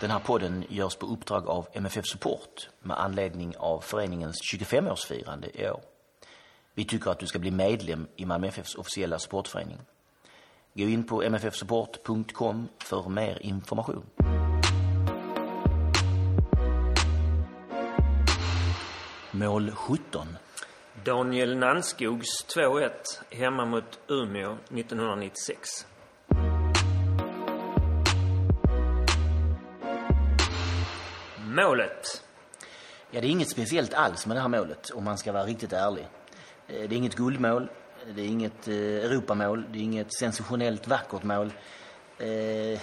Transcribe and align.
Den 0.00 0.10
här 0.10 0.18
podden 0.18 0.64
görs 0.68 0.96
på 0.96 1.06
uppdrag 1.06 1.48
av 1.48 1.68
MFF 1.72 2.06
Support 2.06 2.68
med 2.80 3.00
anledning 3.00 3.56
av 3.56 3.80
föreningens 3.80 4.36
25-årsfirande 4.52 5.60
i 5.60 5.70
år. 5.70 5.80
Vi 6.74 6.84
tycker 6.84 7.10
att 7.10 7.18
du 7.18 7.26
ska 7.26 7.38
bli 7.38 7.50
medlem 7.50 8.06
i 8.16 8.24
Malmö 8.24 8.46
FFs 8.46 8.74
officiella 8.74 9.18
supportförening. 9.18 9.78
Gå 10.74 10.82
in 10.82 11.04
på 11.04 11.22
mffsupport.com 11.30 12.68
för 12.78 13.08
mer 13.08 13.38
information. 13.42 14.06
Mål 19.30 19.70
17. 19.70 20.26
Daniel 21.04 21.56
Nannskogs 21.56 22.46
2-1 22.48 22.90
hemma 23.30 23.64
mot 23.64 23.98
Umeå 24.08 24.52
1996. 24.52 25.86
Målet. 31.56 32.22
Ja, 33.10 33.20
det 33.20 33.26
är 33.26 33.30
inget 33.30 33.50
speciellt 33.50 33.94
alls 33.94 34.26
med 34.26 34.36
det 34.36 34.40
här 34.40 34.48
målet 34.48 34.90
om 34.90 35.04
man 35.04 35.18
ska 35.18 35.32
vara 35.32 35.44
riktigt 35.44 35.72
ärlig. 35.72 36.08
Eh, 36.68 36.88
det 36.88 36.94
är 36.94 36.96
inget 36.96 37.14
guldmål, 37.14 37.68
det 38.14 38.22
är 38.22 38.26
inget 38.26 38.68
eh, 38.68 38.74
Europamål, 38.74 39.64
det 39.72 39.78
är 39.78 39.82
inget 39.82 40.14
sensationellt 40.18 40.88
vackert 40.88 41.22
mål. 41.22 41.52
Eh, 42.18 42.80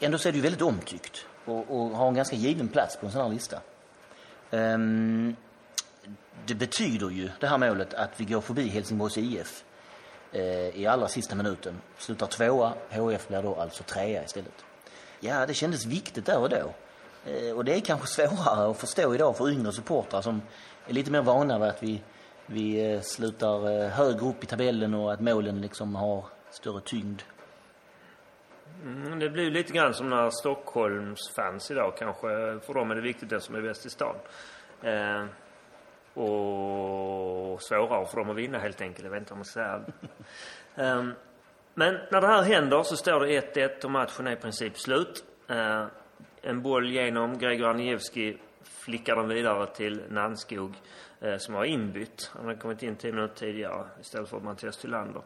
Ändå 0.00 0.18
så 0.18 0.28
är 0.28 0.32
det 0.32 0.36
ju 0.36 0.42
väldigt 0.42 0.62
omtyckt 0.62 1.26
och, 1.44 1.70
och 1.70 1.96
har 1.96 2.08
en 2.08 2.14
ganska 2.14 2.36
given 2.36 2.68
plats 2.68 2.96
på 2.96 3.06
en 3.06 3.12
sån 3.12 3.22
här 3.22 3.28
lista. 3.28 3.60
Ehm, 4.50 5.36
det 6.46 6.54
betyder 6.54 7.10
ju, 7.10 7.30
det 7.40 7.46
här 7.46 7.58
målet, 7.58 7.94
att 7.94 8.20
vi 8.20 8.24
går 8.24 8.40
förbi 8.40 8.68
Helsingborgs 8.68 9.18
IF 9.18 9.64
eh, 10.32 10.80
i 10.80 10.86
allra 10.86 11.08
sista 11.08 11.34
minuten. 11.34 11.80
Slutar 11.98 12.26
tvåa, 12.26 12.72
HF 12.90 13.28
blir 13.28 13.42
då 13.42 13.54
alltså 13.54 13.82
trea 13.82 14.24
istället. 14.24 14.64
Ja, 15.20 15.46
det 15.46 15.54
kändes 15.54 15.86
viktigt 15.86 16.26
där 16.26 16.38
och 16.38 16.48
då. 16.48 16.74
Eh, 17.26 17.56
Och 17.56 17.64
det 17.64 17.74
är 17.74 17.80
kanske 17.80 18.06
svårare 18.06 18.70
att 18.70 18.76
förstå 18.80 19.14
idag 19.14 19.36
för 19.36 19.50
yngre 19.50 19.72
supportrar 19.72 20.20
som 20.20 20.42
är 20.86 20.92
lite 20.92 21.10
mer 21.10 21.22
vana 21.22 21.58
vid 21.58 21.68
att 21.68 21.82
vi, 21.82 22.02
vi 22.46 22.92
eh, 22.94 23.00
slutar 23.00 23.70
eh, 23.82 23.88
högre 23.88 24.26
upp 24.26 24.44
i 24.44 24.46
tabellen 24.46 24.94
och 24.94 25.12
att 25.12 25.20
målen 25.20 25.60
liksom 25.60 25.94
har 25.94 26.24
större 26.50 26.80
tyngd. 26.80 27.22
Mm, 28.82 29.18
Det 29.18 29.30
blir 29.30 29.50
lite 29.50 29.72
grann 29.72 29.94
som 29.94 30.10
när 30.10 30.30
Stockholms 30.30 31.30
fans 31.36 31.70
idag 31.70 31.94
kanske. 31.98 32.28
För 32.66 32.74
dem 32.74 32.90
är 32.90 32.94
det 32.94 33.00
viktigt 33.00 33.28
det 33.30 33.40
som 33.40 33.54
är 33.54 33.60
bäst 33.62 33.86
i 33.86 33.90
stan. 33.90 34.14
Eh, 34.82 35.24
och 36.22 37.62
svårare 37.62 38.06
för 38.06 38.16
dem 38.16 38.30
att 38.30 38.36
vinna 38.36 38.58
helt 38.58 38.80
enkelt. 38.80 39.04
Jag 39.04 39.10
vet 39.10 39.20
inte 39.20 39.32
om 39.32 39.38
man 39.38 39.44
ska 39.44 39.52
säga. 39.60 39.80
eh, 40.76 41.04
men 41.74 41.94
när 42.10 42.20
det 42.20 42.26
här 42.26 42.42
händer 42.42 42.82
så 42.82 42.96
står 42.96 43.20
det 43.20 43.54
1-1 43.54 43.84
och 43.84 43.90
matchen 43.90 44.26
är 44.26 44.32
i 44.32 44.36
princip 44.36 44.78
slut. 44.78 45.24
Eh, 45.48 45.84
en 46.42 46.62
boll 46.62 46.90
genom 46.90 47.38
Gregor 47.38 47.68
Anievski 47.68 48.38
flickar 48.62 49.16
den 49.16 49.28
vidare 49.28 49.66
till 49.66 50.02
Nannskog 50.10 50.74
eh, 51.20 51.36
som 51.38 51.54
har 51.54 51.64
inbytt. 51.64 52.30
Han 52.36 52.46
har 52.46 52.54
kommit 52.54 52.82
in 52.82 52.96
10 52.96 53.12
minuter 53.12 53.34
tidigare 53.34 53.86
istället 54.00 54.28
för 54.28 54.40
Mattias 54.40 54.76
Tylander. 54.76 55.22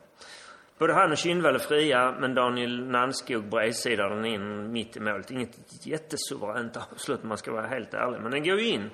Både 0.79 0.95
han 0.95 1.13
och 1.13 1.19
Kindvall 1.19 1.55
är 1.55 1.59
fria, 1.59 2.15
men 2.21 2.35
Daniel 2.35 2.87
Nannskog 2.87 3.45
bredsidar 3.45 4.11
den 4.11 4.25
in 4.25 4.73
mitt 4.73 4.97
i 4.97 5.01
målet. 5.01 5.31
Inget 5.31 5.87
jättesuveränt 5.87 6.77
avslut 6.77 7.23
om 7.23 7.29
man 7.29 7.39
ska 7.39 7.53
vara 7.53 7.67
helt 7.67 7.95
ärlig, 7.95 8.21
men 8.21 8.31
den 8.31 8.45
går 8.45 8.61
ju 8.61 8.69
in. 8.69 8.91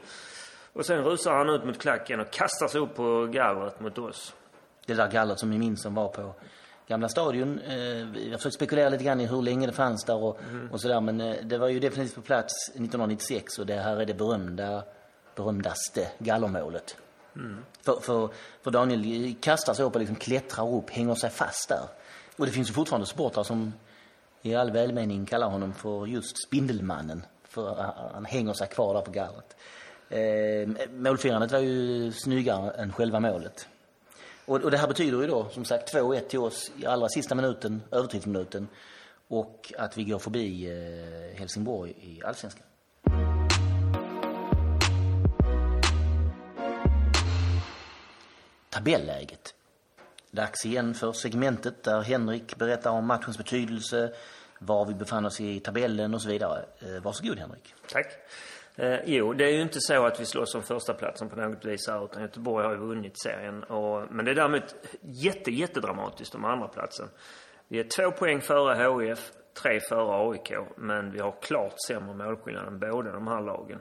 Och 0.73 0.87
sen 0.87 1.05
rusar 1.05 1.35
han 1.35 1.49
ut 1.49 1.65
mot 1.65 1.79
klacken 1.79 2.21
och 2.21 2.31
kastar 2.31 2.69
sig 2.69 2.81
upp 2.81 2.95
på 2.95 3.27
gallret 3.27 3.81
mot 3.81 3.99
oss. 3.99 4.35
Det 4.87 4.95
där 4.95 5.11
gallret 5.11 5.39
som 5.39 5.51
ni 5.51 5.59
minns 5.59 5.83
som 5.83 5.95
var 5.95 6.09
på 6.09 6.35
Gamla 6.89 7.09
stadion. 7.09 7.59
Eh, 7.59 7.77
Jag 7.77 8.31
har 8.31 8.37
försökt 8.37 8.55
spekulera 8.55 8.89
lite 8.89 9.05
grann 9.05 9.21
i 9.21 9.27
hur 9.27 9.43
länge 9.43 9.67
det 9.67 9.73
fanns 9.73 10.05
där 10.05 10.17
och, 10.23 10.41
och 10.71 10.81
sådär. 10.81 11.01
Men 11.01 11.21
eh, 11.21 11.37
det 11.45 11.59
var 11.59 11.69
ju 11.69 11.81
definitivt 11.81 12.15
på 12.15 12.21
plats 12.21 12.69
1996 12.69 13.59
och 13.59 13.67
det 13.67 13.75
här 13.75 13.97
är 13.97 14.07
det 14.07 14.15
berömda, 14.15 14.83
berömdaste 15.37 16.09
gallermålet. 16.19 16.97
För, 17.83 18.01
för, 18.01 18.29
för 18.63 18.71
Daniel 18.71 19.35
kastar 19.41 19.75
sig 19.75 19.85
upp 19.85 19.95
och 19.95 20.01
liksom 20.01 20.17
klättrar 20.17 20.75
upp, 20.75 20.91
hänger 20.91 21.15
sig 21.15 21.31
fast 21.31 21.69
där. 21.69 21.83
Och 22.37 22.47
det 22.47 22.53
finns 22.53 22.69
ju 22.69 22.73
fortfarande 22.73 23.07
supportrar 23.07 23.45
som 23.45 23.73
i 24.43 24.55
all 24.55 24.71
välmening 24.71 25.27
kallar 25.27 25.49
honom 25.51 25.75
för 25.75 26.07
just 26.07 26.43
Spindelmannen. 26.47 27.25
För 27.45 27.93
han 28.15 28.25
hänger 28.25 28.53
sig 28.53 28.69
kvar 28.69 28.95
där 28.95 29.01
på 29.01 29.11
gallret. 29.11 29.57
Eh, 30.09 30.89
målfirandet 30.93 31.53
var 31.53 31.59
ju 31.59 32.13
snyggare 32.13 32.71
än 32.71 32.93
själva 32.93 33.21
målet. 33.21 33.69
Och, 34.49 34.65
och 34.65 34.71
det 34.71 34.77
här 34.77 34.89
betyder 34.89 35.21
ju 35.21 35.27
då 35.27 35.49
som 35.49 35.65
sagt 35.65 35.95
2-1 35.95 36.21
till 36.21 36.39
oss 36.39 36.71
i 36.77 36.87
allra 36.87 37.09
sista 37.09 37.35
minuten, 37.35 37.83
övertidsminuten. 37.91 38.69
Och 39.29 39.73
att 39.79 39.99
vi 39.99 40.05
går 40.05 40.19
förbi 40.19 40.67
eh, 40.67 41.39
Helsingborg 41.39 41.91
i 41.91 42.23
allsvenskan. 42.25 42.67
Tabelläget. 48.71 49.55
Dags 50.31 50.67
igen 50.67 50.95
för 50.95 51.13
segmentet 51.13 51.83
där 51.83 52.01
Henrik 52.01 52.57
berättar 52.57 52.91
om 52.91 53.07
matchens 53.07 53.39
betydelse, 53.39 54.13
var 54.59 54.85
vi 54.85 54.95
befann 54.95 55.27
oss 55.27 55.41
i 55.41 55.61
tabellen 55.61 56.15
och 56.15 56.23
så 56.23 56.29
vidare. 56.29 56.65
Eh, 56.79 57.03
varsågod 57.03 57.39
Henrik. 57.39 57.75
Tack. 57.93 58.07
Eh, 58.79 59.01
jo, 59.05 59.33
det 59.33 59.45
är 59.45 59.53
ju 59.53 59.63
inte 59.63 59.81
så 59.81 60.07
att 60.07 60.21
vi 60.21 60.25
slåss 60.25 60.55
om 60.55 60.63
förstaplatsen 60.63 61.29
på 61.29 61.37
något 61.37 61.65
vis 61.65 61.89
här, 61.89 62.05
utan 62.05 62.23
Göteborg 62.23 62.67
har 62.67 62.73
ju 62.73 62.79
vunnit 62.79 63.21
serien. 63.23 63.65
Och, 63.65 64.05
men 64.11 64.25
det 64.25 64.31
är 64.31 64.35
däremot 64.35 64.75
jätte, 65.01 65.51
jättedramatiskt 65.51 66.35
om 66.35 66.45
andra 66.45 66.69
platsen. 66.69 67.09
Vi 67.69 67.81
är 67.81 67.85
två 67.85 68.11
poäng 68.11 68.41
före 68.41 69.05
HIF, 69.05 69.31
tre 69.63 69.81
före 69.81 70.31
AIK, 70.31 70.53
men 70.77 71.11
vi 71.11 71.21
har 71.21 71.35
klart 71.43 71.75
sämre 71.89 72.15
målskillnad 72.15 72.67
än 72.67 72.79
båda 72.79 73.13
de 73.13 73.27
här 73.27 73.41
lagen. 73.41 73.81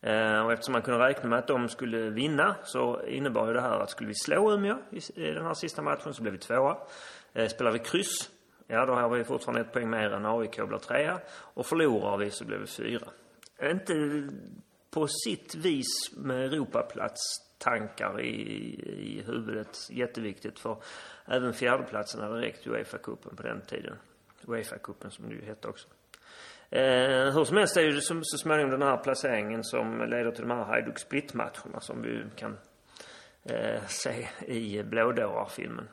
Eh, 0.00 0.44
och 0.44 0.52
eftersom 0.52 0.72
man 0.72 0.82
kunde 0.82 1.06
räkna 1.06 1.28
med 1.28 1.38
att 1.38 1.46
de 1.46 1.68
skulle 1.68 2.10
vinna 2.10 2.56
så 2.64 3.02
innebar 3.06 3.46
ju 3.46 3.52
det 3.52 3.60
här 3.60 3.80
att 3.80 3.90
skulle 3.90 4.08
vi 4.08 4.14
slå 4.14 4.52
Umeå 4.54 4.76
i, 4.90 5.22
i 5.22 5.32
den 5.32 5.44
här 5.44 5.54
sista 5.54 5.82
matchen 5.82 6.14
så 6.14 6.22
blev 6.22 6.32
vi 6.32 6.38
tvåa. 6.38 6.76
Eh, 7.32 7.48
spelar 7.48 7.72
vi 7.72 7.78
kryss, 7.78 8.30
ja 8.66 8.86
då 8.86 8.94
har 8.94 9.08
vi 9.08 9.24
fortfarande 9.24 9.60
ett 9.60 9.72
poäng 9.72 9.90
mer 9.90 10.10
än 10.10 10.26
AIK 10.26 10.56
blir 10.68 10.78
trea. 10.78 11.20
Och 11.54 11.66
förlorar 11.66 12.16
vi 12.16 12.30
så 12.30 12.44
blir 12.44 12.58
vi 12.58 12.66
fyra. 12.66 13.08
Inte 13.62 14.28
på 14.90 15.06
sitt 15.08 15.54
vis 15.54 15.86
med 16.16 16.52
Europaplats-tankar 16.52 18.20
i, 18.20 18.30
i 19.16 19.22
huvudet 19.26 19.78
jätteviktigt 19.90 20.58
för 20.58 20.82
även 21.26 21.54
fjärdeplatsen 21.54 22.20
hade 22.20 22.40
räckt 22.40 22.66
i 22.66 22.70
Uefa-cupen 22.70 23.36
på 23.36 23.42
den 23.42 23.60
tiden. 23.60 23.96
Uefa-cupen 24.46 25.10
som 25.10 25.28
det 25.28 25.34
ju 25.34 25.44
hette 25.44 25.68
också. 25.68 25.88
Eh, 26.70 27.34
hur 27.34 27.44
som 27.44 27.56
helst 27.56 27.76
är 27.76 27.86
det 27.86 28.00
som, 28.00 28.20
så 28.24 28.38
småningom 28.38 28.70
den 28.70 28.82
här 28.82 28.96
placeringen 28.96 29.64
som 29.64 29.98
leder 29.98 30.30
till 30.30 30.48
de 30.48 30.50
här 30.50 30.64
Hajduk 30.64 30.98
Split-matcherna 30.98 31.80
som 31.80 32.02
vi 32.02 32.24
kan 32.36 32.58
eh, 33.44 33.86
se 33.86 34.28
i 34.46 34.82
Blådårar-filmen. 34.82 35.88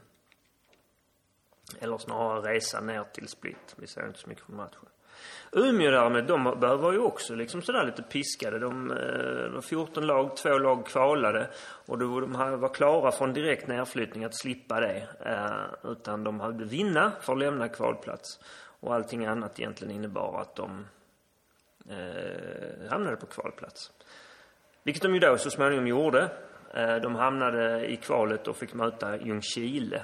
Eller 1.79 1.97
snarare 1.97 2.53
resan 2.53 2.87
ner 2.87 3.03
till 3.03 3.27
Split. 3.27 3.75
Vi 3.75 3.87
ser 3.87 4.07
inte 4.07 4.19
så 4.19 4.29
mycket 4.29 4.45
från 4.45 4.55
matchen. 4.55 4.85
Umeå 5.51 5.91
därmed, 5.91 6.25
de 6.25 6.43
var 6.81 6.91
ju 6.91 6.99
också 6.99 7.35
liksom 7.35 7.61
sådär 7.61 7.83
lite 7.85 8.03
piskade. 8.03 8.59
De, 8.59 8.91
eh, 8.91 8.97
de 9.43 9.53
var 9.53 9.61
14 9.61 10.07
lag, 10.07 10.37
två 10.37 10.57
lag 10.57 10.85
kvalade. 10.85 11.49
Och 11.85 11.97
då, 11.97 12.19
de 12.19 12.59
var 12.59 12.73
klara 12.73 13.11
från 13.11 13.33
direkt 13.33 13.67
nedflyttning 13.67 14.23
att 14.23 14.39
slippa 14.39 14.79
det. 14.79 15.07
Eh, 15.25 15.91
utan 15.91 16.23
de 16.23 16.39
hade 16.39 16.65
vinna 16.65 17.11
för 17.21 17.33
att 17.33 17.39
lämna 17.39 17.67
kvalplats. 17.67 18.39
Och 18.79 18.95
allting 18.95 19.25
annat 19.25 19.59
egentligen 19.59 19.95
innebar 19.95 20.41
att 20.41 20.55
de 20.55 20.85
eh, 21.89 22.89
hamnade 22.89 23.15
på 23.15 23.25
kvalplats. 23.25 23.91
Vilket 24.83 25.03
de 25.03 25.13
ju 25.13 25.19
då 25.19 25.37
så 25.37 25.49
småningom 25.49 25.87
gjorde. 25.87 26.29
Eh, 26.73 26.95
de 26.95 27.15
hamnade 27.15 27.85
i 27.85 27.95
kvalet 27.95 28.47
och 28.47 28.57
fick 28.57 28.73
möta 28.73 29.17
Ljungskile. 29.17 30.03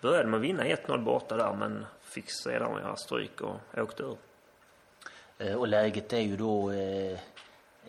Började 0.00 0.28
med 0.28 0.38
att 0.38 0.44
vinna 0.44 0.64
1-0 0.64 1.04
borta 1.04 1.36
där 1.36 1.54
men 1.54 1.86
fick 2.02 2.30
sedan 2.30 2.78
göra 2.82 2.96
stryk 2.96 3.40
och 3.40 3.56
åkte 3.76 4.02
ur. 4.02 4.16
Eh, 5.42 5.54
Och 5.54 5.68
läget 5.68 6.12
är 6.12 6.20
ju 6.20 6.36
då 6.36 6.70
eh, 6.72 7.18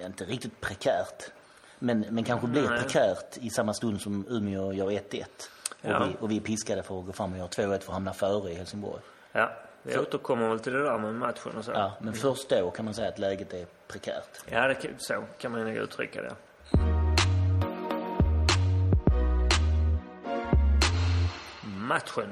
inte 0.05 0.25
riktigt 0.25 0.61
prekärt. 0.61 1.23
Men, 1.79 2.05
men 2.09 2.23
kanske 2.23 2.47
blir 2.47 2.69
Nej. 2.69 2.79
prekärt 2.81 3.37
i 3.37 3.49
samma 3.49 3.73
stund 3.73 4.01
som 4.01 4.25
Umeå 4.29 4.73
gör 4.73 4.87
1-1. 4.91 5.21
Och, 5.21 5.25
Ja. 5.81 6.05
vi, 6.07 6.15
och 6.19 6.31
vi 6.31 6.37
är 6.37 6.41
piskade 6.41 6.83
för 6.83 6.99
att 6.99 7.05
gå 7.05 7.11
fram 7.13 7.31
och 7.31 7.37
göra 7.37 7.47
2-1 7.47 7.67
för 7.67 7.75
att 7.75 7.85
hamna 7.93 8.13
före 8.13 8.51
i 8.51 8.55
Helsingborg. 8.55 9.01
Ja, 9.31 9.51
vi 9.83 9.97
återkommer 9.97 10.49
väl 10.49 10.59
till 10.59 10.73
det 10.73 10.83
där 10.83 10.97
med 10.97 11.13
matchen 11.13 11.51
och 11.57 11.65
så. 11.65 11.71
Ja, 11.71 11.91
men 12.01 12.13
först 12.13 12.49
då 12.49 12.71
kan 12.71 12.85
man 12.85 12.93
säga 12.93 13.07
att 13.09 13.19
läget 13.19 13.53
är 13.53 13.65
prekärt. 13.87 14.29
Ja, 14.49 14.67
det, 14.67 14.77
så 14.97 15.23
kan 15.37 15.51
man 15.51 15.63
nog 15.63 15.75
uttrycka 15.75 16.21
det. 16.21 16.35
Matchen. 21.63 22.29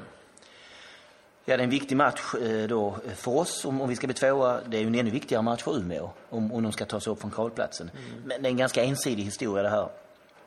Ja, 1.44 1.56
det 1.56 1.62
är 1.62 1.64
en 1.64 1.70
viktig 1.70 1.96
match 1.96 2.34
eh, 2.34 2.68
då 2.68 2.96
för 3.16 3.36
oss 3.36 3.64
om, 3.64 3.80
om 3.80 3.88
vi 3.88 3.96
ska 3.96 4.06
bli 4.06 4.14
tvåa. 4.14 4.60
Det 4.66 4.76
är 4.76 4.80
ju 4.80 4.86
en 4.86 4.94
ännu 4.94 5.10
viktigare 5.10 5.42
match 5.42 5.62
för 5.62 5.76
Umeå 5.78 6.10
om, 6.30 6.52
om 6.52 6.62
de 6.62 6.72
ska 6.72 6.84
ta 6.84 7.00
sig 7.00 7.12
upp 7.12 7.20
från 7.20 7.30
kvalplatsen. 7.30 7.90
Men 8.24 8.42
det 8.42 8.48
är 8.48 8.50
en 8.50 8.56
ganska 8.56 8.84
ensidig 8.84 9.24
historia 9.24 9.62
det 9.62 9.68
här. 9.68 9.88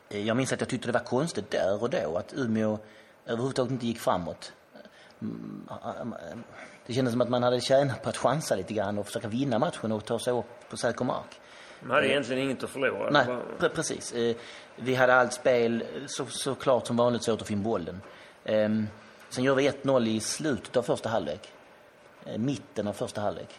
Eh, 0.10 0.28
Jag 0.28 0.38
minns 0.38 0.54
att 0.54 0.60
jag 0.60 0.70
tyckte 0.70 0.88
det 0.88 0.92
var 0.92 1.00
konstigt 1.00 1.52
där 1.52 1.84
och 1.84 1.90
då 1.90 2.18
att 2.18 2.34
Umeå 2.34 2.80
överhuvudtaget 3.26 3.72
inte 3.72 3.86
gick 3.88 4.00
framåt. 4.00 4.54
Mm, 5.22 6.16
Det 6.88 6.94
kändes 6.94 7.12
som 7.12 7.22
att 7.22 7.30
man 7.30 7.44
hade 7.44 7.62
tjänat 7.62 8.04
på 8.04 8.10
att 8.10 8.18
chansa 8.18 8.56
lite 8.56 8.74
grann 8.74 8.98
och 8.98 9.06
försöka 9.06 9.28
vinna 9.28 9.60
matchen 9.60 9.92
och 9.92 10.06
ta 10.06 10.20
sig 10.20 10.34
upp 10.34 10.70
på 10.70 10.78
säker 10.78 11.06
mark. 11.06 11.40
De 11.82 11.90
hade 11.92 12.08
egentligen 12.08 12.44
inget 12.44 12.64
att 12.64 12.70
förlora. 12.70 13.10
Nej, 13.10 13.26
pre 13.60 13.70
precis. 13.70 14.14
Eh, 14.14 14.36
Vi 14.76 14.96
hade 14.96 15.16
allt 15.16 15.34
spel, 15.34 15.84
så, 16.08 16.26
såklart 16.26 16.88
som 16.88 16.98
vanligt 16.98 17.26
få 17.26 17.38
in 17.50 17.64
bollen. 17.64 18.02
Sen 19.36 19.44
gör 19.44 19.56
vi 19.56 19.70
1-0 19.70 20.08
i 20.08 20.20
slutet 20.20 20.78
av 20.78 20.82
första 20.84 21.10
halvlek. 21.10 21.52
Eh, 22.26 22.38
Mitten 22.38 22.88
av 22.88 22.94
första 22.94 23.22
halvlek. 23.22 23.50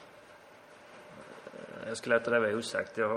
Jag 1.88 1.96
ska 1.96 2.11
låta 2.11 2.31
det 2.31 2.40
vara 2.40 2.56
osagt. 2.56 2.96
Jag 2.99 3.08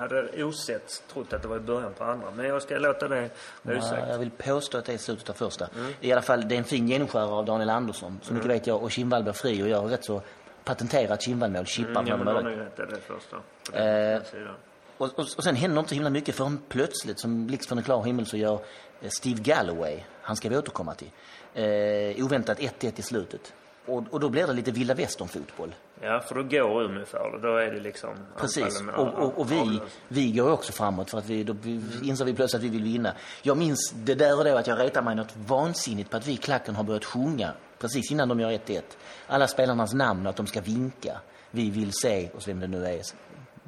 hade, 0.00 0.44
osett 0.44 1.02
trott 1.12 1.32
att 1.32 1.42
det 1.42 1.48
var 1.48 1.56
i 1.56 1.60
början 1.60 1.92
på 1.94 2.04
andra. 2.04 2.30
Men 2.30 2.46
jag 2.46 2.62
ska 2.62 2.78
låta 2.78 3.08
det 3.08 3.14
vara 3.14 3.74
Ja, 3.76 3.78
osagt. 3.78 4.08
jag 4.08 4.18
vill 4.18 4.30
påstå 4.30 4.78
att 4.78 4.84
det 4.84 4.92
är 4.92 4.98
slutet 4.98 5.30
av 5.30 5.34
första. 5.34 5.68
I 6.00 6.12
alla 6.12 6.22
fall, 6.22 6.48
det 6.48 6.54
är 6.54 6.58
en 6.58 6.64
fin 6.64 6.88
genomskärare 6.88 7.30
av 7.30 7.44
Daniel 7.44 7.70
Andersson. 7.70 8.20
Så 8.22 8.34
mycket 8.34 8.50
vet 8.50 8.66
jag. 8.66 8.82
Och 8.82 8.90
Kindvall 8.90 9.22
blir 9.22 9.32
fri 9.32 9.62
och 9.62 9.68
gör 9.68 9.82
rätt 9.82 10.04
så 10.04 10.22
patenterat 10.64 11.22
Kindvall-mål. 11.22 11.66
Chippar 11.66 11.90
Mm, 11.90 12.06
ja, 12.06 12.16
från 12.16 12.24
men 12.24 12.36
mm, 12.36 12.44
du 12.44 12.50
har 12.50 12.56
nog 12.56 12.66
rätt. 12.66 12.76
Det 12.76 12.82
är 12.82 12.86
det 12.86 13.00
första. 13.00 13.36
På 13.72 13.78
Eh, 13.78 14.22
sidan. 14.22 14.54
och, 14.98 15.06
och, 15.18 15.26
och 15.36 15.44
sen 15.44 15.56
händer 15.56 15.80
inte 15.80 15.94
himla 15.94 16.10
mycket 16.10 16.34
förrän 16.34 16.62
plötsligt, 16.68 17.20
som 17.20 17.46
blixt 17.46 17.68
från 17.68 17.78
en 17.78 17.84
klar 17.84 18.02
himmel, 18.04 18.26
så 18.26 18.36
gör 18.36 18.54
eh, 19.00 19.08
Steve 19.08 19.40
Galloway, 19.42 20.04
han 20.22 20.36
ska 20.36 20.48
vi 20.48 20.56
återkomma 20.56 20.94
till, 20.94 21.10
eh, 21.54 22.24
oväntat 22.24 22.58
1-1 22.58 22.92
i 22.96 23.02
slutet. 23.02 23.52
Och, 23.86 24.04
och 24.10 24.20
då 24.20 24.28
blir 24.28 24.46
det 24.46 24.52
lite 24.52 24.70
vilda 24.70 24.94
västern-fotboll. 24.94 25.74
Ja, 26.00 26.20
för 26.20 26.34
då 26.34 26.42
går 26.42 26.82
Umeå 26.82 27.04
för 27.04 27.30
det. 27.30 27.48
Då 27.48 27.56
är 27.56 27.70
det 27.70 27.80
liksom... 27.80 28.14
Precis. 28.36 28.82
Och, 28.96 29.14
och, 29.14 29.38
och 29.38 29.52
vi, 29.52 29.80
vi 30.08 30.32
går 30.32 30.52
också 30.52 30.72
framåt 30.72 31.10
för 31.10 31.18
att 31.18 31.26
vi, 31.26 31.44
då 31.44 31.54
inser 32.02 32.24
vi 32.24 32.34
plötsligt 32.34 32.60
att 32.60 32.64
vi 32.64 32.68
vill 32.68 32.82
vinna. 32.82 33.12
Jag 33.42 33.56
minns 33.56 33.92
det 33.96 34.14
där 34.14 34.38
och 34.38 34.44
då 34.44 34.56
att 34.56 34.66
jag 34.66 34.78
retar 34.78 35.02
mig 35.02 35.14
något 35.14 35.36
vansinnigt 35.36 36.10
på 36.10 36.16
att 36.16 36.26
vi 36.26 36.32
i 36.32 36.36
klacken 36.36 36.76
har 36.76 36.84
börjat 36.84 37.04
sjunga 37.04 37.52
precis 37.78 38.10
innan 38.10 38.28
de 38.28 38.40
gör 38.40 38.50
1-1. 38.50 38.82
Alla 39.26 39.48
spelarnas 39.48 39.94
namn 39.94 40.26
och 40.26 40.30
att 40.30 40.36
de 40.36 40.46
ska 40.46 40.60
vinka. 40.60 41.20
Vi 41.50 41.70
vill 41.70 41.92
se, 41.92 42.30
och 42.34 42.48
vem 42.48 42.60
det 42.60 42.66
nu 42.66 42.86
är, 42.86 43.00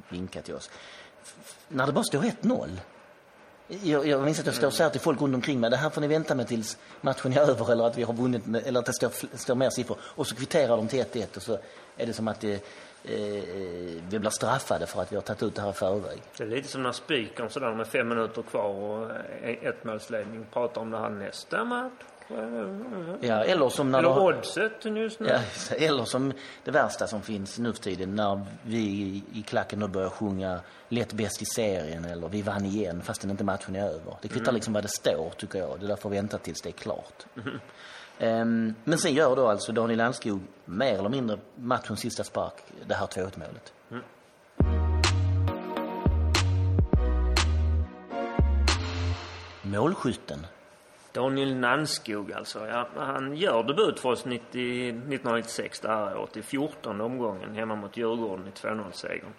vinka 0.09 0.41
till 0.41 0.53
oss. 0.53 0.69
När 1.67 1.87
det 1.87 1.93
bara 1.93 2.03
står 2.03 2.19
1-0. 2.19 2.69
Jag, 3.81 4.07
jag 4.07 4.23
minns 4.23 4.39
att 4.39 4.45
jag 4.45 4.55
står 4.55 4.67
och 4.67 4.73
säger 4.73 4.89
till 4.89 5.01
folk 5.01 5.21
runt 5.21 5.35
omkring 5.35 5.59
mig, 5.59 5.69
det 5.69 5.77
här 5.77 5.89
får 5.89 6.01
ni 6.01 6.07
vänta 6.07 6.35
med 6.35 6.47
tills 6.47 6.77
matchen 7.01 7.33
är 7.33 7.39
över 7.39 7.71
eller 7.71 7.87
att 7.87 7.97
vi 7.97 8.03
har 8.03 8.13
vunnit, 8.13 8.45
med, 8.45 8.67
eller 8.67 8.79
att 8.79 8.85
det 8.85 8.93
står, 8.93 9.37
står 9.37 9.55
mer 9.55 9.69
siffror. 9.69 9.97
Och 10.01 10.27
så 10.27 10.35
kvitterar 10.35 10.77
de 10.77 10.87
till 10.87 11.03
1-1 11.03 11.35
och 11.35 11.41
så 11.41 11.59
är 11.97 12.05
det 12.05 12.13
som 12.13 12.27
att 12.27 12.39
det, 12.39 12.53
eh, 12.53 12.61
vi 14.09 14.19
blir 14.19 14.29
straffade 14.29 14.85
för 14.85 15.01
att 15.01 15.11
vi 15.11 15.15
har 15.15 15.21
tagit 15.21 15.43
ut 15.43 15.55
det 15.55 15.61
här 15.61 15.69
i 15.69 15.73
förväg. 15.73 16.21
Det 16.37 16.43
är 16.43 16.47
lite 16.47 16.67
som 16.67 16.83
när 16.83 16.91
spikern 16.91 17.49
sådär 17.49 17.75
med 17.75 17.87
fem 17.87 18.09
minuter 18.09 18.41
kvar 18.41 18.69
och 18.69 19.11
eh, 19.11 19.67
ett 19.67 19.83
målsledning 19.83 20.45
pratar 20.53 20.81
om 20.81 20.91
det 20.91 20.97
här 20.97 21.09
nästa 21.09 21.63
match. 21.63 22.03
Ja, 23.21 23.43
eller 23.43 23.69
som 23.69 23.91
när 23.91 23.99
Eller 23.99 24.09
har- 24.09 24.37
oddset 24.37 24.85
just 24.85 25.19
nu. 25.19 25.27
Ja, 25.29 25.39
eller 25.75 26.05
som 26.05 26.33
det 26.63 26.71
värsta 26.71 27.07
som 27.07 27.21
finns 27.21 27.59
nu 27.59 27.73
för 27.73 27.81
tiden 27.81 28.15
när 28.15 28.41
vi 28.63 28.77
i- 29.33 29.41
klacken 29.41 29.79
nu 29.79 29.87
börjar 29.87 30.09
sjunga 30.09 30.59
lätt 30.89 31.13
bäst 31.13 31.41
i 31.41 31.45
serien 31.45 32.05
eller 32.05 32.27
vi 32.29 32.41
vann 32.41 32.65
igen 32.65 33.01
fastän 33.01 33.29
inte 33.31 33.43
matchen 33.43 33.75
är 33.75 33.87
över. 33.87 34.15
Det 34.21 34.27
kvittar 34.27 34.51
liksom 34.51 34.73
vad 34.73 34.83
det 34.83 34.89
står 34.89 35.31
tycker 35.37 35.59
jag. 35.59 35.79
Det 35.79 35.87
där 35.87 35.95
får 35.95 36.09
vänta 36.09 36.37
tills 36.37 36.61
det 36.61 36.69
är 36.69 36.73
klart. 36.73 37.25
Ehm, 38.19 38.75
men 38.83 38.97
sen 38.97 39.13
gör 39.13 39.35
då 39.35 39.47
alltså 39.47 39.71
Daniel 39.71 39.97
Landskog 39.97 40.41
mer 40.65 40.93
eller 40.99 41.09
mindre 41.09 41.37
matchens 41.55 41.99
sista 41.99 42.23
spark, 42.23 42.53
det 42.87 42.93
här 42.95 43.05
2-1 43.07 43.31
målet. 43.39 43.73
Målskytten. 49.61 50.45
Daniel 51.13 51.55
Nanskog 51.55 52.33
alltså. 52.33 52.67
Ja, 52.67 52.87
han 52.97 53.35
gör 53.35 53.63
debut 53.63 53.99
för 53.99 54.09
oss 54.09 54.25
90, 54.25 54.89
1996 54.89 55.79
det 55.79 55.87
här 55.87 56.17
året 56.17 56.37
i 56.37 56.41
14 56.41 57.01
omgången 57.01 57.55
hemma 57.55 57.75
mot 57.75 57.97
Djurgården 57.97 58.47
i 58.47 58.49
2-0-segern. 58.49 59.33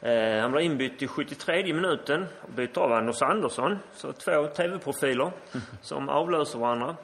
Eh, 0.00 0.40
han 0.40 0.52
blir 0.52 0.62
inbytt 0.62 1.02
i 1.02 1.08
73 1.08 1.74
minuten 1.74 2.26
och 2.42 2.52
byter 2.52 2.78
av 2.78 2.92
Anders 2.92 3.22
Andersson. 3.22 3.78
Så 3.94 4.12
två 4.12 4.46
tv-profiler 4.46 5.32
som 5.82 6.08
avlöser 6.08 6.58
varandra. 6.58 6.96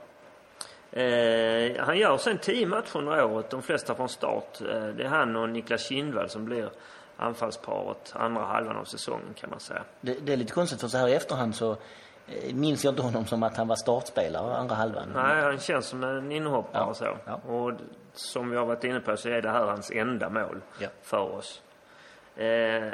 Eh, 0.90 1.84
han 1.84 1.98
gör 1.98 2.16
sen 2.16 2.38
10 2.38 2.66
matcher 2.66 2.96
under 2.96 3.24
året, 3.24 3.50
de 3.50 3.62
flesta 3.62 3.94
från 3.94 4.08
start. 4.08 4.60
Eh, 4.60 4.86
det 4.86 5.04
är 5.04 5.08
han 5.08 5.36
och 5.36 5.48
Niklas 5.48 5.88
Kindvall 5.88 6.28
som 6.28 6.44
blir 6.44 6.70
anfallsparet 7.16 8.12
andra 8.16 8.42
halvan 8.42 8.76
av 8.76 8.84
säsongen 8.84 9.34
kan 9.34 9.50
man 9.50 9.60
säga. 9.60 9.82
Det, 10.00 10.26
det 10.26 10.32
är 10.32 10.36
lite 10.36 10.52
konstigt 10.52 10.80
för 10.80 10.88
så 10.88 10.98
här 10.98 11.08
i 11.08 11.14
efterhand 11.14 11.54
så 11.54 11.76
minns 12.54 12.84
jag 12.84 12.92
inte 12.92 13.02
honom 13.02 13.26
som 13.26 13.42
att 13.42 13.56
han 13.56 13.68
var 13.68 13.76
startspelare 13.76 14.56
andra 14.56 14.74
halvan. 14.74 15.08
Nej, 15.14 15.42
han 15.42 15.58
känns 15.58 15.86
som 15.86 16.04
en 16.04 16.32
inhoppare 16.32 16.82
Ja, 16.82 16.84
och 16.86 16.96
så. 16.96 17.16
ja. 17.24 17.34
Och 17.34 17.72
som 18.12 18.50
vi 18.50 18.56
har 18.56 18.66
varit 18.66 18.84
inne 18.84 19.00
på 19.00 19.16
så 19.16 19.28
är 19.28 19.42
det 19.42 19.50
här 19.50 19.64
hans 19.66 19.90
enda 19.90 20.28
mål 20.30 20.60
Ja. 20.78 20.88
för 21.02 21.20
oss. 21.34 21.62
Eh, 22.36 22.92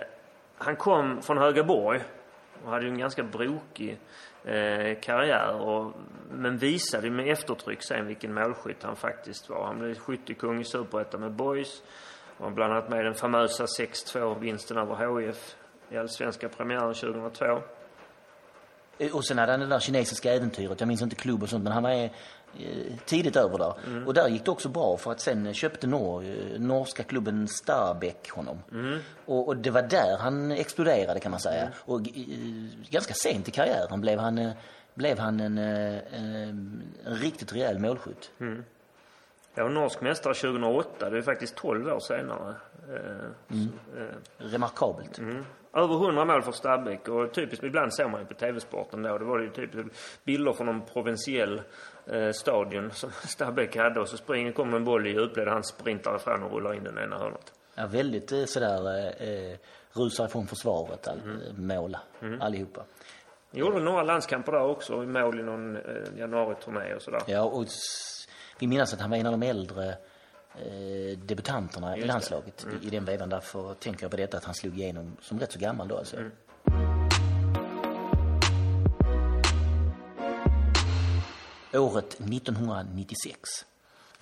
han 0.59 0.77
kom 0.77 1.23
från 1.23 1.38
Högaborg 1.38 2.00
och 2.65 2.71
hade 2.71 2.87
en 2.87 2.99
ganska 2.99 3.23
brokig 3.23 3.99
eh, 4.44 5.00
karriär. 5.00 5.55
Och, 5.55 5.93
men 6.33 6.59
visade 6.59 7.11
med 7.11 7.28
eftertryck 7.28 7.83
sen 7.83 8.07
vilken 8.07 8.35
målskytt 8.35 8.83
han 8.83 8.97
faktiskt 8.97 9.49
var. 9.49 9.66
Han 9.66 9.78
blev 9.78 9.99
skyttekung 9.99 10.61
i 10.61 10.64
Superettan 10.64 11.21
med 11.21 11.33
Boys. 11.33 11.83
Var 12.37 12.50
bland 12.50 12.73
annat 12.73 12.88
med 12.88 13.05
den 13.05 13.14
famösa 13.14 13.64
6-2-vinsten 13.64 14.78
över 14.78 15.21
HIF 15.21 15.57
i 15.90 15.97
Allsvenska 15.97 16.49
premiären 16.49 16.95
2002. 16.95 17.61
Eh, 19.00 19.14
Och 19.16 19.25
sen 19.25 19.38
hade 19.38 19.52
han 19.52 19.61
det 19.61 19.66
där 19.66 19.80
kinesiska 19.80 20.33
äventyret. 20.33 20.80
Jag 20.80 20.87
minns 20.88 21.02
inte 21.02 21.16
klubb 21.16 21.42
och 21.42 21.49
sånt, 21.49 21.64
men 21.64 21.73
han 21.73 21.83
var 21.83 21.90
eh, 21.90 22.11
tidigt 23.07 23.37
över 23.37 23.59
där. 23.59 23.75
Och 24.07 24.14
där 24.14 24.28
gick 24.28 24.45
det 24.45 24.50
också 24.50 24.69
bra 24.69 24.97
för 24.97 25.12
att 25.12 25.21
sen 25.21 25.54
köpte 25.54 25.87
Norge, 25.87 26.59
norska 26.59 27.02
klubben 27.02 27.49
Stabæk 27.49 28.30
honom. 28.30 28.59
Och, 29.26 29.49
och 29.49 29.57
det 29.57 29.71
var 29.71 29.83
där 29.83 30.19
han 30.19 30.50
exploderade 30.50 31.21
kan 31.21 31.30
man 31.30 31.40
säga. 31.40 31.69
Och 31.85 32.00
eh, 32.00 32.04
ganska 32.90 33.14
sent 33.14 33.49
i 33.49 33.50
karriären 33.50 34.00
blev 34.00 34.19
han, 34.19 34.38
eh, 34.38 34.52
blev 34.95 35.19
han 35.19 35.40
en, 35.40 35.59
eh, 35.59 35.99
en, 36.12 36.83
en 37.04 37.14
riktigt 37.14 37.52
rejäl 37.52 37.78
målskytt. 37.78 38.30
Jag 39.54 39.64
var 39.64 39.71
norsk 39.71 40.00
mästare 40.00 40.35
2008. 40.35 41.11
Det 41.11 41.19
är 41.19 41.23
faktiskt 41.23 41.57
12 41.57 41.87
år 41.88 42.00
senare. 42.00 42.54
Eh, 42.88 43.26
så, 43.49 43.99
eh, 44.00 44.14
Remarkabelt. 44.38 45.19
Mm. 45.19 45.45
Över 45.75 45.95
100 45.95 46.25
mål 46.25 46.43
för 46.43 46.53
Stabæk 46.53 47.09
och 47.09 47.33
typiskt, 47.33 47.65
ibland 47.65 47.95
såg 47.95 48.11
man 48.11 48.21
ju 48.21 48.27
på 48.27 48.35
TV-sporten 48.35 49.03
då, 49.03 49.19
det 49.19 49.25
var 49.25 49.39
ju 49.39 49.50
typ 49.50 49.71
bilder 50.25 50.53
från 50.53 50.67
någon 50.67 50.83
provinsiell 50.87 51.62
eh, 52.07 52.31
stadion 52.31 52.91
som 52.91 53.11
Stabæk 53.25 53.77
hade 53.77 54.00
och 54.00 54.09
så 54.09 54.17
springer, 54.17 54.53
kommer 54.53 54.77
en 54.77 54.85
boll 54.85 55.07
i 55.07 55.11
djupled 55.11 55.49
och 55.49 55.55
han 55.55 55.65
sprintar 55.65 56.17
ifrån 56.17 56.43
och 56.43 56.53
rullar 56.53 56.75
in 56.75 56.85
den 56.85 56.99
ena 56.99 57.19
hörnet. 57.19 57.53
Ja, 57.75 57.87
väldigt 57.87 58.33
eh, 58.33 58.45
sådär 58.45 59.07
eh, 59.23 59.57
rusar 59.93 60.27
ifrån 60.27 60.47
försvaret, 60.47 61.09
all, 61.09 61.19
eh, 61.19 61.55
mål, 61.57 61.97
allihopa. 62.41 62.85
Gjorde 63.50 63.81
några 63.81 64.03
landskamper 64.03 64.53
där 64.53 64.62
också, 64.62 64.97
mål 64.97 65.41
i 65.41 65.43
någon 65.43 65.77
eh, 65.77 65.83
januari-turné 66.19 66.95
och 66.95 67.03
sådär. 67.03 67.23
Ja, 67.27 67.43
och 67.43 67.67
vi 68.59 68.67
minns 68.67 68.95
att 68.95 69.00
han 69.00 69.11
var 69.11 69.17
en 69.17 69.27
av 69.27 69.33
de 69.33 69.43
äldre 69.43 69.95
debutanterna 71.16 71.97
i 71.97 72.04
landslaget 72.04 72.66
i, 72.83 72.87
i 72.87 72.90
den 72.90 73.04
vevan. 73.04 73.28
Därför 73.28 73.75
tänker 73.75 74.04
jag 74.04 74.11
på 74.11 74.16
detta 74.16 74.37
att 74.37 74.45
han 74.45 74.54
slog 74.54 74.78
igenom 74.78 75.16
som 75.21 75.40
rätt 75.40 75.52
så 75.52 75.59
gammal 75.59 75.88
då 75.88 75.97
alltså. 75.97 76.16
Året 81.75 82.14
1996. 82.14 83.40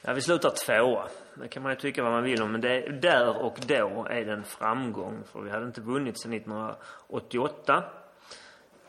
Ja, 0.03 0.13
vi 0.13 0.21
slutar 0.21 0.51
tvåa. 0.51 1.09
Det 1.35 1.49
kan 1.49 1.63
man 1.63 1.73
ju 1.73 1.77
tycka 1.77 2.03
vad 2.03 2.13
man 2.13 2.23
vill 2.23 2.43
om, 2.43 2.53
men 2.53 2.61
det, 2.61 3.01
där 3.01 3.43
och 3.43 3.61
då 3.67 4.07
är 4.11 4.25
det 4.25 4.33
en 4.33 4.45
framgång. 4.45 5.23
För 5.33 5.41
vi 5.41 5.51
hade 5.51 5.67
inte 5.67 5.81
vunnit 5.81 6.21
sedan 6.21 6.33
1988. 6.33 7.85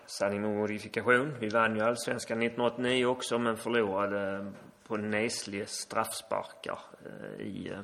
Sanning 0.05 0.41
med 0.41 0.49
modifikation. 0.49 1.35
Vi 1.39 1.49
vann 1.49 1.75
ju 1.75 1.81
allsvenskan 1.81 2.41
1989 2.41 3.05
också, 3.05 3.39
men 3.39 3.57
förlorade 3.57 4.51
på 4.89 4.97
nesliga 4.97 5.65
straffsparkar 5.65 6.79
eh, 7.05 7.45
i 7.45 7.69
eh, 7.69 7.79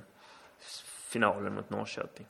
finalen 1.07 1.53
mot 1.53 1.69
Norrköping. 1.69 2.25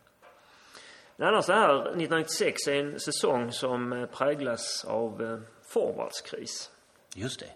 Det 1.18 1.28
annars 1.28 1.48
här, 1.48 1.80
1996 1.80 2.68
är 2.68 2.76
en 2.76 3.00
säsong 3.00 3.52
som 3.52 3.94
eh, 3.94 4.06
präglas 4.06 4.86
av 4.86 5.44
forwardskris. 5.62 6.72
Just 7.16 7.40
det. 7.40 7.50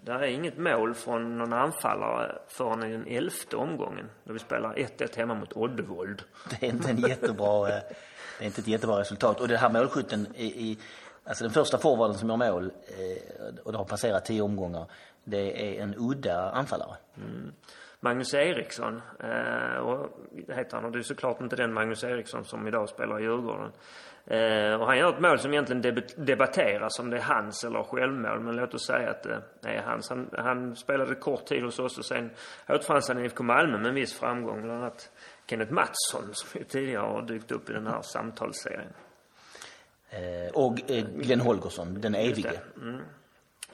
Det 0.00 0.12
är 0.12 0.22
inget 0.22 0.58
mål 0.58 0.94
från 0.94 1.38
någon 1.38 1.52
anfallare 1.52 2.38
förrän 2.48 2.84
i 2.84 2.92
den 2.92 3.06
elfte 3.06 3.56
omgången. 3.56 4.10
Då 4.24 4.32
vi 4.32 4.38
spelar 4.38 4.74
1-1 4.74 5.16
hemma 5.16 5.34
mot 5.34 5.52
Oddevold. 5.52 6.22
Det 6.50 6.66
är 6.66 6.70
inte 6.70 6.90
en 6.90 7.00
jättebra, 7.00 7.66
det 7.66 7.84
är 8.40 8.46
inte 8.46 8.60
ett 8.60 8.68
jättebra 8.68 9.00
resultat. 9.00 9.40
Och 9.40 9.48
det 9.48 9.56
här 9.56 9.70
målskytten 9.70 10.26
i, 10.36 10.46
i 10.46 10.78
alltså 11.24 11.44
den 11.44 11.52
första 11.52 11.78
forwarden 11.78 12.18
som 12.18 12.28
gör 12.28 12.36
mål, 12.36 12.72
och 13.64 13.72
det 13.72 13.78
har 13.78 13.84
passerat 13.84 14.24
tio 14.24 14.42
omgångar, 14.42 14.86
det 15.24 15.78
är 15.78 15.82
en 15.82 15.94
udda 15.98 16.50
anfallare. 16.50 16.96
Mm. 17.16 17.52
Magnus 18.00 18.34
Eriksson, 18.34 19.02
eh, 19.20 19.76
och 19.76 20.10
heter 20.48 20.76
han, 20.76 20.84
och 20.84 20.92
det 20.92 20.98
är 20.98 21.02
såklart 21.02 21.40
inte 21.40 21.56
den 21.56 21.72
Magnus 21.72 22.04
Eriksson 22.04 22.44
som 22.44 22.68
idag 22.68 22.88
spelar 22.88 23.20
i 23.20 23.22
Djurgården. 23.22 23.72
Eh, 24.26 24.74
och 24.80 24.86
han 24.86 24.98
gör 24.98 25.14
ett 25.14 25.20
mål 25.20 25.38
som 25.38 25.52
egentligen 25.52 26.02
debatteras 26.16 26.98
om 26.98 27.10
det 27.10 27.16
är 27.16 27.22
hans 27.22 27.64
eller 27.64 27.82
självmål. 27.82 28.40
Men 28.40 28.56
låt 28.56 28.74
oss 28.74 28.86
säga 28.86 29.10
att 29.10 29.22
det 29.22 29.42
är 29.62 29.82
hans. 29.82 30.08
Han, 30.10 30.30
han 30.38 30.76
spelade 30.76 31.14
kort 31.14 31.46
tid 31.46 31.62
hos 31.62 31.78
oss 31.78 31.98
och 31.98 32.04
sen 32.04 32.30
återfanns 32.68 33.08
han 33.08 33.18
i 33.18 33.24
IFK 33.24 33.42
Malmö 33.42 33.78
med 33.78 33.86
en 33.86 33.94
viss 33.94 34.14
framgång. 34.14 34.62
Bland 34.62 34.78
annat 34.82 35.10
Kenneth 35.46 35.72
Mattsson 35.72 36.30
som 36.32 36.58
ju 36.58 36.64
tidigare 36.64 37.06
har 37.06 37.22
dykt 37.22 37.52
upp 37.52 37.70
i 37.70 37.72
den 37.72 37.86
här 37.86 38.02
samtalsserien. 38.02 38.92
Eh, 40.10 40.52
och 40.54 40.90
eh, 40.90 41.04
Glenn 41.16 41.40
Holgersson, 41.40 42.00
den 42.00 42.14
evige. 42.14 42.60
Mm. 42.82 43.00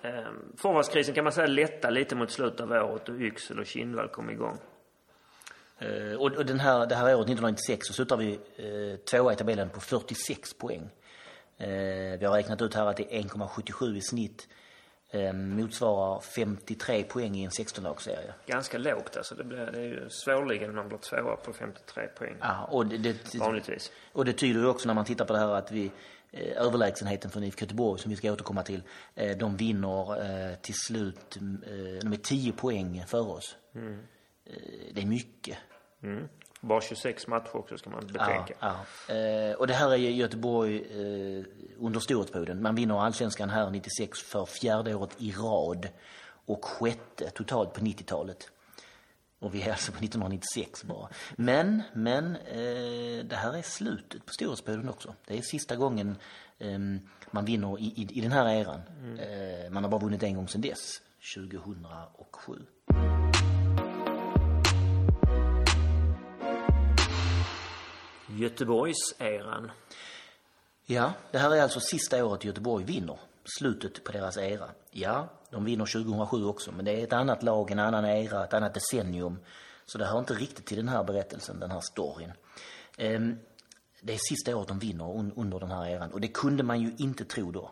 Eh, 0.03 0.33
forwardskrisen 0.57 1.15
kan 1.15 1.25
man 1.25 1.33
säga 1.33 1.47
lätta 1.47 1.91
lite 1.91 2.17
mot 2.17 2.31
slutet 2.31 2.61
av 2.61 2.73
året 2.73 3.09
och 3.09 3.21
Yxel 3.21 3.59
och 3.59 3.67
Kindvall 3.67 4.09
kom 4.09 4.31
igång. 4.31 4.59
Eh, 5.79 6.15
och 6.21 6.47
den 6.47 6.61
här, 6.61 6.87
det 6.87 6.95
här 6.95 7.05
året, 7.05 7.15
1996, 7.15 7.87
så 7.87 7.93
slutar 7.93 8.17
vi 8.17 8.33
eh, 8.33 8.97
tvåa 8.97 9.33
i 9.33 9.37
tabellen 9.37 9.71
på 9.71 9.81
46 9.81 10.55
poäng. 10.55 10.91
Eh, 11.59 12.19
vi 12.19 12.25
har 12.25 12.33
räknat 12.33 12.63
ut 12.63 12.75
här 12.75 12.87
att 12.87 12.97
det 12.97 13.15
är 13.17 13.23
1,77 13.23 13.97
i 13.97 14.01
snitt. 14.01 14.49
Eh, 15.13 15.33
motsvarar 15.33 16.21
53 16.21 17.03
poäng 17.03 17.37
i 17.37 17.45
en 17.45 17.51
16-lagsserie. 17.51 18.33
Ganska 18.47 18.79
lågt 18.79 19.17
alltså. 19.17 19.35
Det, 19.35 19.45
blir, 19.45 19.59
det 19.73 19.79
är 19.79 19.83
ju 19.83 20.09
svårligen 20.09 20.75
man 20.75 20.89
blir 20.89 20.99
tvåa 20.99 21.37
på 21.37 21.53
53 21.53 22.07
poäng. 22.07 22.37
Ja, 22.41 22.65
och 22.71 22.87
det, 22.87 22.99
det, 22.99 23.35
Vanligtvis. 23.35 23.93
Och 24.13 24.25
det 24.25 24.33
tyder 24.33 24.61
ju 24.61 24.67
också 24.67 24.87
när 24.87 24.95
man 24.95 25.05
tittar 25.05 25.25
på 25.25 25.33
det 25.33 25.39
här 25.39 25.55
att 25.55 25.73
vi 25.73 25.91
överlägsenheten 26.33 27.31
från 27.31 27.45
IFK 27.45 27.61
Göteborg 27.61 28.01
som 28.01 28.11
vi 28.11 28.17
ska 28.17 28.33
återkomma 28.33 28.63
till. 28.63 28.83
Eh, 29.15 29.37
de 29.37 29.57
vinner 29.57 30.23
eh, 30.51 30.55
till 30.57 30.75
slut, 30.75 31.37
eh, 31.37 31.43
de 32.03 32.13
är 32.13 32.17
10 32.23 32.53
poäng 32.53 33.05
före 33.07 33.21
oss. 33.21 33.57
Mm. 33.75 33.99
Eh, 34.47 34.55
det 34.95 35.03
är 35.03 35.07
mycket. 35.07 35.59
Mm. 36.03 36.29
Bara 36.61 36.81
26 36.81 37.27
matcher 37.27 37.57
också 37.57 37.79
ska 37.79 37.91
man 37.91 38.07
betänka. 38.07 38.55
Ja, 38.61 38.77
ja. 39.09 39.15
Eh, 39.15 39.55
och 39.55 39.67
det 39.67 39.75
här 39.75 39.93
är 39.93 39.97
Göteborg 39.97 40.77
eh, 40.77 41.45
under 41.79 42.01
storhetsperioden. 42.01 42.63
Man 42.63 42.75
vinner 42.75 43.01
allsvenskan 43.01 43.51
här 43.51 43.71
96 43.71 44.23
för 44.23 44.45
fjärde 44.45 44.95
året 44.95 45.11
i 45.19 45.33
rad 45.33 45.89
och 46.47 46.65
sjätte 46.65 47.31
totalt 47.31 47.73
på 47.73 47.81
90-talet. 47.81 48.51
Och 49.41 49.55
vi 49.55 49.63
är 49.63 49.71
alltså 49.71 49.93
på 49.93 49.99
1996 49.99 50.85
bara. 50.85 51.09
Men, 51.37 51.83
men 51.93 52.37
eh, 52.37 53.25
det 53.25 53.37
här 53.37 53.57
är 53.57 53.63
slutet 53.63 54.27
på 54.27 54.33
storhetsperioden 54.33 54.89
också. 54.89 55.15
Det 55.27 55.39
är 55.39 55.43
sista 55.43 55.77
gången 55.77 56.17
eh, 56.59 56.79
man 57.31 57.45
vinner 57.45 57.81
i, 57.81 57.85
i, 57.85 58.19
i 58.19 58.21
den 58.21 58.33
här 58.33 58.49
eran. 58.49 58.81
Mm. 59.03 59.19
Eh, 59.19 59.71
man 59.71 59.85
har 59.85 59.91
bara 59.91 60.01
vunnit 60.01 60.23
en 60.23 60.35
gång 60.35 60.49
sedan 60.49 60.61
dess, 60.61 61.01
2007. 61.37 62.67
Göteborgseran. 68.29 69.71
Ja, 70.87 71.13
det 71.31 71.39
här 71.39 71.57
är 71.57 71.63
alltså 71.63 71.81
sista 71.81 72.25
året 72.25 72.45
Göteborg 72.45 72.85
vinner. 72.85 73.19
Slutet 73.45 74.05
på 74.05 74.13
deras 74.13 74.37
era. 74.37 74.71
Ja, 74.91 75.29
de 75.51 75.65
vinner 75.65 75.87
2007 75.87 76.45
också, 76.45 76.73
men 76.73 76.85
det 76.85 77.01
är 77.01 77.05
ett 77.05 77.13
annat 77.13 77.43
lag, 77.43 77.71
en 77.71 77.79
annan 77.79 78.05
era, 78.05 78.45
ett 78.45 78.55
annat 78.55 78.75
decennium. 78.75 79.39
Så 79.87 79.99
det 79.99 80.07
hör 80.07 80.19
inte 80.19 80.35
riktigt 80.35 80.67
till 80.67 80.77
den 80.77 80.89
här 80.89 81.05
berättelsen, 81.05 81.61
den 81.61 81.71
här 81.71 81.81
storyn. 81.81 82.33
Ehm, 82.99 83.39
det 84.03 84.15
är 84.15 84.19
sista 84.29 84.57
året 84.57 84.69
de 84.69 84.79
vinner 84.79 85.33
under 85.37 85.61
den 85.61 85.71
här 85.71 85.87
eran 85.87 86.11
och 86.11 86.21
det 86.21 86.29
kunde 86.29 86.63
man 86.63 86.81
ju 86.81 86.93
inte 86.99 87.25
tro 87.25 87.51
då. 87.51 87.71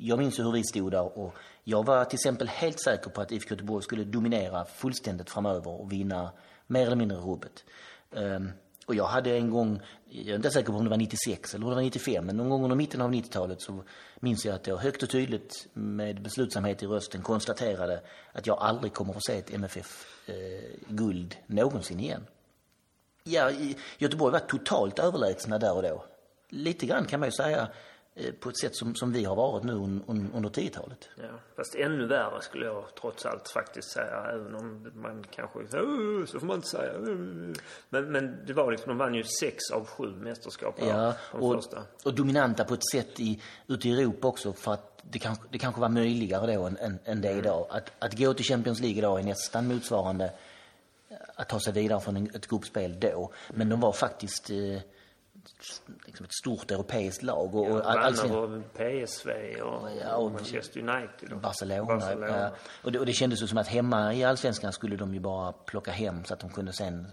Jag 0.00 0.18
minns 0.18 0.38
ju 0.38 0.42
hur 0.42 0.52
vi 0.52 0.64
stod 0.64 0.90
där 0.90 1.18
och 1.18 1.34
jag 1.64 1.86
var 1.86 2.04
till 2.04 2.16
exempel 2.16 2.48
helt 2.48 2.80
säker 2.80 3.10
på 3.10 3.20
att 3.20 3.32
IFK 3.32 3.50
Göteborg 3.50 3.82
skulle 3.82 4.04
dominera 4.04 4.64
fullständigt 4.64 5.30
framöver 5.30 5.80
och 5.80 5.92
vinna 5.92 6.32
mer 6.66 6.86
eller 6.86 6.96
mindre 6.96 7.18
rubbet. 7.18 7.64
Ehm, 8.12 8.50
och 8.86 8.94
jag 8.94 9.06
hade 9.06 9.36
en 9.36 9.50
gång, 9.50 9.80
jag 10.08 10.28
är 10.28 10.34
inte 10.34 10.50
säker 10.50 10.72
på 10.72 10.78
om 10.78 10.84
det 10.84 10.90
var 10.90 10.96
96 10.96 11.54
eller 11.54 11.64
om 11.64 11.70
det 11.70 11.74
var 11.74 11.82
95, 11.82 12.26
men 12.26 12.36
någon 12.36 12.48
gång 12.48 12.62
under 12.62 12.76
mitten 12.76 13.00
av 13.00 13.12
90-talet 13.12 13.60
så 13.60 13.84
minns 14.20 14.44
jag 14.44 14.54
att 14.54 14.66
jag 14.66 14.76
högt 14.76 15.02
och 15.02 15.10
tydligt 15.10 15.66
med 15.72 16.22
beslutsamhet 16.22 16.82
i 16.82 16.86
rösten 16.86 17.22
konstaterade 17.22 18.00
att 18.32 18.46
jag 18.46 18.58
aldrig 18.58 18.92
kommer 18.92 19.14
att 19.14 19.24
se 19.24 19.38
ett 19.38 19.54
MFF-guld 19.54 21.36
eh, 21.38 21.54
någonsin 21.54 22.00
igen. 22.00 22.26
Ja, 23.24 23.50
Göteborg 23.98 24.32
var 24.32 24.38
totalt 24.40 24.98
överlägsna 24.98 25.58
där 25.58 25.76
och 25.76 25.82
då. 25.82 26.04
Lite 26.48 26.86
grann 26.86 27.04
kan 27.04 27.20
man 27.20 27.28
ju 27.28 27.32
säga 27.32 27.68
på 28.40 28.48
ett 28.48 28.58
sätt 28.58 28.76
som, 28.76 28.94
som 28.94 29.12
vi 29.12 29.24
har 29.24 29.36
varit 29.36 29.64
nu 29.64 29.72
un, 29.72 30.02
un, 30.06 30.30
under 30.34 30.48
10-talet. 30.48 31.08
Ja, 31.16 31.24
fast 31.56 31.74
ännu 31.74 32.06
värre 32.06 32.42
skulle 32.42 32.66
jag 32.66 32.84
trots 33.00 33.26
allt 33.26 33.48
faktiskt 33.48 33.90
säga, 33.90 34.26
även 34.32 34.54
om 34.54 34.92
man 34.94 35.24
kanske, 35.30 35.58
så 36.26 36.40
får 36.40 36.46
man 36.46 36.56
inte 36.56 36.68
säga. 36.68 36.92
Men, 37.88 38.12
men 38.12 38.46
det 38.46 38.52
var 38.52 38.70
liksom, 38.70 38.88
de 38.88 38.98
vann 38.98 39.14
ju 39.14 39.24
sex 39.40 39.70
av 39.72 39.86
sju 39.86 40.06
mästerskap 40.06 40.74
ja, 40.78 41.14
och, 41.32 41.62
och 42.04 42.14
dominanta 42.14 42.64
på 42.64 42.74
ett 42.74 42.90
sätt 42.92 43.20
i, 43.20 43.42
ute 43.66 43.88
i 43.88 43.92
Europa 43.92 44.28
också 44.28 44.52
för 44.52 44.72
att 44.72 45.02
det 45.02 45.18
kanske, 45.18 45.44
det 45.50 45.58
kanske 45.58 45.80
var 45.80 45.88
möjligare 45.88 46.56
då 46.56 46.64
än, 46.64 46.76
än, 46.76 46.98
än 47.04 47.20
det 47.20 47.28
mm. 47.28 47.38
idag. 47.44 47.66
Att, 47.70 47.92
att 47.98 48.18
gå 48.18 48.34
till 48.34 48.44
Champions 48.44 48.80
League 48.80 48.98
idag 48.98 49.20
är 49.20 49.24
nästan 49.24 49.68
motsvarande 49.68 50.32
att 51.34 51.48
ta 51.48 51.60
sig 51.60 51.72
vidare 51.72 52.00
från 52.00 52.16
ett 52.16 52.46
gruppspel 52.46 53.00
då. 53.00 53.32
Men 53.54 53.68
de 53.68 53.80
var 53.80 53.92
faktiskt 53.92 54.50
eh, 54.50 54.80
liksom 56.06 56.26
ett 56.26 56.34
stort 56.34 56.70
europeiskt 56.70 57.22
lag. 57.22 57.54
Och, 57.54 57.78
ja, 57.78 57.82
alltså, 57.82 58.38
och 58.38 58.74
PSV 58.74 59.60
och, 59.62 59.90
ja, 60.02 60.16
och 60.16 60.32
Manchester 60.32 60.80
United. 60.80 61.32
Och 61.32 61.40
Barcelona. 61.40 61.84
Barcelona. 61.84 62.38
Ja. 62.38 62.50
Och, 62.82 62.92
det, 62.92 62.98
och 62.98 63.06
det 63.06 63.12
kändes 63.12 63.42
ju 63.42 63.46
som 63.46 63.58
att 63.58 63.68
hemma 63.68 64.14
i 64.14 64.24
allsvenskan 64.24 64.72
skulle 64.72 64.96
de 64.96 65.14
ju 65.14 65.20
bara 65.20 65.52
plocka 65.52 65.90
hem 65.90 66.24
så 66.24 66.34
att 66.34 66.40
de 66.40 66.50
kunde 66.50 66.72
sen 66.72 67.06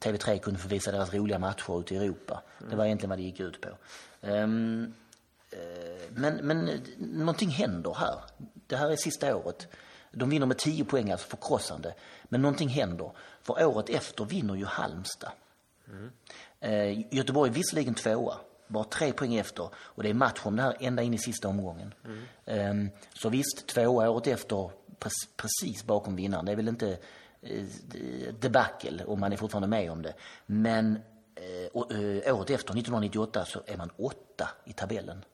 TV3 0.00 0.38
kunde 0.38 0.60
få 0.60 0.68
visa 0.68 0.92
deras 0.92 1.14
roliga 1.14 1.38
matcher 1.38 1.80
ute 1.80 1.94
i 1.94 1.96
Europa. 1.96 2.42
Mm. 2.58 2.70
Det 2.70 2.76
var 2.76 2.84
egentligen 2.84 3.10
vad 3.10 3.18
det 3.18 3.22
gick 3.22 3.40
ut 3.40 3.60
på. 3.60 3.68
Um, 4.20 4.94
men, 6.08 6.34
men 6.36 6.80
någonting 6.98 7.48
händer 7.48 7.94
här. 7.94 8.20
Det 8.66 8.76
här 8.76 8.90
är 8.90 8.96
sista 8.96 9.36
året. 9.36 9.68
De 10.12 10.30
vinner 10.30 10.46
med 10.46 10.58
10 10.58 10.84
poäng, 10.84 11.10
alltså 11.10 11.28
förkrossande. 11.28 11.94
Men 12.24 12.42
någonting 12.42 12.68
händer. 12.68 13.12
För 13.42 13.64
året 13.66 13.88
efter 13.88 14.24
vinner 14.24 14.54
ju 14.54 14.64
Halmstad. 14.64 15.32
Mm. 15.88 16.10
Eh, 16.66 17.14
Göteborg 17.14 17.50
är 17.50 17.54
visserligen 17.54 17.94
tvåa, 17.94 18.34
bara 18.66 18.84
tre 18.84 19.12
poäng 19.12 19.34
efter 19.34 19.68
och 19.76 20.02
det 20.02 20.10
är 20.10 20.14
match 20.14 20.40
om 20.44 20.56
det 20.56 20.62
här 20.62 20.76
ända 20.80 21.02
in 21.02 21.14
i 21.14 21.18
sista 21.18 21.48
omgången. 21.48 21.94
Mm. 22.04 22.86
Eh, 22.86 22.92
så 23.14 23.28
visst, 23.28 23.66
tvåa 23.66 24.10
året 24.10 24.26
efter, 24.26 24.70
precis 25.36 25.84
bakom 25.84 26.16
vinnaren. 26.16 26.44
Det 26.44 26.52
är 26.52 26.56
väl 26.56 26.68
inte 26.68 26.98
eh, 27.42 27.64
debacle 28.40 29.04
om 29.04 29.20
man 29.20 29.32
är 29.32 29.36
fortfarande 29.36 29.68
med 29.68 29.90
om 29.90 30.02
det. 30.02 30.14
Men 30.46 30.98
eh, 31.34 31.68
och, 31.72 31.92
eh, 31.92 32.36
året 32.36 32.50
efter, 32.50 32.72
1998, 32.72 33.44
så 33.44 33.62
är 33.66 33.76
man 33.76 33.90
åtta 33.96 34.48
i 34.64 34.72
tabellen. 34.72 35.24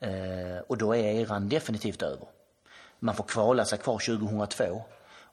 Eh, 0.00 0.58
och 0.66 0.78
då 0.78 0.96
är 0.96 1.02
eran 1.02 1.48
definitivt 1.48 2.02
över. 2.02 2.28
Man 2.98 3.14
får 3.14 3.24
kvala 3.24 3.64
sig 3.64 3.78
kvar 3.78 3.98
2002 3.98 4.82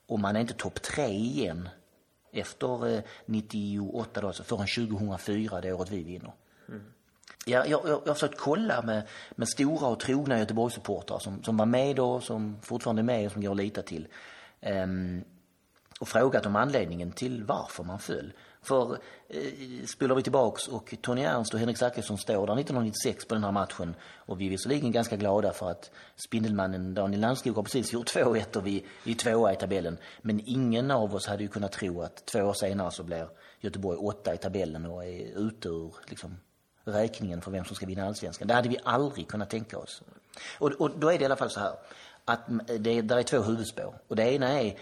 och 0.06 0.20
man 0.20 0.36
är 0.36 0.40
inte 0.40 0.54
topp 0.54 0.82
tre 0.82 1.08
igen 1.08 1.68
efter 2.36 3.02
98 3.26 4.20
då, 4.20 4.26
alltså 4.26 4.44
förrän 4.44 4.66
2004, 4.66 5.60
det 5.60 5.72
året 5.72 5.90
vi 5.90 6.02
vinner. 6.02 6.32
Mm. 6.68 6.82
Ja, 7.44 7.66
jag, 7.66 7.80
jag, 7.88 8.00
jag 8.04 8.06
har 8.06 8.14
försökt 8.14 8.38
kolla 8.38 8.82
med, 8.82 9.02
med 9.34 9.48
stora 9.48 9.86
och 9.86 10.00
trogna 10.00 10.38
Göteborgssupportrar 10.38 11.18
som, 11.18 11.42
som 11.42 11.56
var 11.56 11.66
med 11.66 11.96
då, 11.96 12.20
som 12.20 12.56
fortfarande 12.62 13.02
är 13.02 13.04
med 13.04 13.26
och 13.26 13.32
som 13.32 13.42
går 13.42 13.50
att 13.50 13.56
lita 13.56 13.82
till. 13.82 14.08
Um, 14.60 15.24
och 16.00 16.08
frågat 16.08 16.46
om 16.46 16.56
anledningen 16.56 17.12
till 17.12 17.44
varför 17.44 17.84
man 17.84 17.98
föll. 17.98 18.32
För 18.66 18.98
eh, 19.28 19.86
spelar 19.86 20.14
vi 20.14 20.22
tillbaks 20.22 20.68
och 20.68 20.94
Tony 21.00 21.22
Ernst 21.22 21.54
och 21.54 21.60
Henrik 21.60 21.78
Zachrisson 21.78 22.18
står 22.18 22.46
där 22.46 22.54
1996 22.54 23.24
på 23.24 23.34
den 23.34 23.44
här 23.44 23.52
matchen 23.52 23.94
och 24.16 24.40
vi 24.40 24.46
är 24.46 24.50
visserligen 24.50 24.92
ganska 24.92 25.16
glada 25.16 25.52
för 25.52 25.70
att 25.70 25.90
Spindelmannen 26.16 26.94
Daniel 26.94 27.20
Landskog 27.20 27.56
har 27.56 27.62
precis 27.62 27.92
gjort 27.92 28.06
2-1 28.14 28.56
och 28.56 28.66
vi, 28.66 28.84
vi 29.04 29.12
är 29.12 29.16
tvåa 29.16 29.52
i 29.52 29.56
tabellen. 29.56 29.98
Men 30.22 30.40
ingen 30.46 30.90
av 30.90 31.14
oss 31.14 31.26
hade 31.26 31.42
ju 31.42 31.48
kunnat 31.48 31.72
tro 31.72 32.02
att 32.02 32.26
två 32.26 32.42
år 32.42 32.54
senare 32.54 32.90
så 32.90 33.02
blir 33.02 33.28
Göteborg 33.60 33.98
åtta 33.98 34.34
i 34.34 34.38
tabellen 34.38 34.86
och 34.86 35.04
är 35.04 35.46
ute 35.46 35.68
ur 35.68 35.94
liksom, 36.06 36.36
räkningen 36.84 37.40
för 37.40 37.50
vem 37.50 37.64
som 37.64 37.76
ska 37.76 37.86
vinna 37.86 38.06
allsvenskan. 38.06 38.48
Det 38.48 38.54
hade 38.54 38.68
vi 38.68 38.78
aldrig 38.84 39.28
kunnat 39.28 39.50
tänka 39.50 39.78
oss. 39.78 40.02
Och, 40.58 40.72
och 40.72 40.90
då 40.98 41.08
är 41.08 41.18
det 41.18 41.22
i 41.22 41.24
alla 41.24 41.36
fall 41.36 41.50
så 41.50 41.60
här 41.60 41.74
att 42.26 42.50
eh, 42.50 42.76
det, 42.78 43.02
där 43.02 43.18
är 43.18 43.22
två 43.22 43.42
huvudspår. 43.42 43.94
Och 44.08 44.16
det 44.16 44.32
ena 44.32 44.60
är 44.60 44.78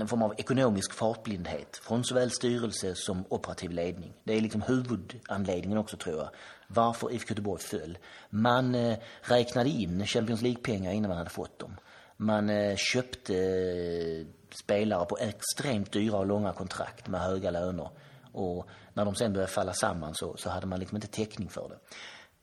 en 0.00 0.08
form 0.08 0.22
av 0.22 0.34
ekonomisk 0.38 0.92
fartblindhet 0.92 1.76
från 1.76 2.04
såväl 2.04 2.30
styrelse 2.30 2.94
som 2.94 3.24
operativ 3.28 3.70
ledning. 3.70 4.12
Det 4.24 4.36
är 4.36 4.40
liksom 4.40 4.62
huvudanledningen 4.62 5.78
också 5.78 5.96
tror 5.96 6.16
jag. 6.16 6.28
Varför 6.66 7.12
IFK 7.12 7.30
Göteborg 7.30 7.62
föll. 7.62 7.98
Man 8.30 8.74
eh, 8.74 8.98
räknade 9.22 9.68
in 9.68 10.06
Champions 10.06 10.42
League-pengar 10.42 10.92
innan 10.92 11.08
man 11.08 11.18
hade 11.18 11.30
fått 11.30 11.58
dem. 11.58 11.76
Man 12.16 12.50
eh, 12.50 12.76
köpte 12.76 13.34
eh, 13.36 14.26
spelare 14.54 15.04
på 15.04 15.18
extremt 15.18 15.92
dyra 15.92 16.18
och 16.18 16.26
långa 16.26 16.52
kontrakt 16.52 17.08
med 17.08 17.20
höga 17.20 17.50
löner. 17.50 17.90
Och 18.32 18.68
när 18.94 19.04
de 19.04 19.14
sen 19.14 19.32
började 19.32 19.52
falla 19.52 19.72
samman 19.72 20.14
så, 20.14 20.36
så 20.36 20.50
hade 20.50 20.66
man 20.66 20.80
liksom 20.80 20.96
inte 20.96 21.08
täckning 21.08 21.48
för 21.48 21.68
det. 21.68 21.78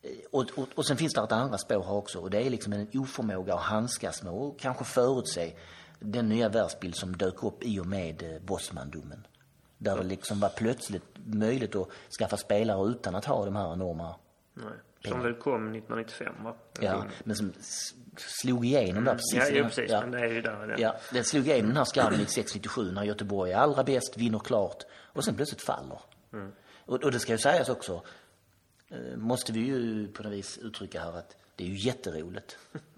Eh, 0.08 0.16
och, 0.32 0.46
och, 0.56 0.68
och 0.74 0.86
sen 0.86 0.96
finns 0.96 1.14
det 1.14 1.20
ett 1.20 1.32
andra 1.32 1.58
spår 1.58 1.84
här 1.84 1.94
också 1.94 2.18
och 2.18 2.30
det 2.30 2.46
är 2.46 2.50
liksom 2.50 2.72
en 2.72 2.88
oförmåga 2.94 3.54
att 3.54 3.60
handskas 3.60 4.22
med 4.22 4.32
och 4.32 4.60
kanske 4.60 4.84
förutse 4.84 5.52
den 6.00 6.28
nya 6.28 6.48
världsbild 6.48 6.94
som 6.96 7.16
dök 7.16 7.42
upp 7.42 7.62
i 7.64 7.80
och 7.80 7.86
med 7.86 8.22
eh, 8.22 8.40
Bosman-domen. 8.42 9.26
Där 9.78 9.96
det 9.96 10.02
liksom 10.04 10.40
var 10.40 10.48
plötsligt 10.48 11.04
möjligt 11.24 11.76
att 11.76 11.88
skaffa 12.18 12.36
spelare 12.36 12.88
utan 12.90 13.14
att 13.14 13.24
ha 13.24 13.44
de 13.44 13.56
här 13.56 13.72
enorma 13.72 14.14
Nej. 14.54 14.64
Som 15.04 15.22
väl 15.22 15.34
kom 15.34 15.74
1995 15.74 16.44
va? 16.44 16.56
Ja, 16.80 17.04
men 17.24 17.36
som 17.36 17.52
slog 18.16 18.66
igenom 18.66 19.04
där 19.04 19.12
precis. 19.14 19.34
Ja, 19.34 19.54
den- 19.54 19.64
precis. 19.68 19.90
ja. 19.90 20.00
Men 20.00 20.10
det 20.10 20.18
är 20.20 20.28
ju 20.28 20.40
där. 20.42 20.76
Ja, 20.78 20.96
den 21.12 21.24
slog 21.24 21.46
igenom 21.48 21.68
den 21.68 21.76
här 21.76 21.84
skarven 21.84 22.20
96-97 22.20 22.92
när 22.92 23.04
Göteborg 23.04 23.52
är 23.52 23.56
allra 23.56 23.84
bäst, 23.84 24.16
vinner 24.16 24.38
klart 24.38 24.84
och 24.92 25.24
sen 25.24 25.34
plötsligt 25.34 25.62
faller. 25.62 26.00
Och, 26.86 27.04
och 27.04 27.12
det 27.12 27.18
ska 27.18 27.32
ju 27.32 27.38
sägas 27.38 27.68
också, 27.68 28.02
eh, 28.88 29.16
måste 29.16 29.52
vi 29.52 29.60
ju 29.60 30.08
på 30.08 30.22
något 30.22 30.32
vis 30.32 30.58
uttrycka 30.58 31.00
här 31.00 31.12
att 31.18 31.36
det 31.56 31.64
är 31.64 31.68
ju 31.68 31.86
jätteroligt 31.86 32.58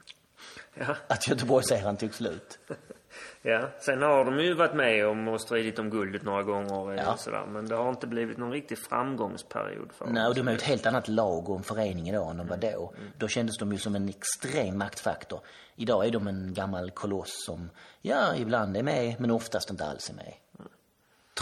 Ja. 0.74 0.96
att 1.06 1.28
Göteborgseran 1.28 1.96
tog 1.96 2.14
slut. 2.14 2.58
ja. 3.42 3.68
Sen 3.80 4.02
har 4.02 4.24
de 4.24 4.38
ju 4.38 4.54
varit 4.54 4.74
med 4.74 5.06
om 5.08 5.28
och 5.28 5.40
stridit 5.40 5.78
om 5.78 5.90
guldet 5.90 6.22
några 6.22 6.42
gånger. 6.42 6.92
Ja. 6.94 7.02
Ja. 7.02 7.16
Sådär. 7.16 7.46
Men 7.46 7.68
det 7.68 7.74
har 7.76 7.90
inte 7.90 8.06
blivit 8.06 8.38
någon 8.38 8.52
riktig 8.52 8.78
framgångsperiod 8.78 9.92
för 9.92 10.06
Nej, 10.06 10.14
dem. 10.14 10.26
och 10.28 10.34
de 10.34 10.48
är 10.48 10.52
ju 10.52 10.56
ett 10.56 10.62
helt 10.62 10.86
annat 10.86 11.08
lag 11.08 11.48
och 11.48 11.56
en 11.56 11.62
förening 11.62 12.08
idag 12.08 12.30
än 12.30 12.36
de 12.36 12.46
var 12.46 12.56
då. 12.56 12.92
Då 13.18 13.28
kändes 13.28 13.58
de 13.58 13.72
ju 13.72 13.78
som 13.78 13.94
en 13.94 14.08
extrem 14.08 14.78
maktfaktor. 14.78 15.40
Idag 15.76 16.06
är 16.06 16.10
de 16.10 16.26
en 16.26 16.54
gammal 16.54 16.90
koloss 16.90 17.44
som, 17.46 17.70
ja, 18.02 18.36
ibland 18.36 18.76
är 18.76 18.82
med, 18.82 19.20
men 19.20 19.30
oftast 19.30 19.70
inte 19.70 19.84
alls 19.84 20.10
är 20.10 20.14
med. 20.14 20.34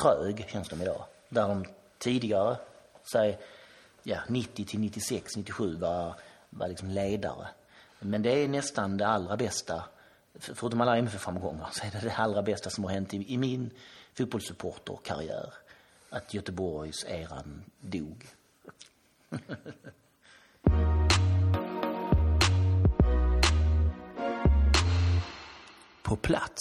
Trög 0.03 0.47
känns 0.49 0.69
de 0.69 0.83
idag. 0.83 1.05
Där 1.29 1.49
de 1.49 1.65
tidigare, 1.99 2.57
säg, 3.13 3.39
ja, 4.03 4.17
90 4.29 4.65
till 4.65 4.81
96, 4.81 5.37
97 5.37 5.77
var, 5.77 6.15
var 6.51 6.69
liksom 6.69 6.89
ledare. 6.89 7.49
Men 8.01 8.23
det 8.23 8.31
är 8.45 8.49
nästan 8.49 8.97
det 8.97 9.07
allra 9.07 9.37
bästa, 9.37 9.85
för- 10.35 10.55
förutom 10.55 10.81
alla 10.81 10.97
MFF-framgångar, 10.97 11.69
så 11.73 11.87
är 11.87 11.91
det 11.91 12.01
det 12.09 12.15
allra 12.17 12.43
bästa 12.43 12.71
som 12.71 12.85
har 12.85 12.91
hänt 12.91 13.15
i, 13.15 13.33
i 13.35 13.39
min 13.39 13.71
fotbollssupporterkarriär. 14.15 15.53
Att 16.11 16.35
Göteborgs 16.35 17.05
eran 17.09 17.65
dog. 17.81 18.27
På 26.03 26.17
plats. 26.17 26.61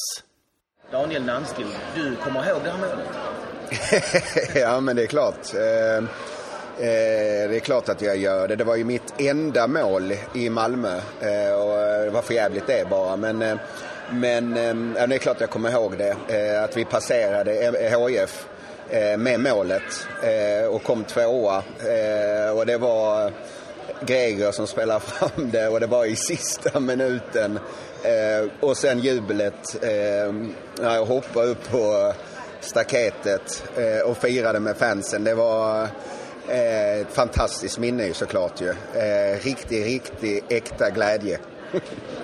Daniel 0.91 1.25
Nannskog, 1.25 1.65
du 1.95 2.15
kommer 2.15 2.49
ihåg 2.49 2.61
det 2.63 2.71
här 2.71 2.77
målet? 2.77 3.07
ja, 4.55 4.79
men 4.79 4.95
det 4.95 5.03
är 5.03 5.07
klart. 5.07 5.53
Eh, 5.53 6.03
eh, 6.79 7.49
det 7.49 7.55
är 7.55 7.59
klart 7.59 7.89
att 7.89 8.01
jag 8.01 8.17
gör 8.17 8.47
det. 8.47 8.55
Det 8.55 8.63
var 8.63 8.75
ju 8.75 8.83
mitt 8.83 9.13
enda 9.17 9.67
mål 9.67 10.13
i 10.35 10.49
Malmö. 10.49 10.95
Eh, 11.21 11.53
och 11.53 12.03
det 12.05 12.09
var 12.09 12.21
för 12.21 12.33
jävligt 12.33 12.67
det 12.67 12.89
bara. 12.89 13.15
Men, 13.15 13.41
eh, 13.41 13.57
men 14.11 14.57
eh, 14.57 15.01
ja, 15.01 15.07
det 15.07 15.15
är 15.15 15.19
klart 15.19 15.41
jag 15.41 15.49
kommer 15.49 15.71
ihåg 15.71 15.97
det. 15.97 16.15
Eh, 16.27 16.63
att 16.63 16.77
vi 16.77 16.85
passerade 16.85 17.51
HIF 18.09 18.47
eh, 18.89 19.17
med 19.17 19.39
målet 19.39 20.07
eh, 20.23 20.67
och 20.67 20.83
kom 20.83 21.03
tvåa. 21.03 21.63
Eh, 21.79 22.57
och 22.57 22.65
det 22.65 22.77
var 22.77 23.31
Greger 24.01 24.51
som 24.51 24.67
spelade 24.67 24.99
fram 25.05 25.51
det 25.51 25.67
och 25.67 25.79
det 25.79 25.87
var 25.87 26.05
i 26.05 26.15
sista 26.15 26.79
minuten. 26.79 27.59
Eh, 28.03 28.49
och 28.59 28.77
sen 28.77 28.99
jublet 28.99 29.83
eh, 29.83 30.33
när 30.79 30.95
jag 30.95 31.05
hoppade 31.05 31.47
upp 31.47 31.69
på 31.71 32.13
staketet 32.61 33.63
eh, 33.77 34.09
och 34.09 34.17
firade 34.17 34.59
med 34.59 34.77
fansen. 34.77 35.23
Det 35.23 35.33
var 35.33 35.87
ett 36.49 37.11
fantastiskt 37.11 37.79
minne 37.79 38.05
ju 38.05 38.13
såklart 38.13 38.61
ju. 38.61 38.69
Eh, 38.69 39.39
riktig, 39.43 39.85
riktig 39.85 40.43
äkta 40.49 40.89
glädje. 40.89 41.39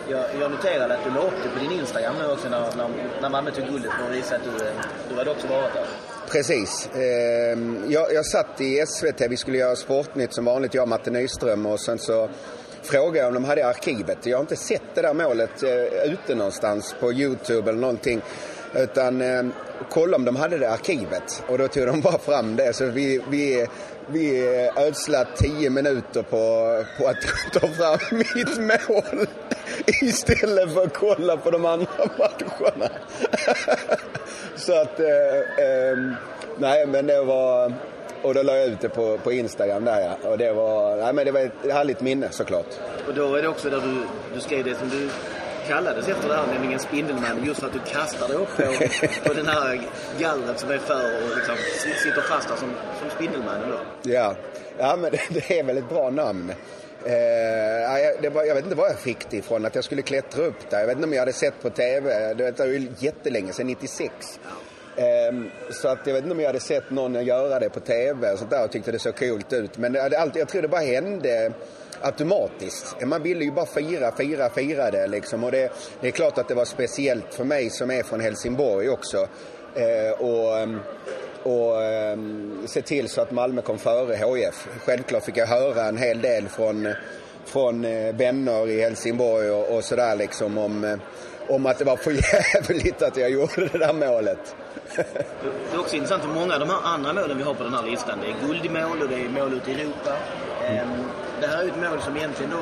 Jag, 0.09 0.25
jag 0.39 0.51
noterade 0.51 0.93
att 0.93 1.03
du 1.03 1.11
la 1.11 1.21
upp 1.21 1.33
det 1.43 1.49
på 1.49 1.59
din 1.59 1.79
Instagram 1.79 2.15
nu 2.19 2.31
också 2.31 2.49
när, 2.49 2.59
när, 2.59 2.89
när 3.21 3.29
Malmö 3.29 3.51
tog 3.51 3.65
guldet 3.65 3.91
för 3.91 4.05
att 4.05 4.11
visa 4.11 4.35
att 4.35 4.41
du, 4.43 4.65
eh, 4.65 4.73
du 5.09 5.15
hade 5.15 5.31
också 5.31 5.47
varit 5.47 5.73
där. 5.73 5.85
Precis. 6.31 6.89
Eh, 6.95 7.57
jag, 7.87 8.13
jag 8.13 8.25
satt 8.25 8.61
i 8.61 8.85
SVT, 8.87 9.21
vi 9.29 9.37
skulle 9.37 9.57
göra 9.57 9.75
Sportnytt 9.75 10.33
som 10.33 10.45
vanligt, 10.45 10.73
jag 10.73 10.81
och 10.81 10.87
Matte 10.87 11.11
Nyström 11.11 11.65
och 11.65 11.79
sen 11.79 11.99
så 11.99 12.29
frågade 12.81 13.17
jag 13.17 13.27
om 13.27 13.33
de 13.33 13.45
hade 13.45 13.67
arkivet. 13.67 14.25
Jag 14.25 14.37
har 14.37 14.41
inte 14.41 14.55
sett 14.55 14.81
det 14.93 15.01
där 15.01 15.13
målet 15.13 15.63
eh, 15.63 16.13
ute 16.13 16.35
någonstans 16.35 16.95
på 16.99 17.13
Youtube 17.13 17.69
eller 17.69 17.79
någonting. 17.79 18.21
Utan 18.75 19.21
eh, 19.21 19.43
kolla 19.89 20.17
om 20.17 20.25
de 20.25 20.35
hade 20.35 20.57
det 20.57 20.71
arkivet 20.71 21.43
och 21.47 21.57
då 21.57 21.67
tog 21.67 21.87
de 21.87 22.01
bara 22.01 22.17
fram 22.17 22.55
det. 22.55 22.73
Så 22.73 22.85
vi, 22.85 23.21
vi, 23.29 23.67
vi 24.07 24.47
ödslat 24.77 25.35
tio 25.35 25.69
minuter 25.69 26.21
på, 26.21 26.83
på 26.97 27.07
att 27.07 27.21
ta 27.53 27.67
fram 27.67 27.99
mitt 28.35 28.57
mål 28.57 29.27
istället 30.01 30.73
för 30.73 30.83
att 30.83 30.93
kolla 30.93 31.37
på 31.37 31.51
de 31.51 31.65
andra 31.65 31.87
matcherna. 32.17 32.89
Så 34.55 34.81
att, 34.81 34.99
eh, 34.99 35.37
eh, 35.65 35.97
nej 36.57 36.85
men 36.87 37.07
det 37.07 37.23
var, 37.23 37.73
och 38.21 38.33
då 38.33 38.43
la 38.43 38.57
jag 38.57 38.67
ut 38.67 38.81
det 38.81 38.89
på, 38.89 39.17
på 39.17 39.31
Instagram 39.31 39.85
där 39.85 40.01
ja. 40.01 40.29
Och 40.29 40.37
det 40.37 40.53
var, 40.53 40.95
nej 40.95 41.13
men 41.13 41.25
det 41.25 41.31
var 41.31 41.39
ett 41.39 41.71
härligt 41.71 42.01
minne 42.01 42.27
såklart. 42.31 42.79
Och 43.07 43.13
då 43.13 43.35
är 43.35 43.41
det 43.41 43.47
också 43.47 43.69
där 43.69 43.81
du, 43.81 44.05
du 44.35 44.41
skrev 44.41 44.63
det 44.63 44.75
som 44.75 44.89
du 44.89 45.09
kallades 45.67 46.07
efter 46.07 46.27
det 46.29 46.35
här, 46.35 46.47
nämligen 46.53 46.79
Spindelmannen, 46.79 47.45
just 47.45 47.59
för 47.59 47.67
att 47.67 47.73
du 47.73 47.79
kastade 47.79 48.33
upp 48.33 48.57
på, 48.57 48.63
på 49.27 49.33
den 49.33 49.47
här 49.47 49.81
gallret 50.19 50.59
som 50.59 50.71
är 50.71 50.77
för 50.77 51.23
och 51.23 51.35
liksom 51.37 51.55
sitter 52.03 52.21
fast 52.21 52.47
där 52.49 52.55
som, 52.55 52.69
som 53.01 53.09
Spindelmannen 53.15 53.69
då. 53.69 54.11
Ja, 54.11 54.35
ja 54.77 54.95
men 55.01 55.11
det, 55.29 55.59
är 55.59 55.63
väl 55.63 55.77
ett 55.77 55.89
bra 55.89 56.09
namn. 56.09 56.53
Eh, 57.05 57.13
ja, 57.81 57.99
jag- 57.99 58.21
det 58.21 58.29
var, 58.29 58.43
jag 58.43 58.55
vet 58.55 58.63
inte 58.63 58.75
var 58.75 58.87
jag 58.87 58.99
fick 58.99 59.29
det 59.29 59.37
ifrån, 59.37 59.65
att 59.65 59.75
jag 59.75 59.83
skulle 59.83 60.01
klättra 60.01 60.43
upp 60.45 60.69
där. 60.69 60.79
Jag 60.79 60.87
vet 60.87 60.95
inte 60.95 61.07
om 61.07 61.13
jag 61.13 61.19
hade 61.19 61.33
sett 61.33 61.61
på 61.61 61.69
TV. 61.69 62.33
Det 62.33 62.59
var 62.59 62.65
ju 62.65 62.87
jättelänge 62.99 63.53
sedan, 63.53 63.67
96. 63.67 64.13
Um, 64.97 65.03
ehm, 65.03 65.49
så 65.69 65.87
att 65.87 65.99
jag 66.05 66.13
vet 66.13 66.23
inte 66.23 66.33
om 66.35 66.39
jag 66.39 66.47
hade 66.47 66.59
sett 66.59 66.89
någon 66.89 67.25
göra 67.25 67.59
det 67.59 67.69
på 67.69 67.79
TV 67.79 68.31
och 68.31 68.39
sånt 68.39 68.51
där 68.51 68.63
och 68.63 68.71
tyckte 68.71 68.91
det 68.91 68.99
såg 68.99 69.15
coolt 69.17 69.53
ut. 69.53 69.77
Men 69.77 69.93
det 69.93 70.19
allt, 70.19 70.35
jag 70.35 70.47
tror 70.47 70.61
det 70.61 70.67
bara 70.67 70.81
hände 70.81 71.51
automatiskt. 72.05 72.95
Man 73.05 73.23
ville 73.23 73.45
ju 73.45 73.51
bara 73.51 73.65
fira, 73.65 74.11
fira, 74.11 74.49
fira 74.49 74.91
det 74.91 75.07
liksom. 75.07 75.43
Och 75.43 75.51
det, 75.51 75.71
det 76.01 76.07
är 76.07 76.11
klart 76.11 76.37
att 76.37 76.47
det 76.47 76.55
var 76.55 76.65
speciellt 76.65 77.33
för 77.33 77.43
mig 77.43 77.69
som 77.69 77.91
är 77.91 78.03
från 78.03 78.19
Helsingborg 78.19 78.89
också. 78.89 79.27
Eh, 79.75 80.11
och, 80.19 80.57
eh, 80.59 80.69
och 81.43 81.83
eh, 81.83 82.17
se 82.65 82.81
till 82.81 83.09
så 83.09 83.21
att 83.21 83.31
Malmö 83.31 83.61
kom 83.61 83.77
före 83.77 84.15
HIF. 84.15 84.67
Självklart 84.85 85.23
fick 85.23 85.37
jag 85.37 85.47
höra 85.47 85.83
en 85.83 85.97
hel 85.97 86.21
del 86.21 86.47
från, 86.47 86.93
från 87.45 87.85
eh, 87.85 88.15
vänner 88.15 88.69
i 88.69 88.81
Helsingborg 88.81 89.51
och, 89.51 89.75
och 89.75 89.83
sådär 89.83 90.15
liksom 90.15 90.57
om, 90.57 90.83
eh, 90.83 90.97
om 91.47 91.65
att 91.65 91.77
det 91.77 91.85
var 91.85 91.97
för 91.97 92.11
jävligt 92.33 93.01
att 93.01 93.17
jag 93.17 93.29
gjorde 93.29 93.67
det 93.71 93.77
där 93.77 93.93
målet. 93.93 94.55
Det 94.95 95.75
är 95.75 95.79
också 95.79 95.95
intressant 95.95 96.23
för 96.23 96.29
många 96.29 96.53
av 96.53 96.59
de 96.59 96.69
här 96.69 96.79
andra 96.83 97.13
målen 97.13 97.37
vi 97.37 97.43
har 97.43 97.53
på 97.53 97.63
den 97.63 97.73
här 97.73 97.83
listan. 97.83 98.19
Det 98.21 98.27
är 98.27 98.47
guld 98.47 98.65
i 98.65 98.69
mål 98.69 99.01
och 99.01 99.09
det 99.09 99.15
är 99.15 99.29
mål 99.29 99.53
ute 99.53 99.71
i 99.71 99.73
Europa. 99.73 100.17
Mm. 100.67 100.89
Det 101.41 101.47
här 101.47 101.57
är 101.59 101.63
ju 101.63 101.69
ett 101.69 101.91
mål 101.91 102.01
som 102.01 102.17
egentligen 102.17 102.51
då 102.51 102.57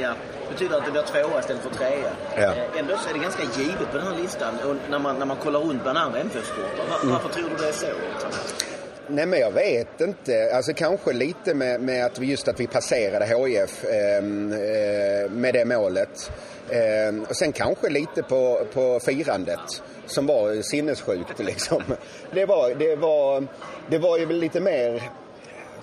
ja, 0.00 0.12
betyder 0.52 0.76
att 0.78 0.84
det 0.84 0.90
blir 0.90 1.02
tvåa 1.02 1.40
istället 1.40 1.62
för 1.62 1.70
trea. 1.70 2.10
Ja. 2.36 2.42
Eh, 2.42 2.78
Ändå 2.78 2.96
så 2.96 3.08
är 3.08 3.12
det 3.12 3.18
ganska 3.18 3.42
givet 3.42 3.90
på 3.92 3.98
den 3.98 4.06
här 4.06 4.16
listan 4.22 4.54
och 4.66 4.76
när 4.90 4.98
man, 4.98 5.18
när 5.18 5.26
man 5.26 5.36
kollar 5.36 5.60
runt 5.60 5.82
bland 5.82 5.98
andra 5.98 6.18
MFF-sporter. 6.20 6.82
Var, 7.04 7.12
Varför 7.12 7.28
tror 7.28 7.48
du 7.50 7.56
det 7.56 7.68
är 7.68 7.72
så? 7.72 7.86
Nej 9.06 9.26
men 9.26 9.40
jag 9.40 9.50
vet 9.50 10.00
inte. 10.00 10.52
Alltså 10.54 10.72
kanske 10.72 11.12
lite 11.12 11.54
med, 11.54 11.80
med 11.80 12.06
att 12.06 12.18
vi 12.18 12.26
just 12.26 12.48
att 12.48 12.60
vi 12.60 12.66
passerade 12.66 13.26
HIF 13.26 13.84
ehm, 13.84 14.52
eh, 14.52 15.30
med 15.30 15.54
det 15.54 15.64
målet. 15.64 16.32
Ehm, 16.70 17.22
och 17.28 17.36
sen 17.36 17.52
kanske 17.52 17.88
lite 17.88 18.22
på, 18.22 18.66
på 18.74 19.00
firandet 19.00 19.82
som 20.06 20.26
var 20.26 20.62
sinnessjukt 20.62 21.38
liksom. 21.38 21.82
Det 22.32 22.46
var, 22.46 22.74
det 22.74 22.96
var, 22.96 23.46
det 23.88 23.98
var 23.98 24.18
ju 24.18 24.26
lite 24.26 24.60
mer, 24.60 25.02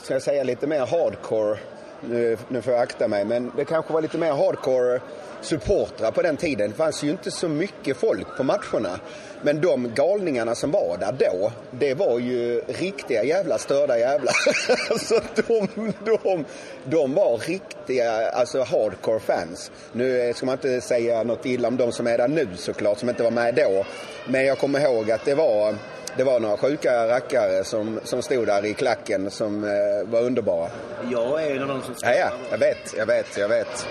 ska 0.01 0.13
jag 0.13 0.21
säga 0.21 0.43
lite 0.43 0.67
mer 0.67 0.85
hardcore. 0.85 1.57
Nu, 2.01 2.37
nu 2.47 2.61
får 2.61 2.73
jag 2.73 2.81
akta 2.81 3.07
mig 3.07 3.25
men 3.25 3.51
det 3.55 3.65
kanske 3.65 3.93
var 3.93 4.01
lite 4.01 4.17
mer 4.17 4.31
hardcore 4.31 4.99
supportrar 5.41 6.11
på 6.11 6.21
den 6.21 6.37
tiden. 6.37 6.69
Det 6.69 6.75
fanns 6.75 7.03
ju 7.03 7.09
inte 7.09 7.31
så 7.31 7.49
mycket 7.49 7.97
folk 7.97 8.37
på 8.37 8.43
matcherna. 8.43 8.99
Men 9.41 9.61
de 9.61 9.93
galningarna 9.93 10.55
som 10.55 10.71
var 10.71 10.97
där 10.99 11.15
då, 11.19 11.51
det 11.71 11.93
var 11.93 12.19
ju 12.19 12.61
riktiga 12.67 13.23
jävla 13.23 13.57
störda 13.57 13.99
jävlar. 13.99 14.33
alltså 14.89 15.21
de, 15.35 15.67
de, 16.05 16.45
de 16.83 17.13
var 17.13 17.37
riktiga 17.37 18.29
alltså 18.29 18.63
hardcore 18.63 19.19
fans. 19.19 19.71
Nu 19.91 20.33
ska 20.35 20.45
man 20.45 20.53
inte 20.53 20.81
säga 20.81 21.23
något 21.23 21.45
illa 21.45 21.67
om 21.67 21.77
de 21.77 21.91
som 21.91 22.07
är 22.07 22.17
där 22.17 22.27
nu 22.27 22.47
såklart, 22.55 22.99
som 22.99 23.09
inte 23.09 23.23
var 23.23 23.31
med 23.31 23.55
då. 23.55 23.85
Men 24.25 24.45
jag 24.45 24.57
kommer 24.57 24.79
ihåg 24.79 25.11
att 25.11 25.25
det 25.25 25.35
var 25.35 25.75
det 26.17 26.23
var 26.23 26.39
några 26.39 26.57
sjuka 26.57 27.07
rackare 27.07 27.63
som, 27.63 27.99
som 28.03 28.21
stod 28.21 28.47
där 28.47 28.65
i 28.65 28.73
klacken 28.73 29.31
som 29.31 29.63
eh, 29.63 29.69
var 30.11 30.21
underbara. 30.21 30.69
Jag 31.11 31.43
är 31.43 31.55
en 31.55 31.61
av 31.61 31.67
de 31.67 31.81
som 31.81 31.95
Ja, 32.01 32.13
ja, 32.13 32.29
jag 32.51 32.57
vet, 32.57 32.93
jag 32.97 33.05
vet, 33.05 33.37
jag 33.37 33.49
vet. 33.49 33.87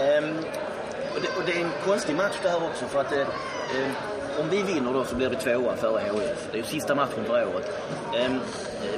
Ehm, 0.00 0.34
Och 1.14 1.20
det, 1.22 1.28
och 1.40 1.42
det 1.46 1.52
är 1.52 1.64
en 1.64 1.70
konstig 1.84 2.16
match 2.16 2.36
det 2.42 2.48
här 2.48 2.56
också 2.70 2.84
för 2.84 3.00
att 3.00 3.12
eh, 3.12 3.20
eh, 3.20 3.88
om 4.40 4.48
vi 4.50 4.62
vinner 4.62 4.92
då 4.92 5.04
så 5.04 5.14
blir 5.16 5.28
vi 5.28 5.36
tvåa 5.36 5.76
före 5.76 6.00
HIF. 6.00 6.48
Det 6.52 6.58
är 6.58 6.62
ju 6.62 6.64
sista 6.64 6.94
matchen 6.94 7.24
för 7.26 7.32
året. 7.54 7.70
Eh, 8.14 8.32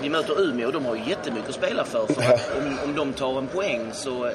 vi 0.03 0.11
möter 0.11 0.41
Umeå 0.41 0.67
och 0.67 0.73
de 0.73 0.87
har 0.87 0.95
ju 0.97 1.03
jättemycket 1.09 1.49
att 1.49 1.55
spela 1.55 1.85
för. 1.85 2.07
för 2.07 2.23
att 2.35 2.51
om, 2.59 2.79
om 2.85 2.95
de 2.95 3.13
tar 3.13 3.39
en 3.39 3.47
poäng 3.47 3.91
så 3.93 4.27
eh, 4.27 4.33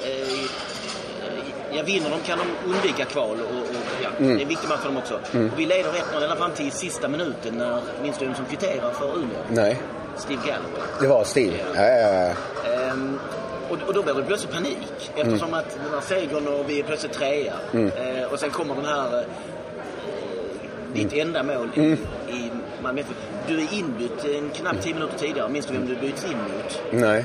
Ja, 1.76 1.82
vinner 1.82 2.10
de 2.10 2.20
kan 2.20 2.38
de 2.38 2.70
undvika 2.70 3.04
kval 3.04 3.36
och, 3.40 3.60
och 3.60 3.76
ja, 4.02 4.08
det 4.18 4.24
är 4.26 4.30
en 4.30 4.48
viktig 4.48 4.68
match 4.68 4.78
för 4.80 4.88
dem 4.88 4.96
också. 4.96 5.14
Och 5.14 5.58
vi 5.58 5.66
leder 5.66 5.90
1-0 5.90 6.22
ända 6.22 6.36
fram 6.36 6.50
till 6.50 6.72
sista 6.72 7.08
minuten 7.08 7.54
när, 7.54 7.80
minns 8.02 8.18
du 8.18 8.24
vem 8.24 8.34
som 8.34 8.44
kvitterar 8.44 8.90
för 8.90 9.16
Umeå? 9.16 9.38
Nej, 9.48 9.82
Steve 10.16 10.40
Galloway. 10.46 10.82
det 11.00 11.06
var 11.06 11.24
Steve. 11.24 11.56
Ja, 11.74 11.82
ja, 11.82 12.12
ja. 12.12 12.34
Ehm, 12.72 13.18
och, 13.68 13.78
och 13.86 13.94
då 13.94 14.02
blir 14.02 14.14
det 14.14 14.22
plötsligt 14.22 14.52
panik 14.52 15.10
eftersom 15.16 15.54
att 15.54 15.70
den 15.84 15.94
här 15.94 16.00
segern 16.00 16.48
och 16.48 16.70
vi 16.70 16.80
är 16.80 16.84
plötsligt 16.84 17.12
trea. 17.12 17.54
Eh, 17.72 18.32
och 18.32 18.40
sen 18.40 18.50
kommer 18.50 18.74
den 18.74 18.84
här, 18.84 19.18
eh, 19.18 19.26
ditt 20.92 21.12
enda 21.12 21.42
mål 21.42 21.68
i, 21.74 21.80
i 22.32 22.50
Malmö. 22.82 23.02
Du 23.48 23.54
är 23.60 23.74
inbytt 23.74 24.24
en 24.24 24.50
knappt 24.50 24.82
10 24.82 24.94
minuter 24.94 25.18
tidigare. 25.18 25.48
Minns 25.48 25.66
du 25.66 25.72
vem 25.72 25.86
du 25.86 25.96
byts 25.96 26.24
in 26.24 26.38
mot? 26.38 26.82
Nej. 26.90 27.24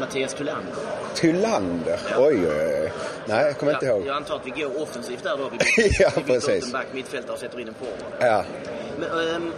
Mattias 0.00 0.34
Thullander. 0.34 0.72
Tylander? 1.20 1.98
Oj, 2.18 2.46
oj, 2.48 2.80
oj. 2.82 2.92
Nej, 3.26 3.44
jag 3.46 3.58
kommer 3.58 3.72
inte 3.72 3.86
Ja, 3.86 3.92
ihåg. 3.92 4.06
jag 4.06 4.16
antar 4.16 4.36
att 4.36 4.46
vi 4.46 4.62
går 4.62 4.82
offensivt 4.82 5.22
där 5.22 5.36
då. 5.36 5.50
Vi 5.52 5.90
Ja, 6.00 6.10
vi 6.16 6.22
precis. 6.22 6.64
en 6.66 6.72
back 6.72 6.86
mittfältare 6.92 7.32
och 7.32 7.38
sätter 7.38 7.60
in 7.60 7.68
en 7.68 7.74
forward. 7.74 7.98
Ja. 8.20 8.44
Men, 8.98 9.10
um, 9.36 9.52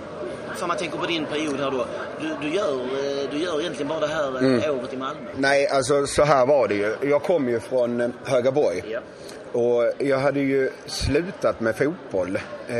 för 0.56 0.66
man 0.66 0.76
tänker 0.76 0.98
på 0.98 1.06
din 1.06 1.24
period 1.26 1.60
här 1.60 1.70
då. 1.70 1.86
Du, 2.20 2.48
du, 2.48 2.54
gör, 2.56 2.72
eh, 2.72 3.30
du 3.30 3.38
gör 3.38 3.60
egentligen 3.60 3.88
bara 3.88 4.00
det 4.00 4.06
här 4.06 4.24
eh, 4.66 4.78
året 4.78 4.92
i 4.92 4.96
Malmö. 4.96 5.30
Nej, 5.36 5.68
alltså 5.68 6.06
så 6.06 6.24
här 6.24 6.46
var 6.46 6.68
det 6.68 6.74
ju. 6.74 6.96
Jag 7.02 7.22
kom 7.22 7.48
ju 7.48 7.60
från 7.60 8.00
eh, 8.00 8.08
Högaborg. 8.24 8.82
Ja. 8.90 9.00
Och 9.52 9.92
jag 9.98 10.18
hade 10.18 10.40
ju 10.40 10.70
slutat 10.86 11.60
med 11.60 11.76
fotboll 11.76 12.36
eh, 12.68 12.76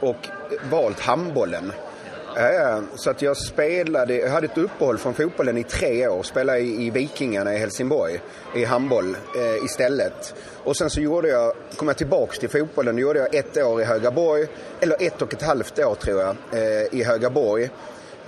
och 0.00 0.16
valt 0.70 1.00
handbollen. 1.00 1.72
Eh, 2.36 2.82
så 2.94 3.10
att 3.10 3.22
jag 3.22 3.36
spelade, 3.36 4.16
jag 4.16 4.30
hade 4.30 4.46
ett 4.46 4.58
uppehåll 4.58 4.98
från 4.98 5.14
fotbollen 5.14 5.56
i 5.56 5.64
tre 5.64 6.08
år. 6.08 6.22
Spelade 6.22 6.58
i, 6.58 6.86
i 6.86 6.90
Vikingarna 6.90 7.54
i 7.54 7.58
Helsingborg 7.58 8.20
i 8.54 8.64
handboll 8.64 9.16
eh, 9.36 9.64
istället. 9.64 10.34
Och 10.64 10.76
sen 10.76 10.90
så 10.90 11.00
gjorde 11.00 11.28
jag, 11.28 11.52
kom 11.76 11.88
jag 11.88 11.96
tillbaks 11.96 12.38
till 12.38 12.48
fotbollen. 12.48 12.96
Då 12.96 13.02
gjorde 13.02 13.18
jag 13.18 13.34
ett 13.34 13.56
år 13.56 13.80
i 13.80 13.84
Högaborg, 13.84 14.46
eller 14.80 14.96
ett 15.00 15.22
och 15.22 15.34
ett 15.34 15.42
halvt 15.42 15.78
år 15.78 15.94
tror 15.94 16.20
jag, 16.20 16.36
eh, 16.52 16.94
i 16.94 17.02
Högaborg. 17.02 17.70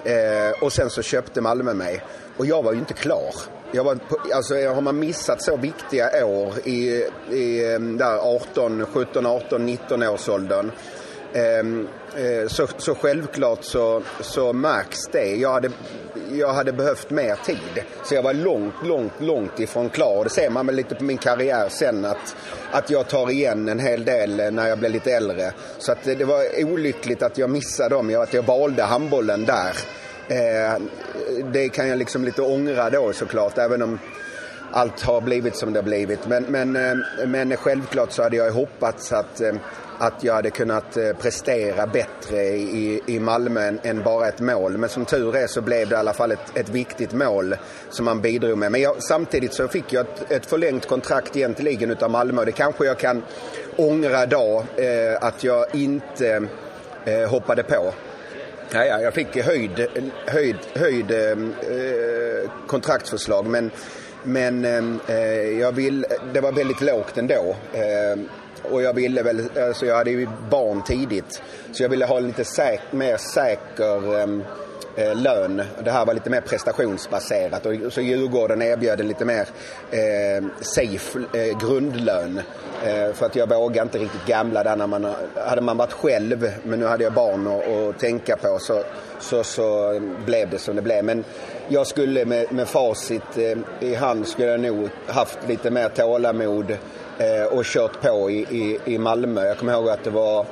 Eh, 0.04 0.62
och 0.62 0.72
sen 0.72 0.90
så 0.90 1.02
köpte 1.02 1.40
Malmö 1.40 1.74
mig. 1.74 2.02
Och 2.36 2.46
jag 2.46 2.62
var 2.62 2.72
ju 2.72 2.78
inte 2.78 2.94
klar. 2.94 3.34
Jag 3.72 3.84
var 3.84 3.94
på, 3.94 4.16
alltså, 4.34 4.54
har 4.54 4.80
man 4.80 4.98
missat 4.98 5.42
så 5.42 5.56
viktiga 5.56 6.26
år 6.26 6.52
i, 6.64 7.04
i 7.30 7.72
eh, 7.72 7.80
där 7.80 8.18
18, 8.36 8.86
17, 8.86 9.26
18, 9.26 9.66
19 9.66 10.02
års 10.02 10.28
åldern. 10.28 10.70
Eh, 12.16 12.48
så, 12.48 12.66
så 12.78 12.94
självklart 12.94 13.64
så, 13.64 14.02
så 14.20 14.52
märks 14.52 15.06
det. 15.12 15.36
Jag 15.36 15.52
hade, 15.52 15.70
jag 16.32 16.52
hade 16.52 16.72
behövt 16.72 17.10
mer 17.10 17.36
tid. 17.44 17.84
Så 18.04 18.14
jag 18.14 18.22
var 18.22 18.34
långt, 18.34 18.74
långt, 18.84 19.12
långt 19.18 19.60
ifrån 19.60 19.88
klar. 19.88 20.16
Och 20.16 20.24
det 20.24 20.30
ser 20.30 20.50
man 20.50 20.66
väl 20.66 20.76
lite 20.76 20.94
på 20.94 21.04
min 21.04 21.18
karriär 21.18 21.68
sen 21.68 22.04
att, 22.04 22.36
att 22.70 22.90
jag 22.90 23.08
tar 23.08 23.30
igen 23.30 23.68
en 23.68 23.78
hel 23.78 24.04
del 24.04 24.40
eh, 24.40 24.50
när 24.50 24.68
jag 24.68 24.78
blir 24.78 24.90
lite 24.90 25.12
äldre. 25.12 25.52
Så 25.78 25.92
att 25.92 25.98
det, 26.04 26.14
det 26.14 26.24
var 26.24 26.64
olyckligt 26.64 27.22
att 27.22 27.38
jag 27.38 27.50
missade 27.50 27.94
dem, 27.94 28.20
att 28.22 28.34
jag 28.34 28.42
valde 28.42 28.82
handbollen 28.82 29.44
där. 29.44 29.76
Eh, 30.28 30.80
det 31.52 31.68
kan 31.68 31.88
jag 31.88 31.98
liksom 31.98 32.24
lite 32.24 32.42
ångra 32.42 32.90
då 32.90 33.12
såklart, 33.12 33.58
även 33.58 33.82
om 33.82 33.98
allt 34.72 35.00
har 35.00 35.20
blivit 35.20 35.56
som 35.56 35.72
det 35.72 35.78
har 35.78 35.84
blivit. 35.84 36.26
Men, 36.26 36.44
men, 36.44 36.76
eh, 36.76 37.26
men 37.26 37.56
självklart 37.56 38.12
så 38.12 38.22
hade 38.22 38.36
jag 38.36 38.52
hoppats 38.52 39.12
att, 39.12 39.40
eh, 39.40 39.52
att 40.02 40.24
jag 40.24 40.34
hade 40.34 40.50
kunnat 40.50 40.96
eh, 40.96 41.12
prestera 41.12 41.86
bättre 41.86 42.42
i, 42.46 43.02
i 43.06 43.20
Malmö 43.20 43.60
än, 43.68 43.80
än 43.82 44.02
bara 44.02 44.28
ett 44.28 44.40
mål. 44.40 44.78
Men 44.78 44.88
som 44.88 45.04
tur 45.04 45.36
är 45.36 45.46
så 45.46 45.60
blev 45.60 45.88
det 45.88 45.94
i 45.94 45.98
alla 45.98 46.12
fall 46.12 46.32
ett, 46.32 46.56
ett 46.56 46.68
viktigt 46.68 47.12
mål 47.12 47.56
som 47.90 48.04
man 48.04 48.20
bidrog 48.20 48.58
med. 48.58 48.72
Men 48.72 48.80
jag, 48.80 49.02
samtidigt 49.02 49.54
så 49.54 49.68
fick 49.68 49.92
jag 49.92 50.06
ett, 50.06 50.32
ett 50.32 50.46
förlängt 50.46 50.88
kontrakt 50.88 51.36
egentligen 51.36 51.90
utav 51.90 52.10
Malmö 52.10 52.40
och 52.40 52.46
det 52.46 52.52
kanske 52.52 52.84
jag 52.84 52.98
kan 52.98 53.22
ångra 53.76 54.22
idag 54.22 54.64
eh, 54.76 55.16
att 55.20 55.44
jag 55.44 55.74
inte 55.74 56.48
eh, 57.04 57.30
hoppade 57.30 57.62
på. 57.62 57.92
Ja, 58.70 58.84
ja, 58.84 59.00
jag 59.00 59.14
fick 59.14 59.36
höjd, 59.36 59.86
höjd, 60.26 60.58
höjd 60.74 61.10
eh, 61.10 62.50
kontraktsförslag 62.66 63.46
men, 63.46 63.70
men 64.22 64.64
eh, 64.64 65.16
eh 65.16 65.60
jag 65.60 65.72
vill, 65.72 66.06
det 66.34 66.40
var 66.40 66.52
väldigt 66.52 66.80
lågt 66.80 67.18
ändå. 67.18 67.56
Eh, 67.72 68.41
och 68.70 68.82
jag 68.82 68.92
ville 68.92 69.22
väl, 69.22 69.42
alltså 69.66 69.86
jag 69.86 69.96
hade 69.96 70.10
ju 70.10 70.28
barn 70.50 70.82
tidigt. 70.82 71.42
Så 71.72 71.82
jag 71.82 71.88
ville 71.88 72.06
ha 72.06 72.20
lite 72.20 72.44
säk, 72.44 72.80
mer 72.90 73.16
säker 73.16 74.20
ehm, 74.20 74.44
eh, 74.96 75.14
lön. 75.14 75.62
Det 75.84 75.90
här 75.90 76.06
var 76.06 76.14
lite 76.14 76.30
mer 76.30 76.40
prestationsbaserat 76.40 77.66
och 77.66 77.92
så 77.92 78.00
Djurgården 78.00 78.62
erbjöd 78.62 79.00
en 79.00 79.08
lite 79.08 79.24
mer 79.24 79.48
eh, 79.90 80.44
safe 80.60 81.18
eh, 81.32 81.58
grundlön. 81.58 82.40
Eh, 82.84 83.12
för 83.12 83.26
att 83.26 83.36
jag 83.36 83.48
vågade 83.48 83.82
inte 83.82 83.98
riktigt 83.98 84.26
gamla 84.26 84.62
där 84.62 84.76
när 84.76 84.86
man 84.86 85.14
hade 85.34 85.60
man 85.60 85.76
varit 85.76 85.92
själv 85.92 86.52
men 86.64 86.78
nu 86.78 86.86
hade 86.86 87.04
jag 87.04 87.12
barn 87.12 87.46
att, 87.46 87.68
att 87.68 87.98
tänka 87.98 88.36
på 88.36 88.58
så, 88.60 88.82
så, 89.20 89.44
så 89.44 90.00
blev 90.26 90.50
det 90.50 90.58
som 90.58 90.76
det 90.76 90.82
blev. 90.82 91.04
Men 91.04 91.24
jag 91.68 91.86
skulle 91.86 92.24
med, 92.24 92.52
med 92.52 92.68
facit 92.68 93.38
eh, 93.38 93.88
i 93.88 93.94
hand 93.94 94.28
skulle 94.28 94.48
jag 94.48 94.60
nog 94.60 94.88
haft 95.06 95.38
lite 95.48 95.70
mer 95.70 95.88
tålamod 95.88 96.70
eh, 97.18 97.44
och 97.50 97.64
kört 97.64 98.00
på 98.00 98.30
i, 98.30 98.40
i, 98.40 98.78
i 98.84 98.98
Malmö. 98.98 99.46
Jag 99.46 99.58
kommer 99.58 99.72
ihåg 99.72 99.88
att 99.88 100.04
det 100.04 100.10
var 100.10 100.46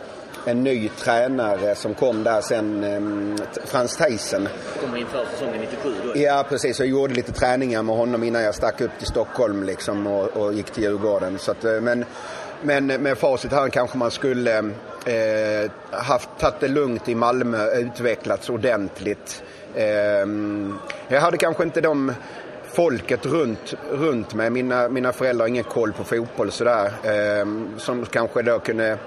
en 0.44 0.62
ny 0.64 0.88
tränare 0.88 1.74
som 1.74 1.94
kom 1.94 2.24
där 2.24 2.40
sen, 2.40 2.84
eh, 2.84 3.46
Frans 3.64 3.96
Theisen. 3.96 4.48
Kommer 4.80 4.98
inför 4.98 5.24
säsongen 5.32 5.60
97 5.60 5.94
då. 6.04 6.20
Ja, 6.20 6.46
precis. 6.48 6.78
Jag 6.78 6.88
gjorde 6.88 7.14
lite 7.14 7.32
träningar 7.32 7.82
med 7.82 7.96
honom 7.96 8.24
innan 8.24 8.42
jag 8.42 8.54
stack 8.54 8.80
upp 8.80 8.90
till 8.98 9.06
Stockholm 9.06 9.62
liksom 9.62 10.06
och, 10.06 10.28
och 10.28 10.54
gick 10.54 10.70
till 10.70 10.82
Djurgården. 10.82 11.38
Så 11.38 11.50
att, 11.50 11.64
eh, 11.64 11.80
men, 11.80 12.04
men 12.62 12.86
med 12.86 13.18
facit 13.18 13.52
här 13.52 13.68
kanske 13.68 13.98
man 13.98 14.10
skulle 14.10 14.58
eh, 15.06 15.70
haft 15.90 16.28
tagit 16.38 16.60
det 16.60 16.68
lugnt 16.68 17.08
i 17.08 17.14
Malmö, 17.14 17.70
utvecklats 17.70 18.50
ordentligt. 18.50 19.42
Eh, 19.74 20.26
jag 21.08 21.20
hade 21.20 21.36
kanske 21.36 21.62
inte 21.62 21.80
de 21.80 22.12
folket 22.72 23.26
runt, 23.26 23.74
runt 23.90 24.34
mig. 24.34 24.50
Mina, 24.50 24.88
mina 24.88 25.12
föräldrar 25.12 25.44
har 25.44 25.48
ingen 25.48 25.64
koll 25.64 25.92
på 25.92 26.04
fotboll 26.04 26.50
sådär. 26.50 26.92
Eh, 27.02 27.46
som 27.78 28.06
kanske 28.06 28.42
då 28.42 28.58
kunde 28.58 28.98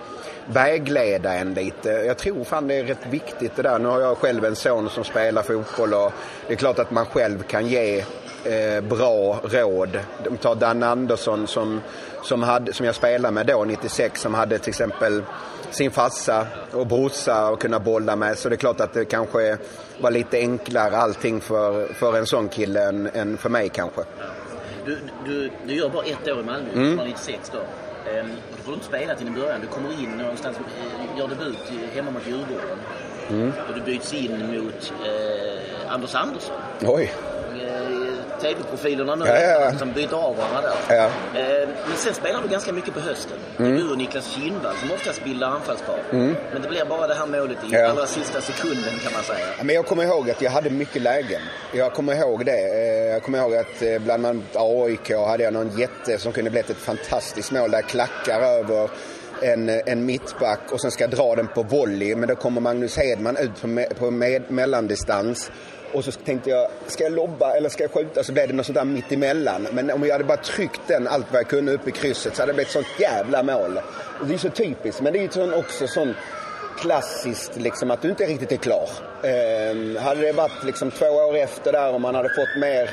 vägleda 0.45 1.33
en 1.33 1.53
lite. 1.53 1.89
Jag 1.89 2.17
tror 2.17 2.43
fan 2.43 2.67
det 2.67 2.75
är 2.75 2.83
rätt 2.83 3.07
viktigt 3.09 3.55
det 3.55 3.61
där. 3.61 3.79
Nu 3.79 3.87
har 3.87 4.01
jag 4.01 4.17
själv 4.17 4.45
en 4.45 4.55
son 4.55 4.89
som 4.89 5.03
spelar 5.03 5.41
fotboll 5.41 5.93
och 5.93 6.13
det 6.47 6.53
är 6.53 6.57
klart 6.57 6.79
att 6.79 6.91
man 6.91 7.05
själv 7.05 7.43
kan 7.43 7.67
ge 7.67 8.05
eh, 8.43 8.81
bra 8.81 9.39
råd. 9.43 9.99
De 10.23 10.37
tar 10.37 10.55
Dan 10.55 10.83
Andersson 10.83 11.47
som, 11.47 11.81
som, 12.23 12.43
hade, 12.43 12.73
som 12.73 12.85
jag 12.85 12.95
spelade 12.95 13.33
med 13.33 13.45
då 13.45 13.63
96 13.63 14.21
som 14.21 14.33
hade 14.33 14.59
till 14.59 14.69
exempel 14.69 15.23
sin 15.71 15.91
farsa 15.91 16.47
och 16.71 16.87
brorsa 16.87 17.33
att 17.33 17.59
kunna 17.59 17.79
bolla 17.79 18.15
med. 18.15 18.37
Så 18.37 18.49
det 18.49 18.55
är 18.55 18.57
klart 18.57 18.81
att 18.81 18.93
det 18.93 19.05
kanske 19.05 19.57
var 20.01 20.11
lite 20.11 20.37
enklare 20.37 20.97
allting 20.97 21.41
för, 21.41 21.93
för 21.93 22.17
en 22.17 22.25
sån 22.25 22.49
kille 22.49 22.83
än, 22.83 23.09
än 23.13 23.37
för 23.37 23.49
mig 23.49 23.69
kanske. 23.69 24.01
Du, 24.85 24.97
du, 25.25 25.49
du 25.67 25.73
gör 25.73 25.89
bara 25.89 26.03
ett 26.03 26.27
år 26.27 26.39
i 26.39 26.43
Malmö, 26.43 26.69
mm. 26.73 26.95
96 26.95 27.51
då. 27.51 27.59
Ehm, 28.11 28.29
då 28.63 28.65
får 28.65 28.71
du 28.71 28.75
inte 28.75 28.87
spela 28.87 29.15
till 29.15 29.27
en 29.27 29.33
början. 29.33 29.61
Du 29.61 29.67
kommer 29.67 30.03
in 30.03 30.09
någonstans, 30.09 30.57
gör 31.17 31.27
debut 31.27 31.57
hemma 31.93 32.11
mot 32.11 32.27
Djurgården. 32.27 32.79
Och 33.69 33.75
du 33.75 33.81
byts 33.81 34.13
in 34.13 34.31
mot 34.31 34.93
eh, 35.05 35.93
Anders 35.93 36.15
Andersson. 36.15 36.55
Oj. 36.81 37.11
TV-profilerna 38.43 39.15
nu 39.15 39.25
Ja, 39.27 39.39
ja, 39.39 39.59
ja. 39.71 39.77
som 39.79 39.91
byter 39.91 40.13
av 40.13 40.37
varandra 40.37 40.61
där. 40.87 40.95
Ja. 40.95 41.03
Eh, 41.39 41.69
men 41.87 41.97
sen 41.97 42.13
spelar 42.13 42.41
du 42.41 42.47
ganska 42.47 42.73
mycket 42.73 42.93
på 42.93 42.99
hösten. 42.99 43.37
Är 43.57 43.63
du 43.63 43.91
och 43.91 43.97
Niklas 43.97 44.31
Kindvall 44.31 44.75
som 44.75 44.91
oftast 44.91 45.23
bildar 45.23 45.47
anfallspar. 45.47 45.99
Men 46.11 46.61
det 46.61 46.67
blir 46.69 46.85
bara 46.85 47.07
det 47.07 47.13
här 47.15 47.25
målet 47.27 47.57
i 47.63 47.67
Ja. 47.71 47.87
allra 47.89 48.05
sista 48.05 48.41
sekunden 48.41 48.93
kan 49.03 49.13
man 49.13 49.23
säga. 49.23 49.45
Men 49.63 49.75
jag 49.75 49.85
kommer 49.85 50.03
ihåg 50.03 50.29
att 50.31 50.41
jag 50.41 50.51
hade 50.51 50.69
mycket 50.69 51.01
lägen. 51.01 51.41
Jag 51.73 51.93
kommer 51.93 52.15
ihåg 52.15 52.45
det. 52.45 52.51
Eh, 52.51 53.13
Jag 53.13 53.23
kommer 53.23 53.37
ihåg 53.39 53.55
att 53.55 53.81
eh, 53.81 53.99
bland 53.99 54.25
annat 54.25 54.43
AIK 54.55 55.09
hade 55.27 55.43
jag 55.43 55.53
någon 55.53 55.77
jätte 55.79 56.17
som 56.17 56.31
kunde 56.31 56.49
blivit 56.51 56.69
ett 56.69 56.77
fantastiskt 56.77 57.51
mål 57.51 57.71
där 57.71 57.77
jag 57.77 57.87
klackar 57.87 58.41
över 58.41 58.89
en, 59.41 59.69
en 59.69 60.05
mittback 60.05 60.59
och 60.71 60.81
sen 60.81 60.91
ska 60.91 61.07
dra 61.07 61.35
den 61.35 61.47
på 61.47 61.63
volley. 61.63 62.15
Men 62.15 62.29
då 62.29 62.35
kommer 62.35 62.61
Magnus 62.61 62.97
Hedman 62.97 63.37
ut 63.37 63.61
på, 63.61 63.67
me, 63.67 63.85
på 63.85 64.11
med, 64.11 64.43
mellandistans. 64.51 65.51
Och 65.93 66.05
så 66.05 66.11
tänkte 66.11 66.49
jag, 66.49 66.67
ska 66.87 67.03
jag 67.03 67.13
lobba 67.13 67.53
eller 67.53 67.69
ska 67.69 67.83
jag 67.83 67.91
skjuta? 67.91 68.23
Så 68.23 68.33
blev 68.33 68.47
det 68.47 68.53
något 68.53 68.65
sånt 68.65 68.75
där 68.75 68.85
mitt 68.85 69.11
emellan. 69.11 69.67
Men 69.71 69.91
om 69.91 70.03
jag 70.03 70.11
hade 70.11 70.23
bara 70.23 70.37
tryckt 70.37 70.81
den 70.87 71.07
allt 71.07 71.25
vad 71.31 71.39
jag 71.39 71.47
kunde 71.47 71.71
upp 71.71 71.87
i 71.87 71.91
krysset 71.91 72.35
så 72.35 72.41
hade 72.41 72.51
det 72.51 72.55
blivit 72.55 72.67
ett 72.67 72.73
sånt 72.73 72.99
jävla 72.99 73.43
mål. 73.43 73.79
Och 74.19 74.27
det 74.27 74.33
är 74.33 74.37
så 74.37 74.49
typiskt, 74.49 75.01
men 75.01 75.13
det 75.13 75.19
är 75.19 75.23
ju 75.23 75.29
sån, 75.29 75.53
också 75.53 75.87
sån 75.87 76.15
klassiskt 76.79 77.55
liksom 77.55 77.91
att 77.91 78.01
du 78.01 78.09
inte 78.09 78.25
riktigt 78.25 78.51
är 78.51 78.57
klar. 78.57 78.89
Eh, 79.23 80.01
hade 80.03 80.21
det 80.21 80.31
varit 80.31 80.63
liksom 80.63 80.91
två 80.91 81.05
år 81.05 81.35
efter 81.35 81.71
där 81.71 81.93
och 81.93 82.01
man 82.01 82.15
hade 82.15 82.29
fått 82.29 82.61
mer 82.61 82.89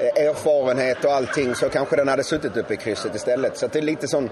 eh, 0.00 0.26
erfarenhet 0.26 1.04
och 1.04 1.12
allting 1.12 1.54
så 1.54 1.68
kanske 1.68 1.96
den 1.96 2.08
hade 2.08 2.24
suttit 2.24 2.56
uppe 2.56 2.74
i 2.74 2.76
krysset 2.76 3.14
istället. 3.14 3.58
Så 3.58 3.66
att 3.66 3.72
det 3.72 3.78
är 3.78 3.82
lite 3.82 4.08
sån 4.08 4.30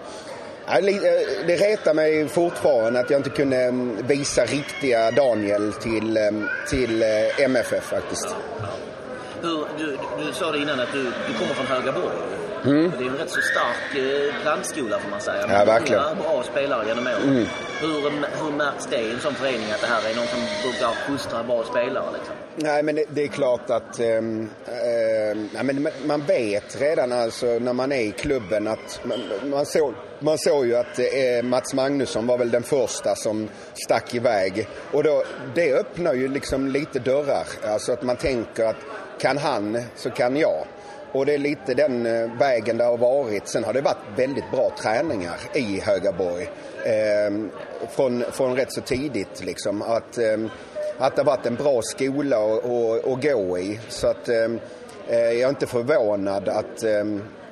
det 1.46 1.56
retar 1.56 1.94
mig 1.94 2.28
fortfarande 2.28 3.00
att 3.00 3.10
jag 3.10 3.18
inte 3.18 3.30
kunde 3.30 3.56
mm, 3.56 4.06
visa 4.06 4.44
riktiga 4.44 5.10
Daniel 5.10 5.72
till, 5.72 6.16
mm, 6.16 6.48
till 6.68 7.02
MFF 7.38 7.84
faktiskt. 7.84 8.36
Hur, 9.42 9.66
du, 9.78 9.98
du 10.26 10.32
sa 10.32 10.52
det 10.52 10.58
innan 10.58 10.80
att 10.80 10.92
du, 10.92 11.02
du 11.02 11.38
kommer 11.38 11.54
från 11.54 11.66
Högaborg. 11.66 12.16
Mm. 12.64 12.92
Det 12.98 13.04
är 13.04 13.08
en 13.08 13.16
rätt 13.16 13.30
så 13.30 13.40
stark 13.40 13.96
eh, 13.96 14.42
plantskola 14.42 14.98
får 14.98 15.10
man 15.10 15.20
säga. 15.20 15.46
Ja, 15.48 15.64
verkligen. 15.64 16.02
Många 16.02 16.14
bra 16.14 16.42
spelare 16.42 16.86
genom 16.88 17.06
åren. 17.06 17.22
Mm. 17.28 17.46
Hur, 17.80 18.10
hur 18.44 18.56
märks 18.56 18.86
det 18.86 19.00
i 19.00 19.10
en 19.10 19.20
sån 19.20 19.34
förening 19.34 19.70
att 19.74 19.80
det 19.80 19.86
här 19.86 20.10
är 20.10 20.16
någon 20.16 20.26
som 20.26 20.40
brukar 20.62 20.88
fostra 21.06 21.42
bra 21.42 21.64
spelare? 21.64 22.06
Liksom? 22.18 22.34
Nej, 22.56 22.82
men 22.82 22.94
det, 22.94 23.04
det, 23.08 23.22
är 23.22 23.28
klart 23.28 23.70
att 23.70 24.00
äh, 24.00 24.06
äh, 24.08 25.62
men 25.62 25.88
man 26.06 26.20
vet 26.20 26.80
redan 26.80 27.12
alltså 27.12 27.46
när 27.46 27.72
man 27.72 27.92
är 27.92 28.02
i 28.02 28.12
klubben 28.12 28.68
att 28.68 29.00
man, 29.04 29.50
man 29.50 29.66
såg 29.66 29.94
man 30.24 30.38
såg 30.38 30.66
ju 30.66 30.76
att 30.76 30.98
eh, 30.98 31.42
Mats 31.42 31.74
Magnusson 31.74 32.26
var 32.26 32.38
väl 32.38 32.50
den 32.50 32.62
första 32.62 33.14
som 33.14 33.48
stack 33.74 34.14
iväg. 34.14 34.68
Och 34.92 35.02
då, 35.02 35.24
det 35.54 35.74
öppnar 35.74 36.14
ju 36.14 36.28
liksom 36.28 36.68
lite 36.68 36.98
dörrar. 36.98 37.46
Alltså 37.64 37.92
att 37.92 38.02
man 38.02 38.16
tänker 38.16 38.64
att 38.64 38.76
kan 39.20 39.38
han 39.38 39.78
så 39.96 40.10
kan 40.10 40.36
jag. 40.36 40.66
Och 41.12 41.26
det 41.26 41.34
är 41.34 41.38
lite 41.38 41.74
den 41.74 42.06
eh, 42.06 42.38
vägen 42.38 42.76
det 42.76 42.84
har 42.84 42.96
varit. 42.96 43.48
Sen 43.48 43.64
har 43.64 43.72
det 43.72 43.80
varit 43.80 44.18
väldigt 44.18 44.50
bra 44.50 44.70
träningar 44.78 45.36
i 45.54 45.80
Högaborg. 45.80 46.50
Eh, 46.84 47.32
från, 47.90 48.24
från 48.32 48.56
rätt 48.56 48.72
så 48.72 48.80
tidigt 48.80 49.44
liksom. 49.44 49.82
Att, 49.82 50.18
eh, 50.18 50.36
att 50.98 51.16
det 51.16 51.22
har 51.22 51.26
varit 51.26 51.46
en 51.46 51.54
bra 51.54 51.82
skola 51.82 52.36
att 52.36 53.22
gå 53.22 53.58
i. 53.58 53.80
Så 53.88 54.06
att 54.06 54.28
ehm, 54.28 54.60
eh, 55.08 55.18
jag 55.18 55.40
är 55.40 55.48
inte 55.48 55.66
förvånad 55.66 56.48
att, 56.48 56.84
eh, 56.84 57.04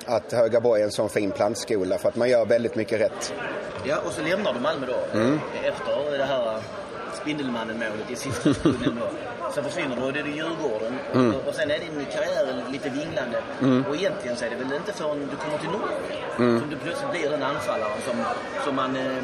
att 0.05 0.31
Högaborg 0.31 0.81
är 0.81 0.85
en 0.85 0.91
sån 0.91 1.09
fin 1.09 1.31
plantskola 1.31 1.97
för 1.97 2.09
att 2.09 2.15
man 2.15 2.29
gör 2.29 2.45
väldigt 2.45 2.75
mycket 2.75 3.01
rätt. 3.01 3.33
Ja, 3.85 3.97
och 4.05 4.11
så 4.11 4.21
lämnar 4.21 4.53
du 4.53 4.59
Malmö 4.59 4.87
då 4.87 5.19
mm. 5.19 5.39
efter 5.63 6.17
det 6.17 6.23
här 6.23 6.61
Spindelmannen-målet 7.23 8.11
i 8.11 8.15
sista 8.15 8.53
sekunden. 8.53 8.99
Sen 9.53 9.63
försvinner 9.63 9.95
du 9.95 10.01
och 10.01 10.13
det 10.13 10.19
är 10.19 10.25
Djurgården. 10.25 10.93
Mm. 11.13 11.35
Och, 11.35 11.47
och 11.47 11.55
sen 11.55 11.71
är 11.71 11.79
din 11.79 12.05
karriär 12.15 12.63
lite 12.71 12.89
vinglande. 12.89 13.37
Mm. 13.61 13.85
Och 13.89 13.95
egentligen 13.95 14.37
så 14.37 14.45
är 14.45 14.49
det 14.49 14.55
väl 14.55 14.73
inte 14.73 14.93
förrän 14.93 15.19
du 15.31 15.35
kommer 15.35 15.57
till 15.57 15.69
Norge 15.69 15.97
mm. 16.37 16.59
som 16.59 16.69
du 16.69 16.75
plötsligt 16.75 17.11
blir 17.11 17.29
den 17.29 17.43
anfallaren 17.43 17.97
som, 18.05 18.15
som 18.65 18.75
man... 18.75 18.95
Eh, 18.95 19.23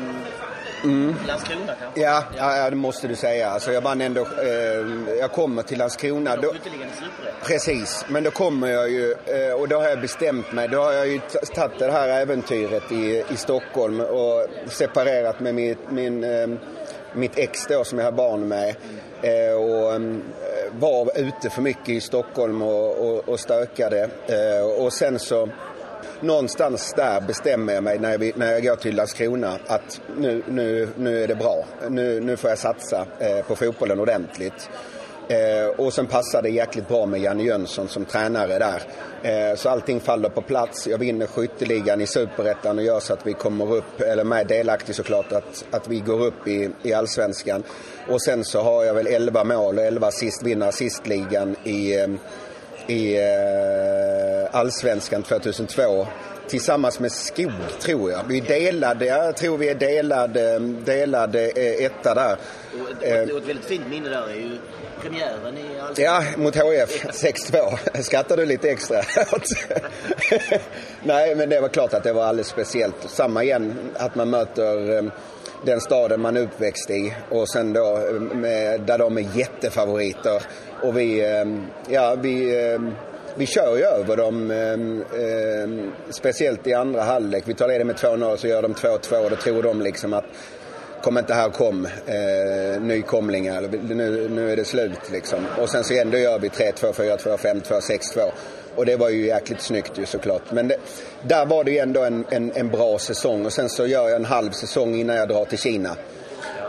Mm. 0.84 1.16
Landskrona 1.28 1.74
kanske? 1.80 2.02
Ja, 2.02 2.24
ja, 2.38 2.70
det 2.70 2.76
måste 2.76 3.08
du 3.08 3.16
säga. 3.16 3.50
Alltså 3.50 3.72
jag 3.72 3.82
vann 3.82 4.02
ändå... 4.02 4.22
Eh, 4.22 5.18
jag 5.20 5.32
kommer 5.32 5.64
till 5.64 5.78
Landskrona. 5.78 6.36
Då, 6.36 6.54
precis, 7.44 8.06
men 8.08 8.24
då 8.24 8.32
kommer 8.32 8.68
jag 8.68 8.90
ju 8.90 9.12
eh, 9.12 9.54
och 9.54 9.68
då 9.68 9.78
har 9.78 9.90
jag 9.90 10.02
bestämt 10.02 10.52
mig. 10.52 10.68
Då 10.68 10.82
har 10.82 10.94
jag 10.94 11.08
ju 11.08 11.20
tagit 11.56 11.80
det 11.80 11.92
här 11.92 12.08
äventyret 12.08 12.92
i, 12.92 13.24
i 13.30 13.38
Stockholm 13.38 14.00
och 14.00 14.48
separerat 14.68 15.40
med 15.40 15.56
min, 15.56 15.78
min 15.90 16.24
eh, 16.24 16.48
mitt 17.14 17.38
ex 17.38 17.66
då 17.68 17.84
som 17.84 18.00
jag 18.00 18.06
har 18.06 18.12
barn 18.12 18.48
med 18.48 18.76
eh, 19.22 19.54
och 19.54 19.96
mm, 19.96 20.24
eh, 20.42 20.80
var 20.80 21.20
ute 21.20 21.50
för 21.50 21.62
mycket 21.62 21.90
i 21.90 22.02
Stockholm 22.02 22.62
och, 22.62 22.98
och, 22.98 23.30
och 23.30 23.40
stökade. 23.40 24.10
Eh, 24.28 24.84
och 24.84 24.94
sen 24.94 25.20
så 25.20 25.50
någonstans 26.20 26.94
där 26.96 27.22
bestämmer 27.22 27.74
jag 27.74 27.84
mig 27.84 28.00
när 28.00 28.12
jag, 28.12 28.38
när 28.38 28.52
jag 28.52 28.64
går 28.64 28.76
till 28.76 28.96
Landskrona 28.96 29.60
att 29.68 30.02
nu, 30.18 30.44
nu, 30.48 30.90
nu 30.98 31.24
är 31.24 31.28
det 31.28 31.36
bra. 31.36 31.66
Nu, 31.90 32.20
nu 32.20 32.38
får 32.38 32.50
jag 32.50 32.60
satsa 32.60 33.06
eh, 33.20 33.46
på 33.46 33.56
fotbollen 33.56 34.00
ordentligt. 34.00 34.70
Eh, 35.30 35.68
och 35.68 35.94
sen 35.94 36.08
passar 36.08 36.42
det 36.42 36.50
jäkligt 36.50 36.88
bra 36.88 37.06
med 37.06 37.22
Janne 37.22 37.44
Jönsson 37.44 37.88
som 37.88 38.06
tränare 38.06 38.60
där. 38.60 38.82
Eh, 39.24 39.56
så 39.56 39.70
allting 39.70 40.00
faller 40.00 40.30
på 40.30 40.42
plats. 40.42 40.88
Jag 40.88 40.98
vinner 40.98 41.28
skytteligan 41.28 42.02
i 42.02 42.08
Superettan 42.08 42.78
och 42.78 42.84
gör 42.84 43.00
så 43.00 43.14
att 43.14 43.28
vi 43.28 43.34
kommer 43.34 43.76
upp, 43.76 44.02
eller 44.02 44.24
med 44.24 44.48
delaktig 44.48 44.96
såklart, 44.96 45.32
att, 45.32 45.66
att 45.72 45.88
vi 45.88 46.00
går 46.00 46.26
upp 46.26 46.48
i, 46.48 46.70
i 46.84 46.94
Allsvenskan. 46.94 47.64
Och 48.08 48.22
sen 48.22 48.44
så 48.44 48.62
har 48.62 48.84
jag 48.84 48.94
väl 48.94 49.08
11 49.08 49.44
mål 49.44 49.78
och 49.78 49.84
11 49.84 50.08
assist, 50.08 50.44
vinner 50.44 50.68
assistligan 50.68 51.56
i, 51.64 51.96
eh, 51.96 52.08
i 52.88 53.18
eh, 53.18 54.56
Allsvenskan 54.56 55.24
2002 55.24 56.08
tillsammans 56.48 57.00
med 57.00 57.12
Skog, 57.12 57.52
tror 57.80 58.12
jag. 58.12 58.24
Vi 58.28 58.38
är 58.38 58.46
delade, 58.46 59.06
jag 59.06 59.38
tror 59.38 59.58
vi 59.58 59.70
är 59.70 59.76
delad, 59.76 60.32
delad 60.86 61.36
eh, 61.36 61.46
etta 61.86 62.14
där. 62.14 62.38
Och 62.82 63.04
ett, 63.04 63.32
och 63.32 63.38
ett 63.38 63.48
väldigt 63.48 63.66
fint 63.66 63.88
minne 63.90 64.10
där 64.10 64.30
är 64.30 64.36
ju 64.36 64.58
premiären 65.02 65.58
i 65.58 65.80
Allsvenskan. 65.80 66.06
Ja, 66.06 66.24
mot 66.38 66.56
HIF 66.56 67.06
6-2. 67.06 68.02
Skrattar 68.02 68.38
du 68.38 68.46
lite 68.46 68.70
extra 68.70 69.02
Nej, 71.04 71.36
men 71.36 71.50
det 71.50 71.62
var 71.62 71.70
klart 71.70 71.94
att 71.94 72.04
det 72.04 72.14
var 72.14 72.24
alldeles 72.24 72.48
speciellt. 72.48 72.96
Samma 73.08 73.44
igen, 73.44 73.92
att 73.96 74.16
man 74.16 74.30
möter 74.30 74.98
ehm, 74.98 75.12
den 75.66 75.82
staden 75.82 76.22
man 76.22 76.38
är 76.38 76.42
uppväxt 76.42 76.90
i 76.90 77.14
och 77.30 77.50
sen 77.50 77.74
då 77.74 77.98
ehm, 77.98 78.26
med, 78.26 78.82
där 78.82 78.98
de 78.98 79.18
är 79.18 79.38
jättefavoriter. 79.38 80.42
Och 80.84 80.98
vi, 80.98 81.26
ehm, 81.26 81.66
ja, 81.90 82.16
vi 82.22 82.56
vi 83.36 83.46
kör 83.46 83.78
ju 83.78 83.84
över 83.84 84.18
dem, 84.18 84.52
speciellt 86.10 86.68
i 86.68 86.74
andra 86.74 87.02
halvlek. 87.02 87.44
Vi 87.48 87.54
tar 87.54 87.68
ledigt 87.68 87.88
med 87.88 87.96
2-0 87.96 88.38
så 88.38 88.48
gör 88.48 88.62
de 88.62 88.74
2-2 88.74 89.24
och 89.24 89.30
då 89.30 89.36
tror 89.36 89.64
de 89.64 89.82
liksom 89.82 90.14
att 90.14 90.26
kom 91.02 91.18
inte 91.18 91.34
här 91.34 91.50
kom, 91.50 91.86
eh, 91.86 92.82
nykomlingar, 92.82 93.62
nu, 93.96 94.30
nu 94.30 94.52
är 94.52 94.56
det 94.56 94.66
slut 94.66 95.12
liksom. 95.12 95.40
Och 95.62 95.70
sen 95.70 95.84
så 95.84 95.94
ändå 95.94 96.18
gör 96.18 96.40
vi 96.40 96.48
3-2, 96.50 96.94
4-2, 96.94 97.38
5-2, 97.38 97.80
6-2. 97.80 98.32
Och 98.76 98.86
det 98.86 98.96
var 98.96 99.10
ju 99.10 99.28
jäkligt 99.28 99.62
snyggt 99.62 99.98
ju 99.98 100.06
såklart. 100.06 100.52
Men 100.52 100.68
det, 100.68 100.78
där 101.22 101.46
var 101.46 101.64
det 101.64 101.72
ju 101.72 101.78
ändå 101.78 102.04
en, 102.04 102.26
en, 102.30 102.52
en, 102.56 102.70
bra 102.70 103.00
säsong 103.00 103.46
och 103.46 103.54
sen 103.54 103.70
så 103.70 103.88
gör 103.88 104.10
jag 104.10 104.16
en 104.16 104.26
halv 104.26 104.52
säsong 104.52 104.96
innan 104.96 105.16
jag 105.16 105.28
drar 105.28 105.46
till 105.46 105.58
Kina. 105.58 105.96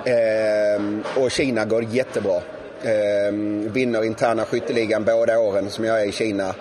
Eh, 0.04 0.82
och 1.22 1.30
Kina 1.30 1.64
går 1.64 1.84
jättebra. 1.84 2.36
Eh, 2.82 3.32
vinner 3.72 4.04
interna 4.04 4.44
skytteligan 4.44 5.04
båda 5.04 5.38
åren 5.38 5.70
som 5.70 5.84
jag 5.84 6.02
är 6.02 6.06
i 6.06 6.12
Kina. 6.12 6.54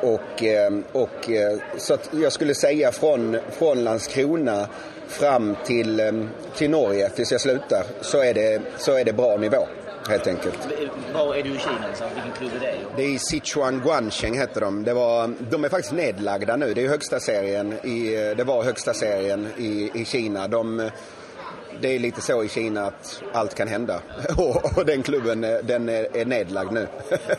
Och, 0.00 0.42
ehm, 0.42 0.84
och, 0.92 1.30
eh, 1.30 1.58
så 1.76 1.94
att 1.94 2.10
jag 2.22 2.32
skulle 2.32 2.54
säga 2.54 2.92
från, 2.92 3.38
från 3.50 3.84
Landskrona 3.84 4.68
fram 5.12 5.56
till, 5.64 6.00
ehm, 6.00 6.28
till 6.56 6.70
Norge 6.70 7.08
tills 7.08 7.32
jag 7.32 7.40
slutar 7.40 7.84
så 8.00 8.22
är 8.22 8.34
det, 8.34 8.62
så 8.76 8.98
är 8.98 9.04
det 9.04 9.12
bra 9.12 9.36
nivå. 9.36 9.66
Helt 10.08 10.26
enkelt. 10.26 10.68
Var 11.14 11.34
är 11.34 11.42
du 11.42 11.54
i 11.54 11.58
Kina? 11.58 11.86
Liksom? 11.88 12.06
Vilken 12.14 12.32
klubb 12.32 12.50
är 12.56 12.66
det? 12.66 12.74
Det 12.96 13.14
är 13.14 13.18
Sichuan 13.18 13.80
Guancheng 13.80 14.38
heter 14.38 14.60
de. 14.60 14.84
Det 14.84 14.94
var, 14.94 15.34
de 15.50 15.64
är 15.64 15.68
faktiskt 15.68 15.94
nedlagda 15.94 16.56
nu. 16.56 16.74
Det 16.74 16.84
är 16.84 16.88
högsta 16.88 17.20
serien 17.20 17.72
i, 17.72 18.34
det 18.36 18.44
var 18.44 18.64
högsta 18.64 18.94
serien 18.94 19.48
i, 19.56 19.90
i 19.94 20.04
Kina. 20.04 20.48
De, 20.48 20.90
det 21.80 21.88
är 21.94 21.98
lite 21.98 22.20
så 22.20 22.44
i 22.44 22.48
Kina 22.48 22.86
att 22.86 23.22
allt 23.32 23.54
kan 23.54 23.68
hända. 23.68 24.00
Och, 24.36 24.78
och 24.78 24.86
den 24.86 25.02
klubben 25.02 25.40
den 25.40 25.88
är, 25.88 26.16
är 26.16 26.24
nedlagd 26.24 26.72
nu. 26.72 26.86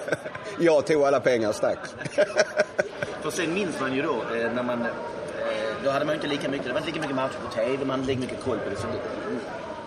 Jag 0.59 0.85
tog 0.85 1.03
alla 1.03 1.19
pengar 1.19 1.49
och 1.49 1.55
stack. 1.55 1.79
För 3.21 3.31
sen 3.31 3.53
minns 3.53 3.79
man 3.79 3.95
ju 3.95 4.01
då 4.01 4.13
eh, 4.13 4.53
när 4.53 4.63
man 4.63 4.85
då 5.83 5.89
hade 5.89 6.05
man 6.05 6.15
inte 6.15 6.27
lika 6.27 6.49
mycket, 6.49 6.67
det 6.67 6.73
var 6.73 6.79
inte 6.79 6.91
lika 6.91 7.01
mycket 7.01 7.15
matcher 7.15 7.37
på 7.45 7.55
tv, 7.55 7.85
man 7.85 7.99
hade 7.99 8.07
lika 8.07 8.21
mycket 8.21 8.43
koll 8.43 8.57
på 8.57 8.69
det. 8.69 8.75
Så 8.75 8.87
det, 8.87 8.99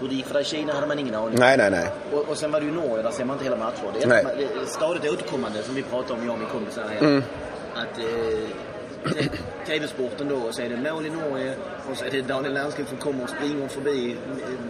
hur 0.00 0.08
det 0.08 0.14
gick 0.14 0.26
för 0.26 0.34
dig 0.34 0.42
i 0.42 0.46
Kina 0.46 0.72
hade 0.72 0.86
man 0.86 0.98
ingen 0.98 1.14
aning 1.14 1.38
Nej, 1.38 1.56
nej, 1.56 1.70
nej. 1.70 1.88
Och, 2.12 2.28
och 2.28 2.36
sen 2.36 2.50
var 2.50 2.60
det 2.60 2.66
ju 2.66 2.72
Norge, 2.72 3.02
där 3.02 3.10
ser 3.10 3.24
man 3.24 3.34
inte 3.34 3.44
hela 3.44 3.56
matcher. 3.56 3.92
Det 3.94 4.02
är, 4.02 4.08
nej. 4.08 4.48
stadigt 4.66 5.12
återkommande 5.12 5.62
som 5.62 5.74
vi 5.74 5.82
pratar 5.82 6.14
om, 6.14 6.24
jag 6.24 6.32
och 6.32 6.38
min 6.38 6.48
kompis 6.48 6.76
här. 6.76 7.06
Mm. 7.06 7.22
Att 7.74 7.98
eh, 7.98 8.48
TV-sporten 9.66 10.28
då, 10.28 10.52
så 10.52 10.62
är 10.62 10.68
det 10.68 10.92
mål 10.92 11.06
i 11.06 11.10
Norge 11.10 11.54
och 11.90 11.96
så 11.96 12.04
är 12.04 12.10
det 12.10 12.22
Daniel 12.22 12.54
Lernskog 12.54 12.88
som 12.88 12.98
kommer 12.98 13.24
och 13.24 13.30
springer 13.30 13.68
förbi 13.68 14.16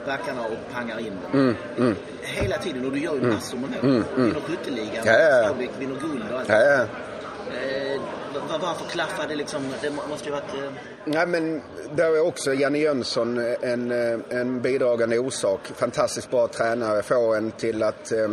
backarna 0.07 0.41
och 0.41 0.75
pangar 0.75 0.99
in 0.99 1.13
dem. 1.23 1.41
Mm, 1.41 1.57
mm. 1.79 1.97
Hela 2.23 2.59
tiden, 2.59 2.87
och 2.87 2.93
du 2.93 2.99
gör 2.99 3.13
ju 3.13 3.19
mm. 3.19 3.35
massor 3.35 3.59
med 3.59 3.71
mål. 3.71 3.81
Mm, 3.83 4.05
mm. 4.17 4.27
Vinner 4.27 4.41
skytteligan, 4.41 5.05
ja, 5.05 5.13
ja, 5.13 5.43
ja. 5.43 5.69
vinner 5.79 6.01
guld 6.01 6.23
och 6.33 6.39
allt. 6.39 6.49
Ja, 6.49 6.61
ja. 6.61 6.87
Eh, 7.51 8.01
varför 8.61 8.85
klaffade 8.85 9.29
det 9.29 9.35
liksom? 9.35 9.63
Det 9.83 9.91
måste 10.09 10.25
ju 10.25 10.31
varit... 10.31 10.55
Eh... 10.55 10.71
Nej, 11.05 11.27
men 11.27 11.63
där 11.95 12.17
är 12.17 12.27
också 12.27 12.55
Janne 12.55 12.79
Jönsson 12.79 13.39
en, 13.61 13.91
eh, 13.91 14.19
en 14.29 14.61
bidragande 14.61 15.19
orsak. 15.19 15.61
Fantastiskt 15.77 16.31
bra 16.31 16.49
tränare. 16.49 17.03
Får 17.03 17.37
en 17.37 17.51
till 17.51 17.83
att... 17.83 18.13
eh, 18.13 18.29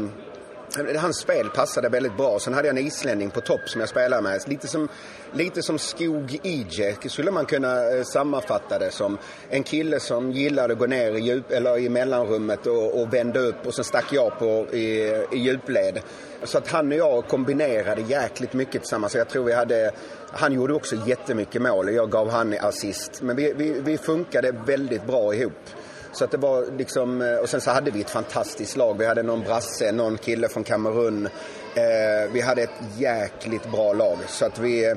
hans 0.97 1.17
spel 1.17 1.49
passade 1.49 1.89
väldigt 1.89 2.17
bra. 2.17 2.39
Sen 2.39 2.53
hade 2.53 2.67
jag 2.67 2.77
en 2.77 2.85
islänning 2.85 3.29
på 3.29 3.41
topp 3.41 3.61
som 3.65 3.81
jag 3.81 3.89
spelade 3.89 4.21
med. 4.21 4.41
Lite 4.47 4.67
som, 4.67 4.87
lite 5.33 5.61
som 5.61 5.79
Skog 5.79 6.39
Ije 6.43 6.95
skulle 7.09 7.31
man 7.31 7.45
kunna 7.45 7.89
eh, 7.89 8.03
sammanfatta 8.03 8.79
det 8.79 8.91
som. 8.91 9.17
En 9.49 9.63
kille 9.63 9.99
som 9.99 10.31
gillade 10.31 10.73
att 10.73 10.79
gå 10.79 10.85
ner 10.85 11.11
i, 11.11 11.19
djup, 11.19 11.51
eller 11.51 11.77
i 11.77 11.89
mellanrummet 11.89 12.67
och, 12.67 13.01
och 13.01 13.13
vända 13.13 13.39
upp 13.39 13.67
och 13.67 13.73
sen 13.73 13.85
stack 13.85 14.13
jag 14.13 14.39
på 14.39 14.67
i, 14.71 14.85
i 15.31 15.37
djupled. 15.37 15.99
Så 16.43 16.57
att 16.57 16.67
han 16.67 16.91
och 16.91 16.97
jag 16.97 17.27
kombinerade 17.27 18.01
jäkligt 18.01 18.53
mycket 18.53 18.81
tillsammans. 18.81 19.15
Jag 19.15 19.29
tror 19.29 19.43
vi 19.43 19.53
hade, 19.53 19.91
han 20.31 20.53
gjorde 20.53 20.73
också 20.73 20.95
jättemycket 21.05 21.61
mål 21.61 21.87
och 21.87 21.93
jag 21.93 22.11
gav 22.11 22.29
han 22.29 22.55
assist. 22.59 23.21
Men 23.21 23.35
vi, 23.35 23.53
vi, 23.53 23.79
vi 23.79 23.97
funkade 23.97 24.51
väldigt 24.65 25.07
bra 25.07 25.35
ihop. 25.35 25.53
Så 26.13 26.23
att 26.23 26.31
det 26.31 26.37
var 26.37 26.65
liksom, 26.77 27.21
eh, 27.21 27.35
och 27.35 27.49
sen 27.49 27.61
så 27.61 27.71
hade 27.71 27.91
vi 27.91 28.01
ett 28.01 28.09
fantastiskt 28.09 28.77
lag. 28.77 28.97
Vi 28.97 29.05
hade 29.05 29.23
någon 29.23 29.41
brasse, 29.41 29.91
någon 29.91 30.17
kille 30.17 30.49
från 30.49 30.63
Kamerun. 30.63 31.25
Eh, 31.75 32.31
vi 32.33 32.41
hade 32.41 32.61
ett 32.61 32.69
jäkligt 32.97 33.71
bra 33.71 33.93
lag. 33.93 34.17
Så 34.27 34.45
att 34.45 34.59
vi, 34.59 34.95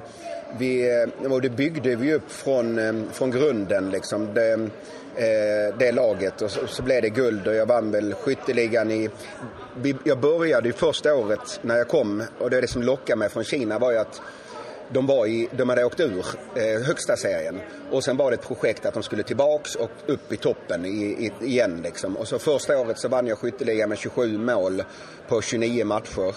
vi, 0.59 1.03
eh, 1.23 1.33
och 1.33 1.43
det 1.43 1.51
byggde 1.51 1.97
vi 1.97 2.15
upp 2.15 2.31
från, 2.31 2.79
eh, 2.79 2.95
från 3.13 3.31
grunden 3.31 3.91
liksom. 3.91 4.35
Det, 4.35 4.53
eh, 5.17 5.77
det 5.79 5.93
laget 5.93 6.43
och 6.43 6.51
så, 6.51 6.67
så, 6.67 6.83
blev 6.83 7.03
det 7.03 7.09
guld 7.09 7.49
och 7.49 7.55
jag 7.55 7.67
vann 7.67 7.91
väl 7.91 8.15
skytteligan 8.15 8.91
i... 8.91 9.11
Jag 10.05 10.21
började 10.21 10.69
ju 10.69 10.73
första 10.73 11.15
året 11.15 11.61
när 11.63 11.77
jag 11.77 11.89
kom 11.89 12.23
och 12.39 12.51
det, 12.51 12.61
det 12.61 12.69
som 12.69 12.83
lockade 12.83 13.19
mig 13.19 13.29
från 13.29 13.45
Kina 13.45 13.79
var 13.79 13.93
ju 13.93 13.99
att 13.99 14.21
de, 14.93 15.07
var 15.07 15.27
i, 15.27 15.49
de 15.57 15.69
hade 15.69 15.85
åkt 15.85 16.01
ur 16.01 16.25
eh, 16.55 16.83
högsta 16.87 17.17
serien 17.17 17.61
och 17.91 18.05
sen 18.05 18.17
var 18.17 18.31
det 18.31 18.35
ett 18.35 18.49
projekt 18.49 18.87
att 18.87 18.95
de 18.95 19.03
skulle 19.03 19.23
tillbaks 19.23 19.75
och 19.75 19.91
upp 20.07 20.33
i 20.33 20.37
toppen 20.37 20.85
i, 20.85 20.91
i, 20.91 21.47
igen 21.47 21.81
liksom. 21.85 22.17
Och 22.17 22.29
så 22.29 22.39
första 22.39 22.79
året 22.79 22.99
så 22.99 23.09
vann 23.09 23.27
jag 23.27 23.39
skytteligan 23.39 23.89
med 23.89 23.99
27 23.99 24.39
mål 24.39 24.83
på 25.29 25.43
29 25.43 25.85
matcher. 25.85 26.35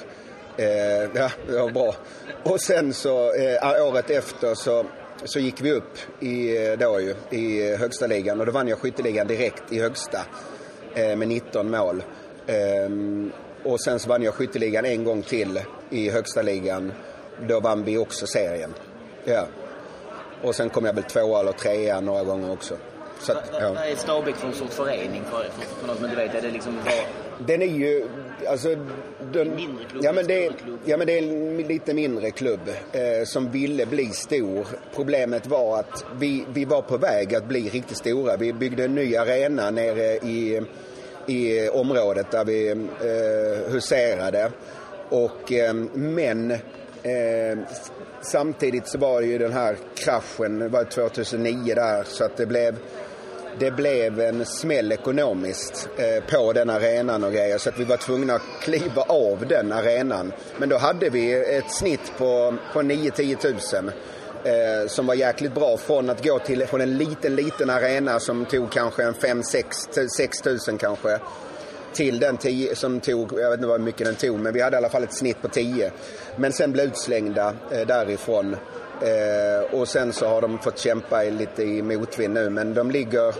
Eh, 0.58 1.10
ja, 1.14 1.32
det 1.48 1.54
var 1.62 1.72
bra. 1.72 1.96
Och 2.44 2.62
sen 2.62 2.94
så 2.94 3.34
eh, 3.34 3.88
året 3.88 4.10
efter 4.10 4.56
så, 4.56 4.86
så 5.24 5.40
gick 5.40 5.62
vi 5.62 5.72
upp 5.72 5.98
i, 6.20 6.68
eh, 6.68 6.78
då 6.78 7.00
ju, 7.00 7.16
i 7.38 7.76
högsta 7.76 8.08
ligan 8.08 8.40
och 8.40 8.46
då 8.46 8.52
vann 8.52 8.68
jag 8.68 8.80
skytteligan 8.80 9.28
direkt 9.28 9.72
i 9.72 9.80
högsta 9.80 10.20
eh, 10.96 11.16
med 11.16 11.28
19 11.28 11.72
mål. 11.72 12.04
Ehm, 12.48 13.32
och 13.64 13.82
sen 13.82 14.00
så 14.00 14.10
vann 14.10 14.24
jag 14.24 14.34
skytteligan 14.34 14.86
en 14.86 15.04
gång 15.04 15.22
till 15.22 15.62
i 15.90 16.10
högsta 16.10 16.42
ligan. 16.42 16.94
Då 17.48 17.60
vann 17.60 17.84
vi 17.84 17.98
också 17.98 18.28
serien. 18.28 18.74
Ja. 19.26 19.46
Och 20.42 20.56
sen 20.56 20.70
kom 20.70 20.86
jag 20.86 20.94
väl 20.94 21.04
tvåa 21.04 21.40
eller 21.40 21.52
trea 21.52 22.00
några 22.00 22.24
gånger 22.24 22.52
också. 22.52 22.76
Så 23.20 23.32
att, 23.32 23.50
ja. 23.62 23.74
Vad 23.74 23.88
är 23.88 23.96
Stabäck 23.96 24.36
för 24.36 24.48
en 24.48 24.54
sorts 24.54 24.76
förening 24.76 25.24
för, 25.32 25.44
för, 25.44 25.76
för 25.80 25.88
något 25.88 25.96
som 25.96 26.06
inte 26.06 26.18
vet? 26.18 26.36
Är 26.36 26.42
det 26.42 26.52
liksom 26.52 26.76
var... 26.76 26.94
Den 27.48 27.62
är 27.62 27.66
ju, 27.66 28.08
alltså... 28.48 28.76
Den, 29.34 29.56
mindre 29.56 29.86
klubb? 29.86 30.04
Ja 30.04 30.14
men, 30.14 30.28
det, 30.28 30.46
är, 30.46 30.54
ja 30.86 30.98
men 30.98 31.08
det 31.08 31.20
är 31.20 31.24
en 31.24 31.58
lite 31.58 31.94
mindre 31.94 32.32
klubb 32.32 32.60
eh, 32.92 33.26
som 33.26 33.52
ville 33.52 33.86
bli 33.86 34.06
stor. 34.06 34.68
Problemet 34.96 35.48
var 35.48 35.80
att 35.80 36.06
vi, 36.20 36.46
vi 36.54 36.66
var 36.66 36.82
på 36.82 36.98
väg 36.98 37.36
att 37.36 37.46
bli 37.46 37.70
riktigt 37.70 37.98
stora. 37.98 38.38
Vi 38.38 38.54
byggde 38.54 38.86
en 38.86 38.96
ny 38.96 39.16
arena 39.16 39.72
nere 39.72 40.16
i, 40.16 40.62
i 41.28 41.70
området 41.70 42.32
där 42.32 42.46
vi 42.46 42.70
eh, 42.70 43.72
huserade. 43.72 44.52
Och, 45.10 45.54
eh, 45.54 45.74
men 45.94 46.58
eh, 47.04 47.58
samtidigt 48.22 48.88
så 48.88 48.98
var 48.98 49.22
det 49.22 49.28
ju 49.28 49.38
den 49.38 49.54
här 49.54 49.78
kraschen, 49.96 50.60
det 50.60 50.68
var 50.68 50.84
2009 50.84 51.76
där, 51.76 52.04
så 52.04 52.24
att 52.24 52.38
det 52.38 52.46
blev 52.46 52.76
det 53.60 53.72
blev 53.72 54.20
en 54.20 54.46
smäll 54.46 54.92
ekonomiskt 54.92 55.90
eh, 55.98 56.24
på 56.24 56.54
den 56.54 56.70
arenan 56.70 57.24
och 57.24 57.32
grejer 57.32 57.58
så 57.58 57.70
att 57.70 57.80
vi 57.80 57.84
var 57.84 57.98
tvungna 57.98 58.34
att 58.34 58.42
kliva 58.62 59.02
av 59.02 59.48
den 59.48 59.72
arenan. 59.72 60.34
Men 60.58 60.70
då 60.70 60.78
hade 60.78 61.10
vi 61.10 61.34
ett 61.34 61.72
snitt 61.72 62.14
på, 62.18 62.58
på 62.74 62.82
9-10 62.82 63.36
tusen 63.36 63.92
eh, 64.44 64.88
som 64.88 65.06
var 65.06 65.16
jäkligt 65.16 65.54
bra 65.54 65.78
från 65.78 66.10
att 66.10 66.24
gå 66.24 66.40
till 66.40 66.68
från 66.68 66.82
en 66.82 66.98
liten, 66.98 67.36
liten 67.36 67.70
arena 67.70 68.20
som 68.20 68.46
tog 68.46 68.72
kanske 68.72 69.04
en 69.04 69.14
5-6 69.14 70.44
tusen 70.44 70.78
kanske 70.78 71.20
till 71.94 72.20
den 72.20 72.38
10 72.38 72.76
som 72.76 73.00
tog, 73.00 73.40
jag 73.40 73.50
vet 73.50 73.60
inte 73.60 73.72
hur 73.72 73.80
mycket 73.80 74.06
den 74.06 74.16
tog, 74.16 74.40
men 74.40 74.54
vi 74.54 74.62
hade 74.62 74.76
i 74.76 74.78
alla 74.78 74.90
fall 74.90 75.04
ett 75.04 75.18
snitt 75.18 75.42
på 75.42 75.48
10. 75.48 75.92
Men 76.36 76.54
sen 76.54 76.72
blev 76.72 76.86
utslängda 76.86 77.54
eh, 77.72 77.88
därifrån 77.88 78.56
Eh, 79.02 79.80
och 79.80 79.88
sen 79.88 80.14
så 80.14 80.28
har 80.28 80.42
de 80.42 80.60
fått 80.60 80.80
kämpa 80.80 81.24
lite 81.24 81.64
i 81.64 81.82
motvind 81.82 82.34
nu 82.34 82.50
men 82.50 82.74
de 82.74 82.92
ligger, 82.92 83.36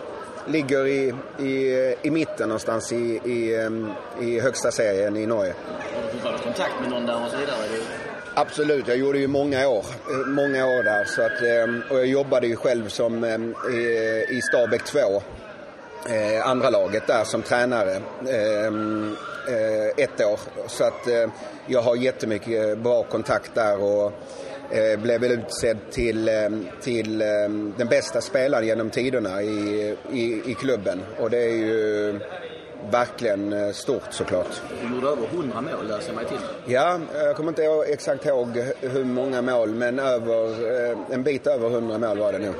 ligger 0.46 0.86
i, 0.86 1.14
i, 1.38 1.94
i 2.02 2.10
mitten 2.10 2.48
någonstans 2.48 2.92
i, 2.92 3.20
i, 3.24 3.68
i 4.20 4.40
högsta 4.40 4.70
serien 4.70 5.16
i 5.16 5.26
Norge. 5.26 5.54
Har 6.22 6.32
du 6.32 6.38
kontakt 6.38 6.80
med 6.80 6.90
någon 6.90 7.06
där 7.06 7.24
och 7.24 7.30
så 7.30 7.36
vidare? 7.36 7.56
Absolut, 8.34 8.88
jag 8.88 8.96
gjorde 8.96 9.18
ju 9.18 9.26
många 9.26 9.68
år, 9.68 9.84
eh, 10.10 10.26
många 10.26 10.66
år 10.66 10.82
där. 10.82 11.04
Så 11.04 11.22
att, 11.22 11.90
och 11.90 11.98
jag 11.98 12.06
jobbade 12.06 12.46
ju 12.46 12.56
själv 12.56 12.88
som, 12.88 13.24
i, 13.24 14.36
i 14.36 14.42
Stabäck 14.42 14.84
2, 14.84 14.98
eh, 16.08 16.48
andra 16.48 16.70
laget 16.70 17.06
där 17.06 17.24
som 17.24 17.42
tränare 17.42 18.00
ehm, 18.28 19.16
eh, 19.48 20.04
ett 20.04 20.20
år. 20.20 20.40
Så 20.66 20.84
att 20.84 21.08
jag 21.66 21.82
har 21.82 21.96
jättemycket 21.96 22.78
bra 22.78 23.02
kontakt 23.02 23.54
där. 23.54 23.82
Och, 23.82 24.12
eh, 24.70 25.00
blev 25.00 25.20
väl 25.20 25.32
utsedd 25.32 25.78
till, 25.90 26.28
eh, 26.28 26.34
till 26.80 27.22
eh, 27.22 27.26
den 27.76 27.88
bästa 27.90 28.20
spelaren 28.20 28.66
genom 28.66 28.90
tiderna 28.90 29.42
i, 29.42 29.96
i, 30.12 30.50
i 30.50 30.54
klubben. 30.54 31.02
Och 31.18 31.30
det 31.30 31.38
är 31.38 31.56
ju 31.56 32.20
verkligen 32.90 33.52
eh, 33.52 33.72
stort 33.72 34.02
såklart. 34.10 34.62
Du 34.82 34.94
gjorde 34.94 35.08
över 35.08 35.26
100 35.26 35.60
mål 35.60 35.88
läser 35.88 36.12
mig 36.12 36.24
till. 36.24 36.38
Ja, 36.66 37.00
jag 37.14 37.36
kommer 37.36 37.48
inte 37.48 37.62
exakt 37.92 38.26
ihåg 38.26 38.48
hur 38.80 39.04
många 39.04 39.42
mål 39.42 39.68
men 39.68 39.98
över, 39.98 40.56
en 41.12 41.22
bit 41.22 41.46
över 41.46 41.68
100 41.68 41.98
mål 41.98 42.18
var 42.18 42.32
det 42.32 42.38
nog 42.38 42.54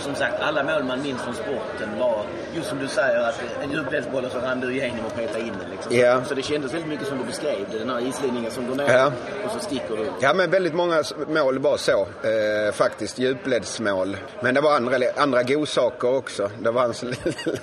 som 0.00 0.14
sagt, 0.14 0.34
alla 0.40 0.62
mål 0.62 0.84
man 0.84 1.02
minns 1.02 1.22
från 1.22 1.34
sporten 1.34 1.98
var, 1.98 2.24
just 2.54 2.68
som 2.68 2.78
du 2.78 2.88
säger, 2.88 3.28
att 3.28 3.42
en 3.62 3.70
djupledsboll 3.70 4.30
så 4.30 4.38
rann 4.38 4.60
du 4.60 4.72
igenom 4.72 5.04
och 5.06 5.14
petade 5.14 5.40
in 5.40 5.52
den. 5.60 5.70
Liksom. 5.70 5.92
Yeah. 5.92 6.24
Så 6.24 6.34
det 6.34 6.42
kändes 6.42 6.74
väldigt 6.74 6.88
mycket 6.88 7.06
som 7.06 7.18
du 7.18 7.24
beskrev 7.24 7.66
det, 7.72 7.78
den 7.78 7.90
här 7.90 8.08
islinjen 8.08 8.50
som 8.50 8.66
går 8.66 8.74
ner 8.74 8.84
yeah. 8.84 9.12
och 9.44 9.50
så 9.50 9.58
sticker 9.58 9.96
du. 9.96 10.06
Ja, 10.20 10.34
men 10.34 10.50
väldigt 10.50 10.74
många 10.74 11.02
mål 11.28 11.58
var 11.58 11.76
så, 11.76 12.00
eh, 12.00 12.72
faktiskt, 12.72 13.18
djupledsmål. 13.18 14.16
Men 14.40 14.54
det 14.54 14.60
var 14.60 14.76
andra, 14.76 14.96
andra 15.16 15.42
godsaker 15.42 16.16
också. 16.16 16.50
Det 16.62 16.70
var 16.70 16.94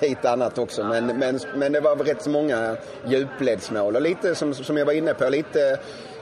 lite 0.00 0.30
annat 0.30 0.58
också, 0.58 0.84
men, 0.84 1.06
men, 1.06 1.40
men 1.54 1.72
det 1.72 1.80
var 1.80 1.96
rätt 1.96 2.26
många 2.26 2.76
djupledsmål. 3.06 3.96
Och 3.96 4.02
lite 4.02 4.34
som, 4.34 4.54
som 4.54 4.76
jag 4.76 4.86
var 4.86 4.92
inne 4.92 5.14
på, 5.14 5.28
lite 5.28 5.78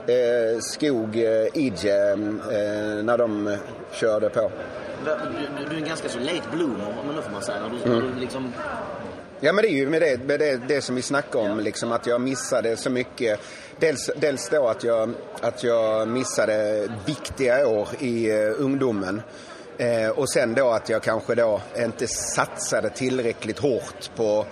eh, 0.07 0.59
Skog, 0.59 1.17
eh, 1.17 1.47
Idje, 1.53 2.11
eh, 2.11 3.03
när 3.03 3.17
de 3.17 3.57
körde 3.91 4.29
på 4.29 4.51
du, 5.05 5.65
du 5.69 5.75
är 5.75 5.77
en 5.81 5.87
ganska 5.87 6.09
så 6.09 6.19
late 6.19 6.43
bloomer, 6.51 6.95
om 6.99 7.07
man 7.07 7.23
får 7.23 7.31
man 7.31 7.41
säga. 7.41 7.57
Du, 7.83 7.91
mm. 7.91 8.13
du 8.13 8.19
liksom... 8.19 8.53
Ja 9.39 9.53
men 9.53 9.61
det 9.61 9.69
är 9.69 9.75
ju 9.75 9.89
med 9.89 10.01
det, 10.01 10.23
med 10.23 10.39
det, 10.39 10.61
det 10.67 10.81
som 10.81 10.95
vi 10.95 11.01
snackade 11.01 11.51
om, 11.51 11.59
liksom, 11.59 11.91
att 11.91 12.07
jag 12.07 12.21
missade 12.21 12.77
så 12.77 12.89
mycket. 12.89 13.39
Dels, 13.79 14.09
dels 14.15 14.49
då 14.49 14.67
att 14.67 14.83
jag, 14.83 15.13
att 15.41 15.63
jag 15.63 16.07
missade 16.07 16.87
viktiga 17.05 17.67
år 17.67 17.87
i 17.99 18.31
uh, 18.31 18.53
ungdomen. 18.57 19.21
Eh, 19.81 20.09
och 20.09 20.29
sen 20.29 20.53
då 20.53 20.69
att 20.69 20.89
jag 20.89 21.03
kanske 21.03 21.35
då 21.35 21.61
inte 21.77 22.07
satsade 22.07 22.89
tillräckligt 22.89 23.59
hårt 23.59 24.15
på, 24.15 24.45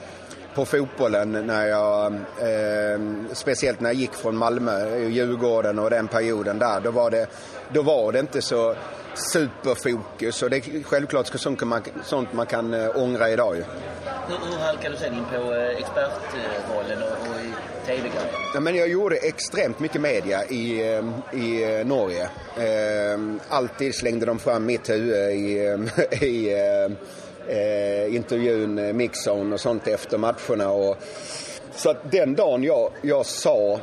på 0.56 0.66
fotbollen 0.66 1.32
när 1.32 1.68
jag, 1.68 2.14
eh, 2.14 3.00
speciellt 3.34 3.80
när 3.80 3.90
jag 3.90 3.96
gick 3.96 4.14
från 4.14 4.38
Malmö, 4.38 4.98
Djurgården 4.98 5.80
och 5.80 5.90
den 5.90 6.08
perioden 6.08 6.60
där. 6.60 6.80
Då 6.80 6.92
var 6.92 7.12
det, 7.12 7.28
då 7.74 7.82
var 7.82 8.12
det 8.12 8.20
inte 8.20 8.42
så 8.42 8.76
superfokus 9.14 10.44
och 10.44 10.50
det 10.50 10.58
är 10.58 10.84
självklart 10.84 11.28
sånt 11.28 11.62
man, 11.62 11.82
sånt 12.04 12.34
man 12.34 12.46
kan 12.46 12.74
äh, 12.74 12.90
ångra 12.96 13.30
idag 13.30 13.56
ju. 13.56 13.64
Hur, 14.28 14.52
hur 14.52 14.58
halkade 14.58 14.96
du 14.96 14.98
sen 14.98 15.14
in 15.14 15.26
på 15.26 15.54
äh, 15.54 15.78
expertrollen 15.78 17.04
och, 17.04 17.30
och 17.30 17.42
i 17.42 17.54
tv-grejen? 17.86 18.28
Ja, 18.54 18.60
men 18.60 18.76
jag 18.76 18.88
gjorde 18.88 19.16
extremt 19.16 19.80
mycket 19.80 20.02
media 20.02 20.46
i, 20.46 20.94
äh, 20.94 21.40
i 21.40 21.84
Norge. 21.84 22.30
alltid 23.50 23.96
slängde 23.96 24.26
de 24.26 24.40
fram 24.40 24.66
mitt 24.66 24.90
huvud 24.90 25.32
i, 25.32 25.78
i 26.26 26.56
intervjun, 28.10 28.98
mixzone 28.98 29.54
och 29.54 29.60
sånt 29.60 29.88
efter 29.88 30.18
matcherna. 30.18 30.70
Och, 30.70 30.98
så 31.76 31.90
att 31.90 32.12
den 32.12 32.36
dagen 32.36 32.64
jag, 32.64 32.92
jag 33.02 33.26
sa 33.26 33.80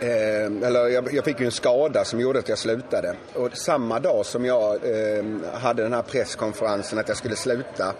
Eh, 0.00 0.46
eller 0.46 0.88
jag, 0.88 1.14
jag, 1.14 1.24
fick 1.24 1.40
ju 1.40 1.46
en 1.46 1.52
skada 1.52 2.04
som 2.04 2.20
gjorde 2.20 2.38
att 2.38 2.48
jag 2.48 2.58
slutade. 2.58 3.16
Och 3.34 3.56
samma 3.56 4.00
dag 4.00 4.26
som 4.26 4.44
jag 4.44 4.74
eh, 4.74 5.24
hade 5.52 5.82
den 5.82 5.92
här 5.92 6.02
presskonferensen 6.02 6.98
att 6.98 7.08
jag 7.08 7.16
skulle 7.16 7.36
sluta. 7.36 7.94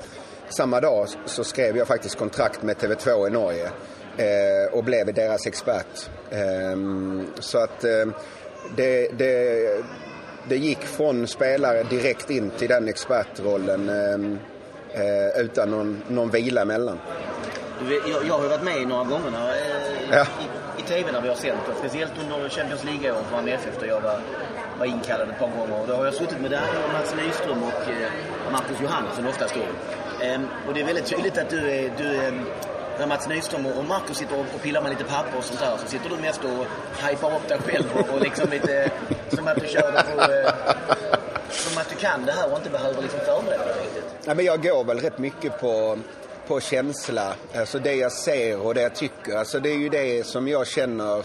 Samma 0.49 0.81
dag 0.81 1.09
så 1.27 1.45
skrev 1.45 1.77
jag 1.77 1.87
faktiskt 1.87 2.19
kontrakt 2.19 2.63
med 2.63 2.77
TV2 2.77 3.29
i 3.29 3.31
Norge. 3.31 3.71
Eh, 4.17 4.73
och 4.73 4.85
blev 4.85 5.15
deras 5.15 5.47
expert. 5.47 6.11
Ehm, 6.31 7.27
så 7.39 7.59
att 7.59 7.85
eh, 7.85 8.07
det, 8.77 9.09
det, 9.19 9.85
det, 10.49 10.57
gick 10.57 10.79
från 10.79 11.27
spelare 11.27 11.83
direkt 11.83 12.31
in 12.31 12.51
till 12.59 12.69
den 12.69 12.89
expertrollen 12.89 13.89
ehm, 13.89 14.39
eh, 14.93 15.41
utan 15.41 15.71
någon, 15.71 16.03
någon 16.09 16.31
vila 16.31 16.63
emellan. 16.63 16.99
Du, 17.81 18.11
jag, 18.11 18.27
jag 18.27 18.35
har 18.35 18.43
ju 18.43 18.49
varit 18.49 18.63
med 18.63 18.89
några 18.89 19.05
gånger 19.05 19.31
när, 19.31 19.49
eh, 19.49 19.57
ja. 20.11 20.23
i, 20.23 20.81
i 20.81 20.83
TV 20.83 21.13
när 21.13 21.21
vi 21.21 21.29
har 21.29 21.35
sänt. 21.35 21.61
Speciellt 21.79 22.13
under 22.23 22.49
Champions 22.49 22.85
League-året 22.85 23.27
för 23.27 23.37
Malmö 23.37 23.51
FF 23.51 23.81
där 23.81 23.87
jag 23.87 24.01
var, 24.01 24.21
var 24.79 24.87
inkallad 24.87 25.29
ett 25.29 25.39
par 25.39 25.49
gånger. 25.49 25.81
Och 25.81 25.87
då 25.89 25.95
har 25.95 26.05
jag 26.05 26.15
suttit 26.15 26.41
med 26.41 26.53
och 26.53 26.93
Mats 26.93 27.15
Nyström 27.17 27.63
och 27.63 27.91
eh, 27.91 28.53
Marcus 28.53 28.81
Johansson 28.81 29.27
oftast 29.27 29.55
då. 29.55 29.61
Ehm, 30.25 30.47
och 30.69 30.75
det 30.75 30.81
är 30.81 30.85
väldigt 30.85 31.07
tydligt 31.07 31.39
att 31.39 31.51
du 31.51 31.71
är, 31.71 31.91
du 31.99 32.17
är 32.17 32.33
när 32.99 33.07
Mats 33.07 33.29
Nyström 33.29 33.67
och 33.67 33.85
Marcus 33.85 34.17
sitter 34.17 34.39
och 34.41 34.63
pillar 34.63 34.83
med 34.83 34.91
lite 34.91 35.05
papper 35.05 35.39
och 35.39 35.45
sånt 35.45 35.61
där 35.61 35.77
så 35.77 35.87
sitter 35.87 36.11
du 36.11 36.17
mest 36.17 36.45
och 36.45 36.67
hypar 37.09 37.37
upp 37.37 37.49
dig 37.49 37.59
själv 37.59 37.87
och, 37.95 38.15
och 38.15 38.21
liksom 38.21 38.51
lite 38.51 38.91
som 39.29 39.49
att 39.49 39.61
du 39.61 39.67
kör 39.67 39.93
det 39.93 40.05
på... 40.15 40.33
Eh, 40.33 40.53
som 41.51 41.79
att 41.79 41.89
du 41.89 41.97
kan 41.97 42.27
det 42.27 42.33
här 42.33 42.51
och 42.53 42.59
inte 42.59 42.71
behöver 42.71 43.03
liksom 43.03 43.21
förbereda 43.21 43.65
dig 43.65 43.75
riktigt. 43.83 44.05
Ja, 44.25 44.35
men 44.35 44.45
jag 44.45 44.63
går 44.63 44.85
väl 44.85 45.01
rätt 45.01 45.19
mycket 45.19 45.61
på 45.61 45.99
på 46.49 46.61
känsla. 46.61 47.35
Alltså 47.55 47.79
det 47.79 47.95
jag 47.95 48.13
ser 48.13 48.61
och 48.61 48.75
det 48.75 48.83
jag 48.83 48.95
tycker. 48.95 49.37
Alltså 49.37 49.61
det 49.61 49.71
är 49.71 49.79
ju 49.79 49.89
det 49.89 50.27
som 50.27 50.49
jag 50.49 50.67
känner 50.67 51.19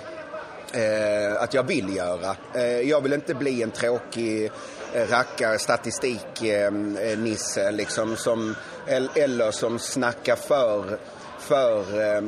eh, 0.74 1.42
att 1.42 1.54
jag 1.54 1.64
vill 1.64 1.96
göra. 1.96 2.36
Eh, 2.54 2.90
jag 2.90 3.02
vill 3.02 3.14
inte 3.14 3.34
bli 3.34 3.64
en 3.64 3.72
tråkig 3.72 4.52
eh, 4.94 5.08
rackare, 5.08 5.60
statistiknisse 5.60 7.62
eh, 7.62 7.68
eh, 7.68 7.74
liksom, 7.74 8.16
som, 8.16 8.56
eller 9.16 9.52
som 9.52 9.80
snackar 9.80 10.36
för, 10.36 11.00
för 11.40 12.02
eh, 12.02 12.22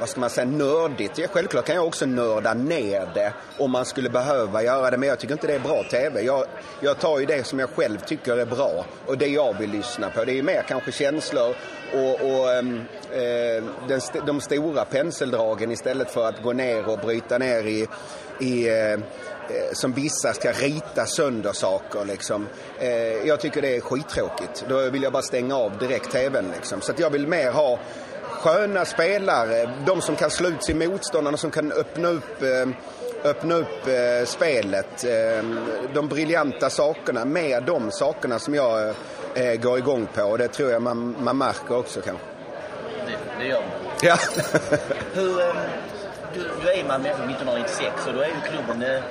vad 0.00 0.08
ska 0.08 0.20
man 0.20 0.30
säga, 0.30 0.46
nördigt. 0.46 1.18
Ja, 1.18 1.26
självklart 1.32 1.66
kan 1.66 1.74
jag 1.74 1.86
också 1.86 2.06
nörda 2.06 2.54
ner 2.54 3.08
det 3.14 3.32
om 3.58 3.70
man 3.70 3.84
skulle 3.84 4.10
behöva 4.10 4.62
göra 4.62 4.90
det, 4.90 4.96
men 4.96 5.08
jag 5.08 5.18
tycker 5.18 5.34
inte 5.34 5.46
det 5.46 5.54
är 5.54 5.60
bra 5.60 5.82
TV. 5.90 6.22
Jag, 6.22 6.44
jag 6.80 6.98
tar 6.98 7.18
ju 7.18 7.26
det 7.26 7.46
som 7.46 7.58
jag 7.58 7.70
själv 7.70 7.98
tycker 7.98 8.36
är 8.36 8.46
bra 8.46 8.84
och 9.06 9.18
det 9.18 9.26
jag 9.26 9.58
vill 9.58 9.70
lyssna 9.70 10.10
på. 10.10 10.24
Det 10.24 10.32
är 10.32 10.36
ju 10.36 10.42
mer 10.42 10.64
kanske 10.68 10.92
känslor 10.92 11.54
och, 11.92 12.14
och 12.14 12.52
ehm, 12.52 12.80
eh, 13.12 13.64
den, 13.88 14.00
de 14.26 14.40
stora 14.40 14.84
penseldragen 14.84 15.70
istället 15.70 16.10
för 16.10 16.28
att 16.28 16.42
gå 16.42 16.52
ner 16.52 16.88
och 16.88 16.98
bryta 16.98 17.38
ner 17.38 17.66
i, 17.66 17.88
i 18.40 18.68
eh, 18.68 18.92
eh 18.92 18.98
som 19.72 19.92
vissa 19.92 20.32
ska 20.32 20.52
rita 20.52 21.06
sönder 21.06 21.52
saker. 21.52 22.04
Liksom. 22.04 22.46
Eh, 22.78 22.88
jag 23.26 23.40
tycker 23.40 23.62
det 23.62 23.76
är 23.76 23.80
skittråkigt. 23.80 24.64
Då 24.68 24.90
vill 24.90 25.02
jag 25.02 25.12
bara 25.12 25.22
stänga 25.22 25.56
av 25.56 25.78
direkt 25.78 26.12
TVn. 26.12 26.52
Liksom. 26.54 26.80
Så 26.80 26.92
att 26.92 26.98
jag 26.98 27.10
vill 27.10 27.26
mer 27.26 27.52
ha 27.52 27.78
sköna 28.44 28.84
spelare. 28.84 29.70
De 29.86 30.00
som 30.00 30.16
kan 30.16 30.30
slå 30.30 30.48
ut 30.48 30.64
sin 30.64 30.78
motståndare, 30.78 31.36
som 31.36 31.50
kan 31.50 31.72
öppna 31.72 32.08
upp, 32.08 32.42
eh, 32.42 32.68
öppna 33.30 33.54
upp 33.54 33.86
eh, 33.86 34.26
spelet. 34.26 35.04
Eh, 35.04 35.44
de 35.94 36.08
briljanta 36.08 36.70
sakerna. 36.70 37.24
Mer 37.24 37.60
de 37.60 37.90
sakerna 37.90 38.38
som 38.38 38.54
jag 38.54 38.94
går 39.60 39.78
igång 39.78 40.06
på. 40.14 40.22
Och 40.22 40.38
det 40.38 40.48
tror 40.48 40.70
jag 40.70 40.82
man, 40.82 41.16
man 41.20 41.38
märker 41.38 41.76
också 41.76 42.00
kanske. 42.00 42.26
Det, 43.06 43.16
det 43.38 43.46
gör 43.46 43.60
man. 43.60 43.70
Ja. 44.02 44.16
Hur, 45.14 45.36
du, 46.34 46.50
du 46.62 46.70
är 46.70 46.84
Malmö 46.88 47.08
1996 47.08 48.06
och 48.06 48.12
då 48.12 48.20
är 48.20 48.26
ju 48.26 48.34
klubben, 48.50 49.02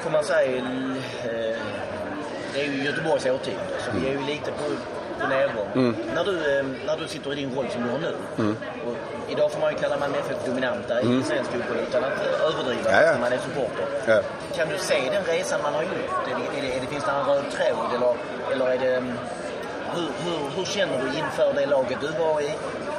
får 0.00 0.10
man 0.10 0.24
säga, 0.24 0.62
det 2.54 2.60
är 2.60 2.64
ju 2.64 2.84
Göteborgs 2.84 3.26
årtionde. 3.26 3.60
Så 3.84 3.90
vi 4.00 4.08
är 4.08 4.12
ju 4.12 4.26
lite 4.26 4.50
på 4.50 4.64
på 5.24 5.30
nedgång. 5.34 5.70
Mm. 5.74 5.94
När, 6.14 6.24
du, 6.24 6.34
eh, 6.58 6.64
när 6.86 6.96
du 6.96 7.08
sitter 7.08 7.32
i 7.32 7.34
din 7.34 7.54
roll 7.54 7.66
som 7.72 7.82
du 7.82 7.90
har 7.90 7.98
nu. 7.98 8.14
Mm. 8.38 8.56
Och 8.86 8.96
idag 9.32 9.52
får 9.52 9.60
man 9.60 9.72
ju 9.72 9.78
kalla 9.78 9.98
Malmö 9.98 10.18
FF 10.18 10.46
dominanta 10.46 11.00
mm. 11.00 11.20
i 11.20 11.22
svensk 11.22 11.50
fotboll 11.50 11.78
utan 11.88 12.04
att 12.04 12.18
överdriva 12.48 12.90
ja, 12.90 13.02
ja. 13.02 13.12
när 13.12 13.20
man 13.20 13.32
är 13.32 13.38
supporter. 13.38 13.86
Ja. 14.06 14.20
Kan 14.56 14.68
du 14.68 14.78
se 14.78 14.98
den 15.12 15.24
resan 15.24 15.60
man 15.62 15.74
har 15.74 15.82
gjort? 15.82 16.28
Är 16.30 16.62
det, 16.62 16.76
är 16.76 16.80
det, 16.80 16.86
finns 16.86 17.04
det 17.04 17.10
en 17.10 17.26
röd 17.26 17.44
tråd 17.56 17.90
eller, 17.96 18.14
eller 18.52 18.66
är 18.74 18.78
det... 18.78 18.96
Mm, 18.96 19.12
hur, 19.94 20.30
hur, 20.30 20.56
hur, 20.56 20.64
känner 20.64 20.98
du 21.00 21.06
inför 21.18 21.52
det 21.54 21.66
laget 21.66 21.98
du 22.00 22.06
var 22.18 22.40
i 22.40 22.50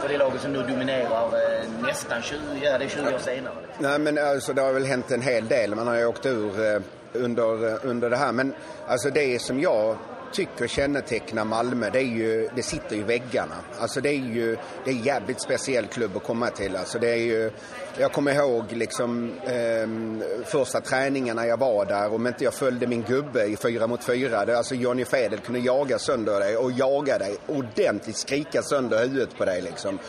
och 0.04 0.10
det 0.10 0.18
laget 0.18 0.42
som 0.42 0.54
nu 0.54 0.62
dominerar 0.62 1.26
eh, 1.26 1.70
nästan 1.82 2.22
20, 2.22 2.40
ja, 2.62 2.78
det 2.78 2.86
är 2.86 2.90
20 2.90 3.02
år 3.02 3.20
senare? 3.20 3.54
Nej, 3.78 4.00
men 4.00 4.18
alltså, 4.18 4.54
det 4.54 4.62
har 4.62 4.74
väl 4.74 4.86
hänt 4.86 5.12
en 5.12 5.22
hel 5.22 5.48
del. 5.48 5.76
Man 5.76 5.88
har 5.88 5.96
ju 5.96 6.06
åkt 6.06 6.26
ur 6.26 6.76
eh, 6.76 6.82
under, 7.14 7.68
eh, 7.68 7.80
under 7.84 8.10
det 8.10 8.18
här. 8.18 8.32
Men 8.32 8.54
alltså 8.88 9.10
det 9.10 9.42
som 9.42 9.60
jag 9.60 9.98
tycker 10.36 10.68
kännetecknar 10.68 11.46
Malmö, 11.46 11.90
det, 11.90 12.00
är 12.00 12.04
ju, 12.04 12.50
det 12.56 12.64
sitter 12.64 12.96
i 12.96 13.02
väggarna. 13.02 13.56
Alltså 13.80 14.02
det 14.02 14.10
är 14.10 14.14
ju 14.14 14.58
det 14.84 14.92
är 14.92 14.96
en 14.96 15.04
jävligt 15.04 15.42
speciell 15.42 15.86
klubb 15.86 16.18
att 16.18 16.24
komma 16.24 16.50
till. 16.50 16.76
Alltså 16.76 17.00
det 17.00 17.10
är 17.10 17.16
ju, 17.16 17.52
jag 18.00 18.12
kommer 18.12 18.34
ihåg 18.34 18.72
liksom, 18.72 19.32
eh, 19.44 20.46
första 20.46 20.82
träningarna 20.82 21.48
jag 21.48 21.58
var 21.58 21.86
där, 21.86 22.14
om 22.14 22.28
inte 22.28 22.44
jag 22.44 22.54
följde 22.54 22.88
min 22.88 23.02
gubbe 23.02 23.44
i 23.44 23.58
fyra 23.58 23.88
mot 23.88 24.04
fyra. 24.04 24.46
Det, 24.46 24.58
alltså 24.58 24.76
Johnny 24.76 25.06
Fedel 25.06 25.40
kunde 25.40 25.60
jaga 25.60 26.00
sönder 26.00 26.40
dig 26.40 26.58
och 26.58 26.72
jaga 26.72 27.18
dig 27.18 27.38
ordentligt, 27.48 28.18
skrika 28.18 28.62
sönder 28.64 29.00
huvudet 29.00 29.38
på 29.38 29.46
dig 29.46 29.62
liksom. 29.62 30.00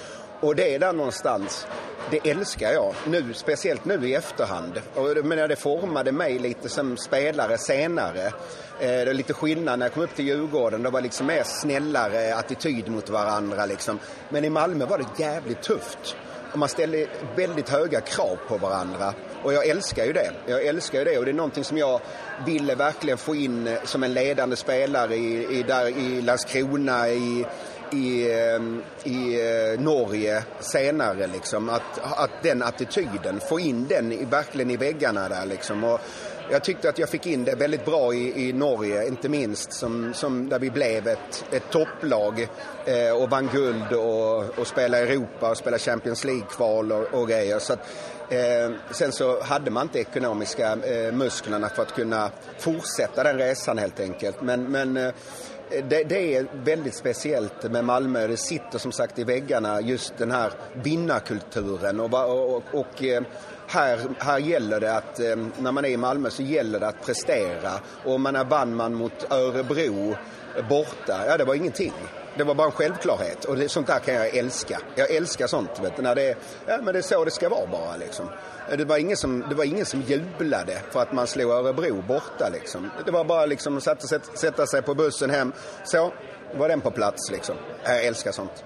Och 0.40 0.56
det 0.56 0.74
är 0.74 0.78
där 0.78 0.92
någonstans. 0.92 1.66
Det 2.10 2.30
älskar 2.30 2.72
jag, 2.72 2.94
nu, 3.06 3.34
speciellt 3.34 3.84
nu 3.84 4.08
i 4.08 4.14
efterhand. 4.14 4.80
Och, 4.94 5.24
men 5.24 5.48
det 5.48 5.56
formade 5.56 6.12
mig 6.12 6.38
lite 6.38 6.68
som 6.68 6.96
spelare 6.96 7.58
senare. 7.58 8.26
Eh, 8.26 8.32
det 8.78 9.10
är 9.10 9.14
lite 9.14 9.32
skillnad 9.32 9.78
när 9.78 9.86
jag 9.86 9.92
kom 9.92 10.02
upp 10.02 10.14
till 10.14 10.26
Djurgården. 10.26 10.82
Det 10.82 10.90
var 10.90 11.00
liksom 11.00 11.26
mer 11.26 11.42
snällare 11.42 12.34
attityd 12.34 12.88
mot 12.88 13.10
varandra. 13.10 13.66
Liksom. 13.66 13.98
Men 14.28 14.44
i 14.44 14.50
Malmö 14.50 14.84
var 14.84 14.98
det 14.98 15.22
jävligt 15.22 15.62
tufft. 15.62 16.16
Och 16.52 16.58
man 16.58 16.68
ställde 16.68 17.06
väldigt 17.36 17.68
höga 17.68 18.00
krav 18.00 18.38
på 18.48 18.58
varandra. 18.58 19.14
Och 19.42 19.52
jag 19.52 19.66
älskar 19.66 20.04
ju 20.04 20.12
det. 20.12 20.30
Jag 20.46 20.66
älskar 20.66 20.98
ju 20.98 21.04
det 21.04 21.18
och 21.18 21.24
det 21.24 21.30
är 21.30 21.34
någonting 21.34 21.64
som 21.64 21.78
jag 21.78 22.00
ville 22.46 22.74
verkligen 22.74 23.18
få 23.18 23.34
in 23.34 23.66
eh, 23.66 23.78
som 23.84 24.02
en 24.02 24.14
ledande 24.14 24.56
spelare 24.56 25.16
i, 25.16 25.58
i, 25.58 25.62
där, 25.62 25.88
i 25.88 26.22
Landskrona, 26.22 27.08
i, 27.08 27.46
i, 27.92 28.32
ehm, 28.32 28.82
i 29.04 29.40
eh, 29.40 29.80
Norge 29.80 30.42
senare. 30.60 31.26
Liksom. 31.26 31.68
Att, 31.68 31.98
att 32.02 32.42
den 32.42 32.62
attityden, 32.62 33.40
få 33.48 33.60
in 33.60 33.86
den 33.88 34.12
i, 34.12 34.24
verkligen 34.24 34.70
i 34.70 34.76
väggarna 34.76 35.28
där. 35.28 35.46
Liksom. 35.46 35.84
Och 35.84 36.00
jag 36.50 36.64
tyckte 36.64 36.88
att 36.88 36.98
jag 36.98 37.08
fick 37.08 37.26
in 37.26 37.44
det 37.44 37.54
väldigt 37.54 37.84
bra 37.84 38.14
i, 38.14 38.48
i 38.48 38.52
Norge, 38.52 39.06
inte 39.06 39.28
minst, 39.28 39.72
som, 39.72 40.14
som 40.14 40.48
där 40.48 40.58
vi 40.58 40.70
blev 40.70 41.08
ett, 41.08 41.44
ett 41.52 41.70
topplag 41.70 42.48
eh, 42.84 43.22
och 43.22 43.30
vann 43.30 43.48
guld 43.52 43.92
och, 43.92 44.58
och 44.58 44.66
spelade 44.66 45.02
Europa 45.02 45.50
och 45.50 45.56
spelade 45.56 45.82
Champions 45.82 46.24
League-kval 46.24 46.92
och, 46.92 47.20
och 47.20 47.28
grejer. 47.28 47.58
Så 47.58 47.72
att, 47.72 47.80
eh, 48.30 48.70
sen 48.90 49.12
så 49.12 49.42
hade 49.42 49.70
man 49.70 49.82
inte 49.82 49.98
ekonomiska 49.98 50.72
eh, 50.72 51.12
musklerna 51.12 51.68
för 51.68 51.82
att 51.82 51.94
kunna 51.94 52.30
fortsätta 52.58 53.22
den 53.22 53.38
resan 53.38 53.78
helt 53.78 54.00
enkelt. 54.00 54.42
Men, 54.42 54.70
men 54.70 54.96
eh, 54.96 55.12
det, 55.70 56.04
det, 56.08 56.36
är 56.36 56.46
väldigt 56.52 56.94
speciellt 56.94 57.62
med 57.70 57.84
Malmö. 57.84 58.26
Det 58.26 58.36
sitter 58.36 58.78
som 58.78 58.92
sagt 58.92 59.18
i 59.18 59.24
väggarna 59.24 59.80
just 59.80 60.18
den 60.18 60.30
här 60.30 60.52
vinnarkulturen 60.72 62.00
och, 62.00 62.14
och, 62.14 62.62
och 62.72 63.04
eh, 63.04 63.22
här, 63.66 64.00
här 64.18 64.38
gäller 64.38 64.80
det 64.80 64.96
att, 64.96 65.20
eh, 65.20 65.36
när 65.58 65.72
man 65.72 65.84
är 65.84 65.88
i 65.88 65.96
Malmö 65.96 66.30
så 66.30 66.42
gäller 66.42 66.80
det 66.80 66.86
att 66.88 67.06
prestera. 67.06 67.72
Och 68.04 68.14
om 68.14 68.22
man 68.22 68.36
är 68.36 68.44
vann 68.44 68.74
man 68.74 68.94
mot 68.94 69.32
Örebro 69.32 70.16
borta, 70.68 71.26
ja 71.26 71.36
det 71.36 71.44
var 71.44 71.54
ingenting. 71.54 71.92
Det 72.36 72.44
var 72.44 72.54
bara 72.54 72.66
en 72.66 72.72
självklarhet 72.72 73.44
och 73.44 73.56
det, 73.56 73.68
sånt 73.68 73.86
där 73.86 73.98
kan 73.98 74.14
jag 74.14 74.36
älska. 74.36 74.80
Jag 74.94 75.10
älskar 75.10 75.46
sånt, 75.46 75.80
vet 75.82 75.96
du, 75.96 76.02
när 76.02 76.14
det 76.14 76.36
ja 76.66 76.78
men 76.82 76.92
det 76.92 76.98
är 76.98 77.02
så 77.02 77.24
det 77.24 77.30
ska 77.30 77.48
vara 77.48 77.66
bara 77.66 77.96
liksom. 77.96 78.28
Det 78.68 78.84
var 78.84 78.98
ingen 78.98 79.16
som, 79.16 79.44
det 79.48 79.54
var 79.54 79.64
ingen 79.64 79.86
som 79.86 80.00
jublade 80.00 80.78
för 80.90 81.02
att 81.02 81.12
man 81.12 81.26
slog 81.26 81.50
Örebro 81.50 82.02
borta 82.02 82.48
liksom. 82.52 82.90
Det 83.04 83.10
var 83.10 83.24
bara 83.24 83.46
liksom 83.46 83.76
att 83.76 83.82
sätta, 83.82 84.18
sätta 84.34 84.66
sig 84.66 84.82
på 84.82 84.94
bussen 84.94 85.30
hem. 85.30 85.52
Så, 85.84 86.12
var 86.54 86.68
den 86.68 86.80
på 86.80 86.90
plats 86.90 87.30
liksom. 87.30 87.56
Jag 87.84 88.04
älskar 88.04 88.32
sånt. 88.32 88.64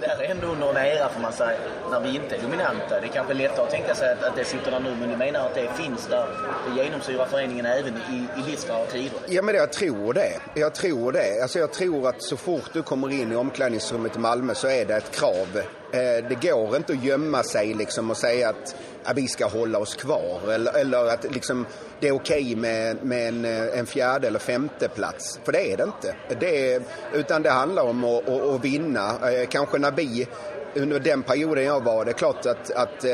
Det 0.00 0.06
är 0.06 0.30
ändå 0.30 0.46
under 0.46 0.68
en 0.68 0.76
era 0.76 1.08
får 1.08 1.20
man 1.20 1.32
säga, 1.32 1.58
när 1.90 2.00
vi 2.00 2.16
inte 2.16 2.36
är 2.36 2.42
dominanta. 2.42 3.00
Det 3.00 3.06
är 3.06 3.12
kanske 3.12 3.34
lättare 3.34 3.62
att 3.62 3.70
tänka 3.70 3.94
sig 3.94 4.12
att, 4.12 4.22
att 4.22 4.36
det 4.36 4.44
sitter 4.44 4.70
där 4.70 4.80
nu, 4.80 4.96
men 5.00 5.10
du 5.10 5.16
menar 5.16 5.40
att 5.46 5.54
det 5.54 5.68
finns 5.74 6.06
där, 6.06 6.26
det 6.66 6.84
genomsyrar 6.84 7.26
föreningen 7.26 7.66
även 7.66 7.94
i, 7.96 8.26
i 8.40 8.50
livsfarliga 8.50 8.86
tider? 8.90 9.18
Ja, 9.28 9.42
men 9.42 9.54
jag 9.54 9.72
tror 9.72 10.12
det. 10.12 10.32
Jag 10.54 10.74
tror 10.74 11.12
det. 11.12 11.42
Alltså 11.42 11.58
jag 11.58 11.72
tror 11.72 12.08
att 12.08 12.22
så 12.22 12.36
fort 12.36 12.70
du 12.72 12.82
kommer 12.82 13.12
in 13.12 13.32
i 13.32 13.36
omklädningsrummet 13.36 14.16
i 14.16 14.18
Malmö 14.18 14.54
så 14.54 14.68
är 14.68 14.84
det 14.84 14.96
ett 14.96 15.10
krav. 15.10 15.62
Eh, 15.94 16.24
det 16.28 16.48
går 16.48 16.76
inte 16.76 16.92
att 16.92 17.04
gömma 17.04 17.42
sig 17.42 17.74
liksom 17.74 18.10
och 18.10 18.16
säga 18.16 18.48
att 18.48 18.76
vi 19.16 19.28
ska 19.28 19.46
hålla 19.46 19.78
oss 19.78 19.94
kvar 19.94 20.52
eller, 20.52 20.72
eller 20.72 21.06
att 21.06 21.34
liksom, 21.34 21.66
det 22.00 22.08
är 22.08 22.12
okej 22.12 22.42
okay 22.42 22.56
med, 22.56 23.04
med 23.04 23.28
en, 23.28 23.44
eh, 23.44 23.78
en, 23.78 23.86
fjärde 23.86 24.26
eller 24.26 24.38
femte 24.38 24.88
plats. 24.88 25.40
För 25.44 25.52
det 25.52 25.72
är 25.72 25.76
det 25.76 25.82
inte. 25.82 26.14
Det 26.40 26.72
är, 26.72 26.82
utan 27.12 27.42
det 27.42 27.50
handlar 27.50 27.82
om 27.82 28.04
att, 28.04 28.28
att, 28.28 28.42
att 28.42 28.64
vinna. 28.64 29.30
Eh, 29.30 29.48
kanske 29.48 29.78
när 29.78 29.92
vi, 29.92 30.28
under 30.74 31.00
den 31.00 31.22
perioden 31.22 31.64
jag 31.64 31.84
var, 31.84 32.04
det 32.04 32.10
är 32.10 32.12
klart 32.12 32.46
att, 32.46 32.70
att 32.70 33.04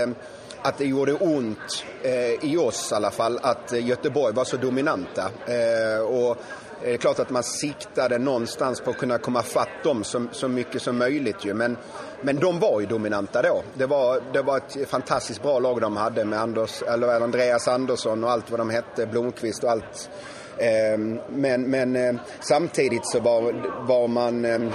att 0.63 0.79
det 0.79 0.85
gjorde 0.85 1.13
ont 1.13 1.85
eh, 2.03 2.45
i 2.45 2.57
oss 2.57 2.93
i 2.93 2.95
alla 2.95 3.11
fall 3.11 3.39
att 3.43 3.73
Göteborg 3.73 4.35
var 4.35 4.45
så 4.45 4.57
dominanta. 4.57 5.31
Eh, 5.47 6.01
och 6.01 6.37
det 6.83 6.93
är 6.93 6.97
klart 6.97 7.19
att 7.19 7.31
man 7.31 7.43
siktade 7.43 8.19
någonstans 8.19 8.81
på 8.81 8.91
att 8.91 8.99
kunna 8.99 9.19
komma 9.19 9.43
fatt 9.43 9.85
dem 9.85 10.05
så, 10.05 10.27
så 10.33 10.49
mycket 10.49 10.83
som 10.83 10.99
möjligt 10.99 11.45
ju. 11.45 11.55
Men, 11.55 11.77
men 12.23 12.37
de 12.37 12.59
var 12.59 12.81
ju 12.81 12.87
dominanta 12.87 13.43
då. 13.43 13.63
Det 13.75 13.87
var, 13.87 14.21
det 14.33 14.43
var 14.43 14.57
ett 14.57 14.89
fantastiskt 14.89 15.43
bra 15.43 15.59
lag 15.59 15.81
de 15.81 15.97
hade 15.97 16.25
med 16.25 16.41
Anders, 16.41 16.83
eller 16.83 17.21
Andreas 17.21 17.69
Andersson 17.69 18.25
och 18.25 18.31
allt 18.31 18.51
vad 18.51 18.61
de 18.61 18.71
hette, 18.71 19.07
Blomqvist 19.07 19.65
och 19.65 19.71
allt. 19.71 20.11
Ehm, 20.59 21.21
men, 21.29 21.63
men 21.63 21.97
eh, 21.97 22.15
samtidigt 22.41 23.07
så 23.07 23.21
var, 23.21 23.53
var 23.87 24.09
man 24.09 24.45
ehm, 24.45 24.71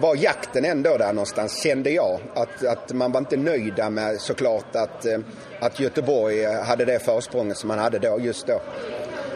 var 0.00 0.16
jakten 0.16 0.64
ändå 0.64 0.96
där 0.96 1.12
någonstans, 1.12 1.62
kände 1.62 1.90
jag. 1.90 2.20
Att, 2.34 2.64
att 2.64 2.92
man 2.92 3.12
var 3.12 3.20
inte 3.20 3.36
nöjda 3.36 3.90
med 3.90 4.20
såklart 4.20 4.76
att, 4.76 5.06
eh, 5.06 5.18
att 5.60 5.80
Göteborg 5.80 6.44
hade 6.44 6.84
det 6.84 6.98
försprånget 6.98 7.56
som 7.56 7.68
man 7.68 7.78
hade 7.78 7.98
då, 7.98 8.18
just 8.20 8.46
då 8.46 8.60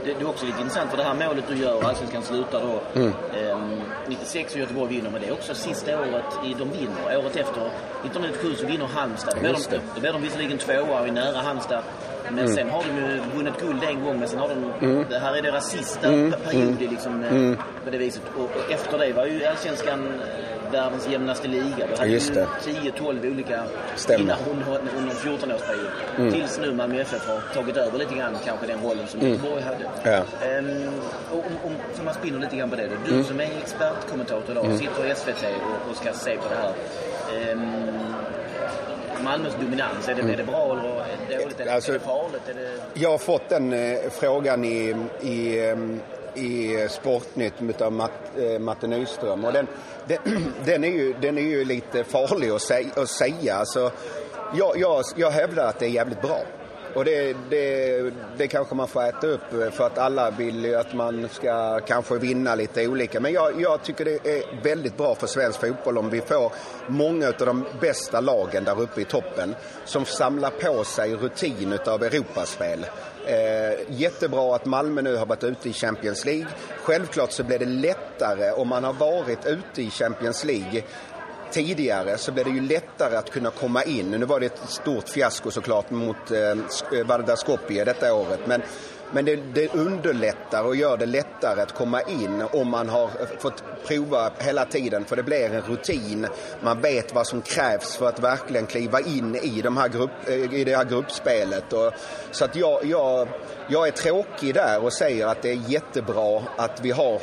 det, 0.07 0.13
det, 0.19 0.25
är 0.25 0.29
också 0.29 0.47
lite 0.47 0.61
intressant 0.61 0.91
för 0.91 0.97
det 0.97 1.03
här 1.03 1.15
målet 1.15 1.45
du 1.49 1.57
gör, 1.57 1.85
Allsvenskan 1.85 2.23
slutar 2.23 2.61
då 2.61 3.01
mm. 3.01 3.13
eh, 3.35 3.59
96 4.09 4.55
och 4.55 4.61
Göteborg 4.61 4.95
vinner, 4.95 5.11
men 5.11 5.21
det 5.21 5.29
är 5.29 5.33
också 5.33 5.55
sista 5.55 6.01
året 6.01 6.25
i, 6.45 6.55
de 6.59 6.71
vinner. 6.71 7.19
Året 7.19 7.37
efter, 7.37 7.63
1997 8.05 8.55
så 8.55 8.67
vinner 8.67 8.87
Halmstad. 8.87 9.35
Då 9.35 9.41
blir, 9.41 9.53
de, 9.53 9.79
då 9.95 10.01
blir 10.01 10.13
de 10.13 10.23
visserligen 10.23 10.59
tvåa 10.59 11.01
och 11.01 11.09
är 11.09 11.13
nära 11.13 11.39
Halmstad 11.39 11.83
Men 12.25 12.39
mm. 12.39 12.55
sen 12.55 12.71
har 12.71 12.85
de 12.85 12.97
ju 12.97 13.21
vunnit 13.37 13.61
guld 13.61 13.83
en 13.85 14.05
gång, 14.05 14.19
men 14.19 14.29
sen 14.29 14.39
har 14.39 14.49
de... 14.49 14.87
Mm. 14.87 15.05
Det 15.11 15.19
här 15.19 15.37
är 15.37 15.43
deras 15.43 15.71
sista 15.71 16.09
mm. 16.09 16.33
period 16.45 16.81
liksom, 16.81 17.23
mm. 17.23 17.57
på 17.85 17.91
det 17.91 17.99
viset. 17.99 18.23
Och, 18.37 18.45
och, 18.45 18.73
efter 18.73 18.99
det 18.99 19.13
var 19.13 19.27
ju 19.27 19.45
allsvenskan 19.45 20.09
världens 20.73 21.09
jämnaste 21.09 21.49
liga. 21.49 21.87
Du 21.91 21.97
hade 21.99 22.11
Just 22.11 22.35
det. 22.35 22.47
10-12 22.65 23.31
olika 23.31 23.65
Stämmer. 23.97 24.37
under, 24.51 24.67
under 24.99 25.13
en 25.13 25.39
14-årsperiod. 25.39 25.91
Mm. 26.19 26.33
Tills 26.33 26.61
nu 26.61 26.75
Malmö 26.75 27.01
FF 27.01 27.29
har 27.29 27.41
tagit 27.55 27.77
över 27.77 27.99
lite 27.99 28.15
grann 28.15 28.37
kanske 28.45 28.67
den 28.67 28.83
rollen 28.83 29.07
som 29.07 29.21
mm. 29.21 29.33
Göteborg 29.33 29.63
hade. 29.63 29.85
Ja. 30.03 30.19
Um, 30.59 30.91
och 31.31 31.39
om, 31.39 31.73
om, 31.99 32.05
man 32.05 32.15
spinner 32.15 32.39
lite 32.39 32.57
grann 32.57 32.71
på 32.71 32.77
det. 32.77 32.89
Du 33.07 33.13
mm. 33.13 33.25
som 33.25 33.41
är 33.41 33.45
expertkommentator 33.63 34.51
idag 34.51 34.65
mm. 34.65 34.79
sitter 34.79 35.11
i 35.11 35.15
SVT 35.15 35.45
och, 35.45 35.91
och, 35.91 35.97
ska 35.97 36.13
se 36.13 36.37
på 36.37 36.49
det 36.49 36.57
här. 36.57 37.53
Um, 37.53 37.73
Malmös 39.25 39.55
dominans, 39.61 40.09
är 40.09 40.15
det, 40.15 40.21
mm. 40.21 40.33
är 40.33 40.37
det 40.37 40.45
bra 40.45 40.73
eller 40.73 41.39
dåligt? 41.39 41.61
Är, 41.61 41.75
alltså, 41.75 41.91
är 41.91 41.95
det 41.95 42.05
farligt? 42.05 42.49
Är 42.49 42.55
det... 42.55 43.01
Jag 43.01 43.11
har 43.11 43.19
fått 43.19 43.49
den 43.49 43.73
eh, 43.73 43.99
frågan 44.11 44.65
i, 44.65 44.95
i 45.21 45.71
um, 45.71 46.01
i 46.37 46.87
Sportnytt 46.91 47.81
av 47.81 47.93
Matt, 47.93 48.11
eh, 48.39 48.59
Matte 48.59 48.87
Nyström. 48.87 49.45
Och 49.45 49.53
den, 49.53 49.67
den, 50.07 50.19
den, 50.65 50.85
är 50.85 50.89
ju, 50.89 51.15
den 51.21 51.39
är 51.39 51.43
ju 51.43 51.65
lite 51.65 52.05
farlig 52.05 52.51
att, 52.51 52.63
säga. 52.63 52.89
Att 52.97 53.09
säga. 53.09 53.55
Alltså, 53.55 53.91
jag, 54.55 54.79
jag, 54.79 55.05
jag 55.17 55.31
hävdar 55.31 55.69
att 55.69 55.79
det 55.79 55.87
är 55.87 55.91
jävligt 55.91 56.23
bra. 56.23 56.41
Och 56.97 57.05
det, 57.05 57.37
det, 57.51 58.13
det 58.37 58.47
kanske 58.47 58.75
man 58.75 58.89
får 58.89 59.03
äta 59.03 59.27
upp 59.27 59.41
för 59.73 59.87
att 59.87 59.99
alla 59.99 60.31
vill 60.31 60.65
ju 60.65 60.75
att 60.75 60.95
man 60.95 61.29
ska 61.33 61.81
kanske 61.81 62.19
vinna 62.19 62.55
lite 62.55 62.89
olika. 62.89 63.21
Men 63.21 63.33
jag, 63.33 63.61
jag 63.61 63.83
tycker 63.83 64.05
det 64.05 64.27
är 64.27 64.63
väldigt 64.63 64.97
bra 64.97 65.15
för 65.15 65.27
svensk 65.27 65.61
fotboll 65.61 65.99
om 65.99 66.11
vi 66.11 66.21
får 66.21 66.53
många 66.87 67.27
av 67.27 67.47
de 67.47 67.65
bästa 67.81 68.21
lagen 68.21 68.65
där 68.65 68.81
uppe 68.81 69.01
i 69.01 69.05
toppen 69.05 69.55
som 69.85 70.05
samlar 70.05 70.51
på 70.51 70.85
sig 70.85 71.15
rutin 71.15 71.79
av 71.87 72.03
Europaspel. 72.03 72.87
Eh, 73.27 73.79
jättebra 73.89 74.55
att 74.55 74.67
Malmö 74.67 75.03
nu 75.03 75.17
har 75.17 75.27
varit 75.27 75.45
ute 75.45 75.69
i 75.69 75.73
Champions 75.73 76.25
League. 76.25 76.47
Självklart 76.83 77.33
så 77.33 77.45
blir 77.45 77.59
det 77.59 77.65
lättare 77.65 78.51
om 78.51 78.69
man 78.69 78.85
har 78.85 78.93
varit 78.93 79.47
ute 79.47 79.83
i 79.83 79.91
Champions 79.91 80.45
League 80.45 80.83
tidigare 81.51 82.19
så 82.19 82.33
blev 82.33 82.45
det 82.45 82.51
ju 82.51 82.61
lättare 82.61 83.17
att 83.17 83.31
kunna 83.31 83.51
komma 83.51 83.83
in. 83.83 84.11
Nu 84.11 84.27
var 84.27 84.41
det 84.41 84.47
ett 84.47 84.61
stort 84.69 85.09
fiasko 85.09 85.51
såklart 85.51 85.91
mot 85.91 86.31
eh, 86.31 86.51
eh 86.51 87.07
Vardar 87.07 87.37
Skopje 87.37 87.85
detta 87.85 88.15
året. 88.15 88.41
Men, 88.47 88.63
men 89.13 89.25
det, 89.25 89.37
det, 89.37 89.75
underlättar 89.75 90.65
och 90.65 90.77
gör 90.77 90.97
det 90.97 91.07
lättare 91.07 91.63
att 91.63 91.75
komma 91.75 92.03
in 92.03 92.43
om 92.53 92.71
man 92.71 92.89
har 92.89 93.11
fått 93.39 93.65
prova 93.87 94.31
hela 94.39 94.65
tiden. 94.65 95.05
För 95.05 95.17
det 95.17 95.23
blir 95.23 95.55
en 95.55 95.63
rutin. 95.63 96.27
Man 96.61 96.81
vet 96.81 97.15
vad 97.15 97.27
som 97.27 97.43
krävs 97.43 97.97
för 97.97 98.09
att 98.09 98.21
verkligen 98.21 98.67
kliva 98.67 99.01
in 99.01 99.35
i, 99.35 99.63
de 99.63 99.77
här 99.77 99.89
grupp, 99.89 100.11
eh, 100.27 100.55
i 100.55 100.65
det 100.65 100.77
här 100.77 100.85
gruppspelet. 100.85 101.73
Och, 101.73 101.93
så 102.31 102.45
att 102.45 102.57
jag, 102.57 102.85
jag, 102.85 103.29
jag 103.69 103.89
är 103.89 103.93
tråkig 103.93 104.55
där 104.55 104.85
och 104.85 104.93
säger 104.93 105.27
att 105.27 105.43
det 105.43 105.51
är 105.51 105.61
jättebra 105.71 106.43
att 106.57 106.81
vi 106.81 106.91
har 106.91 107.21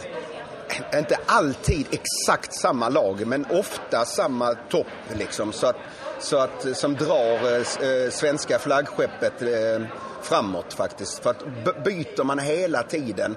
inte 0.94 1.18
alltid 1.26 1.88
exakt 1.92 2.54
samma 2.54 2.90
lag, 2.90 3.28
men 3.28 3.46
ofta 3.52 4.06
samma 4.06 4.54
topp 4.54 4.88
liksom. 5.14 5.52
Så 5.52 5.68
att, 5.68 5.76
så 6.20 6.38
att, 6.38 6.78
som 6.78 6.96
drar 6.96 7.52
eh, 7.52 7.58
eh 7.58 8.10
svenska 8.12 8.60
flaggskeppet 8.60 9.42
eh, 9.42 9.86
framåt 10.22 10.74
faktiskt. 10.74 11.24
För 11.24 11.30
att 11.30 11.44
byter 11.84 12.24
man 12.24 12.40
hela 12.40 12.84
tiden 12.84 13.36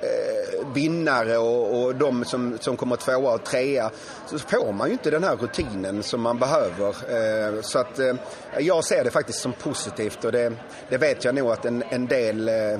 eh, 0.00 0.72
vinnare 0.74 1.38
och, 1.38 1.82
och 1.82 1.94
de 1.94 2.24
som, 2.24 2.58
som 2.60 2.76
kommer 2.76 2.96
tvåa 2.96 3.34
och 3.34 3.44
trea 3.44 3.90
så 4.26 4.38
får 4.38 4.72
man 4.72 4.88
ju 4.88 4.92
inte 4.92 5.10
den 5.10 5.24
här 5.24 5.36
rutinen 5.36 6.02
som 6.02 6.20
man 6.20 6.38
behöver. 6.38 6.88
Eh, 6.88 7.60
så 7.62 7.78
att 7.78 7.98
eh, 7.98 8.14
jag 8.58 8.84
ser 8.84 9.04
det 9.04 9.10
faktiskt 9.10 9.40
som 9.40 9.52
positivt 9.52 10.24
och 10.24 10.32
det, 10.32 10.52
det 10.88 10.98
vet 10.98 11.24
jag 11.24 11.34
nog 11.34 11.50
att 11.50 11.64
en, 11.64 11.84
en 11.90 12.06
del 12.06 12.48
eh, 12.48 12.78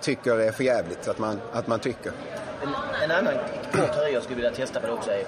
tycker 0.00 0.38
är 0.40 0.52
för 0.52 0.64
jävligt 0.64 1.08
att 1.08 1.18
man, 1.18 1.40
att 1.52 1.66
man 1.66 1.80
tycker. 1.80 2.12
En, 2.62 2.68
en 3.04 3.10
annan 3.10 3.34
kort 3.72 3.92
teori 3.94 4.12
jag 4.12 4.22
skulle 4.22 4.36
vilja 4.36 4.50
testa 4.50 4.80
på 4.80 4.86
det 4.86 4.92
också 4.92 5.10
är 5.10 5.24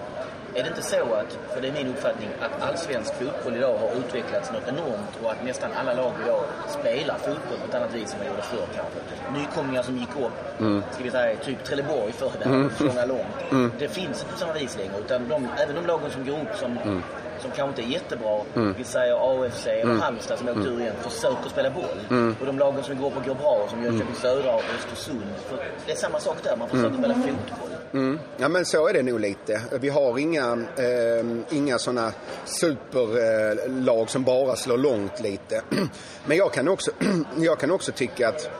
är 0.54 0.62
det 0.62 0.68
inte 0.68 0.82
så 0.82 1.14
att, 1.14 1.38
för 1.54 1.60
det 1.60 1.68
är 1.68 1.72
min 1.72 1.88
uppfattning, 1.88 2.28
att 2.40 2.62
allsvensk 2.68 3.14
fotboll 3.14 3.56
idag 3.56 3.78
har 3.78 3.90
utvecklats 3.98 4.52
något 4.52 4.68
enormt 4.68 5.18
och 5.22 5.30
att 5.30 5.44
nästan 5.44 5.70
alla 5.72 5.94
lag 5.94 6.12
idag 6.24 6.44
spelar 6.68 7.18
fotboll 7.18 7.58
på 7.62 7.68
ett 7.68 7.74
annat 7.74 7.94
vis 7.94 8.12
än 8.12 8.18
man 8.18 8.28
gjorde 8.28 8.42
förr 8.42 8.66
kanske? 8.76 9.40
Nykomlingar 9.40 9.82
som 9.82 9.96
gick 9.96 10.16
upp, 10.16 10.60
mm. 10.60 10.82
ska 10.90 11.04
vi 11.04 11.10
säga 11.10 11.36
typ 11.36 11.64
Trelleborg 11.64 12.12
förr 12.12 12.32
där, 12.38 12.46
mm. 12.46 12.70
sjunga 12.70 13.04
långt. 13.06 13.50
Mm. 13.50 13.72
Det 13.78 13.88
finns 13.88 14.22
inte 14.22 14.32
på 14.32 14.38
samma 14.38 14.52
vis 14.52 14.76
längre 14.78 14.98
utan 15.04 15.28
de, 15.28 15.48
även 15.58 15.74
de 15.74 15.86
lagen 15.86 16.10
som 16.10 16.24
går 16.24 16.32
upp 16.32 16.56
som 16.56 16.78
mm 16.78 17.02
som 17.42 17.50
kanske 17.50 17.82
inte 17.82 17.92
är 17.92 17.94
jättebra, 17.94 18.40
mm. 18.54 18.74
vi 18.78 18.84
säger 18.84 19.14
AFC 19.14 19.66
eller 19.66 19.82
mm. 19.82 20.00
Halmstad 20.00 20.38
som 20.38 20.48
åkte 20.48 20.60
mm. 20.60 20.72
ur 20.72 20.80
igen, 20.80 20.94
försöker 21.00 21.48
spela 21.48 21.70
boll. 21.70 22.00
Mm. 22.10 22.36
Och 22.40 22.46
de 22.46 22.58
lagen 22.58 22.84
som 22.84 23.00
går 23.00 23.06
upp 23.06 23.16
och 23.16 23.24
går 23.24 23.34
bra, 23.34 23.66
som 23.70 23.82
Jönköping 23.82 24.06
mm. 24.06 24.20
Södra 24.20 24.54
och 24.54 24.62
Östersund. 24.78 25.22
För 25.48 25.56
det 25.86 25.92
är 25.92 25.96
samma 25.96 26.20
sak 26.20 26.36
där, 26.42 26.56
man 26.56 26.68
försöker 26.68 26.88
mm. 26.88 26.98
spela 27.00 27.14
fotboll. 27.14 27.70
Mm. 27.92 28.18
Ja 28.36 28.48
men 28.48 28.64
så 28.64 28.88
är 28.88 28.92
det 28.92 29.02
nog 29.02 29.20
lite. 29.20 29.60
Vi 29.80 29.88
har 29.88 30.18
inga, 30.18 30.52
eh, 30.76 31.56
inga 31.56 31.78
sådana 31.78 32.12
superlag 32.44 34.10
som 34.10 34.24
bara 34.24 34.56
slår 34.56 34.78
långt 34.78 35.20
lite. 35.20 35.62
men 36.26 36.36
jag 36.36 36.52
kan 36.52 36.68
också, 36.68 36.90
jag 37.36 37.58
kan 37.58 37.70
också 37.70 37.92
tycka 37.92 38.28
att 38.28 38.50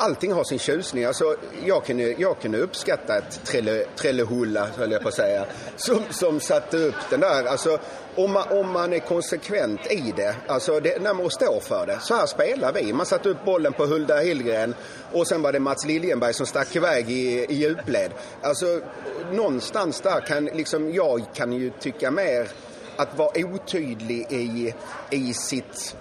allting 0.00 0.32
har 0.32 0.44
sin 0.44 0.58
tjusning. 0.58 1.04
Alltså, 1.04 1.36
jag, 1.64 1.84
kunde, 1.84 2.02
jag 2.02 2.40
kunde 2.40 2.58
uppskatta 2.58 3.18
ett 3.18 3.44
Trelle, 3.44 3.84
Trellehulla, 3.96 4.66
höll 4.76 4.92
jag 4.92 5.02
på 5.02 5.08
att 5.08 5.14
säga, 5.14 5.46
som, 5.76 6.02
som 6.10 6.40
satte 6.40 6.76
upp 6.76 6.94
den 7.10 7.20
där. 7.20 7.44
Alltså, 7.44 7.78
om 8.14 8.32
man, 8.32 8.48
om 8.48 8.70
man 8.72 8.92
är 8.92 8.98
konsekvent 8.98 9.92
i 9.92 10.12
det, 10.16 10.34
alltså 10.46 10.80
det, 10.80 11.02
när 11.02 11.14
man 11.14 11.30
står 11.30 11.60
för 11.60 11.86
det. 11.86 11.98
Så 12.00 12.14
här 12.14 12.26
spelar 12.26 12.72
vi. 12.72 12.92
Man 12.92 13.06
satte 13.06 13.28
upp 13.28 13.44
bollen 13.44 13.72
på 13.72 13.86
Hulda 13.86 14.20
Hillgren 14.20 14.74
och 15.12 15.26
sen 15.26 15.42
var 15.42 15.52
det 15.52 15.60
Mats 15.60 15.86
Liljenberg 15.86 16.34
som 16.34 16.46
stack 16.46 16.76
iväg 16.76 17.10
i, 17.10 17.44
i 17.44 17.54
djupled. 17.54 18.10
Alltså, 18.42 18.80
någonstans 19.32 20.00
där 20.00 20.20
kan 20.20 20.44
liksom, 20.44 20.92
jag 20.92 21.22
kan 21.34 21.52
ju 21.52 21.70
tycka 21.70 22.10
mer 22.10 22.48
att 22.96 23.18
vara 23.18 23.30
otydlig 23.44 24.26
i, 24.30 24.74
i 25.10 25.34
sitt 25.34 25.96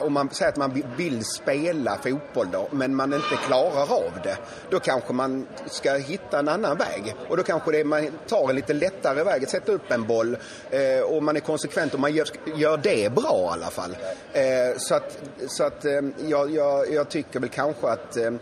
om 0.00 0.12
man 0.12 0.30
säger 0.30 0.52
att 0.52 0.56
man 0.56 0.82
vill 0.96 1.24
spela 1.24 1.98
fotboll 1.98 2.48
då, 2.52 2.68
men 2.70 2.94
man 2.94 3.14
inte 3.14 3.36
klarar 3.46 3.92
av 3.92 4.12
det, 4.22 4.36
då 4.70 4.80
kanske 4.80 5.12
man 5.12 5.46
ska 5.66 5.94
hitta 5.94 6.38
en 6.38 6.48
annan 6.48 6.76
väg. 6.76 7.14
Och 7.28 7.36
då 7.36 7.42
kanske 7.42 7.72
det, 7.72 7.84
man 7.84 8.08
tar 8.28 8.50
en 8.50 8.56
lite 8.56 8.72
lättare 8.72 9.24
väg, 9.24 9.48
sätta 9.48 9.72
upp 9.72 9.90
en 9.90 10.06
boll 10.06 10.36
eh, 10.70 11.00
och 11.00 11.22
man 11.22 11.36
är 11.36 11.40
konsekvent 11.40 11.94
och 11.94 12.00
man 12.00 12.14
gör, 12.14 12.26
gör 12.56 12.76
det 12.76 13.12
bra 13.12 13.48
i 13.50 13.52
alla 13.52 13.70
fall. 13.70 13.96
Eh, 14.32 14.76
så 14.76 14.94
att, 14.94 15.18
så 15.48 15.64
att 15.64 15.84
eh, 15.84 16.00
jag, 16.26 16.50
jag, 16.50 16.92
jag, 16.92 17.08
tycker 17.08 17.40
väl 17.40 17.48
kanske 17.48 17.88
att, 17.88 18.16
eh, 18.16 18.32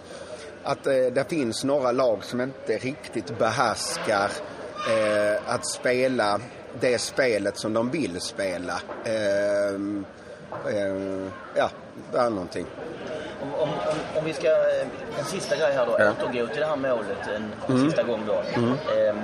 att 0.63 0.87
eh, 0.87 0.93
det 0.93 1.25
finns 1.29 1.65
några 1.65 1.93
lag 1.93 2.25
som 2.25 2.41
inte 2.41 2.79
riktigt 2.79 3.39
behärskar 3.39 4.31
eh, 4.91 5.55
att 5.55 5.67
spela 5.67 6.41
det 6.81 6.99
spelet 6.99 7.59
som 7.59 7.73
de 7.73 7.91
vill 7.91 8.21
spela. 8.21 8.81
Ehm, 9.05 10.05
Eh, 10.69 11.29
ja, 11.55 11.71
det 12.13 12.19
är 12.19 12.31
någonting. 12.31 12.67
Om, 13.43 13.55
om, 13.55 13.69
om, 14.17 14.25
vi 14.25 14.33
ska, 14.33 14.49
eh, 14.49 14.87
en 15.19 15.25
sista 15.25 15.57
grej 15.57 15.73
här 15.73 15.87
då, 15.87 15.97
ja. 15.99 16.11
återgå 16.11 16.47
till 16.47 16.61
det 16.61 16.67
här 16.67 16.77
målet 16.77 17.29
en, 17.37 17.53
en 17.67 17.77
mm. 17.77 17.87
sista 17.87 18.03
gång 18.03 18.21
då. 18.27 18.43
Mm. 18.55 18.71
Eh, 18.71 19.15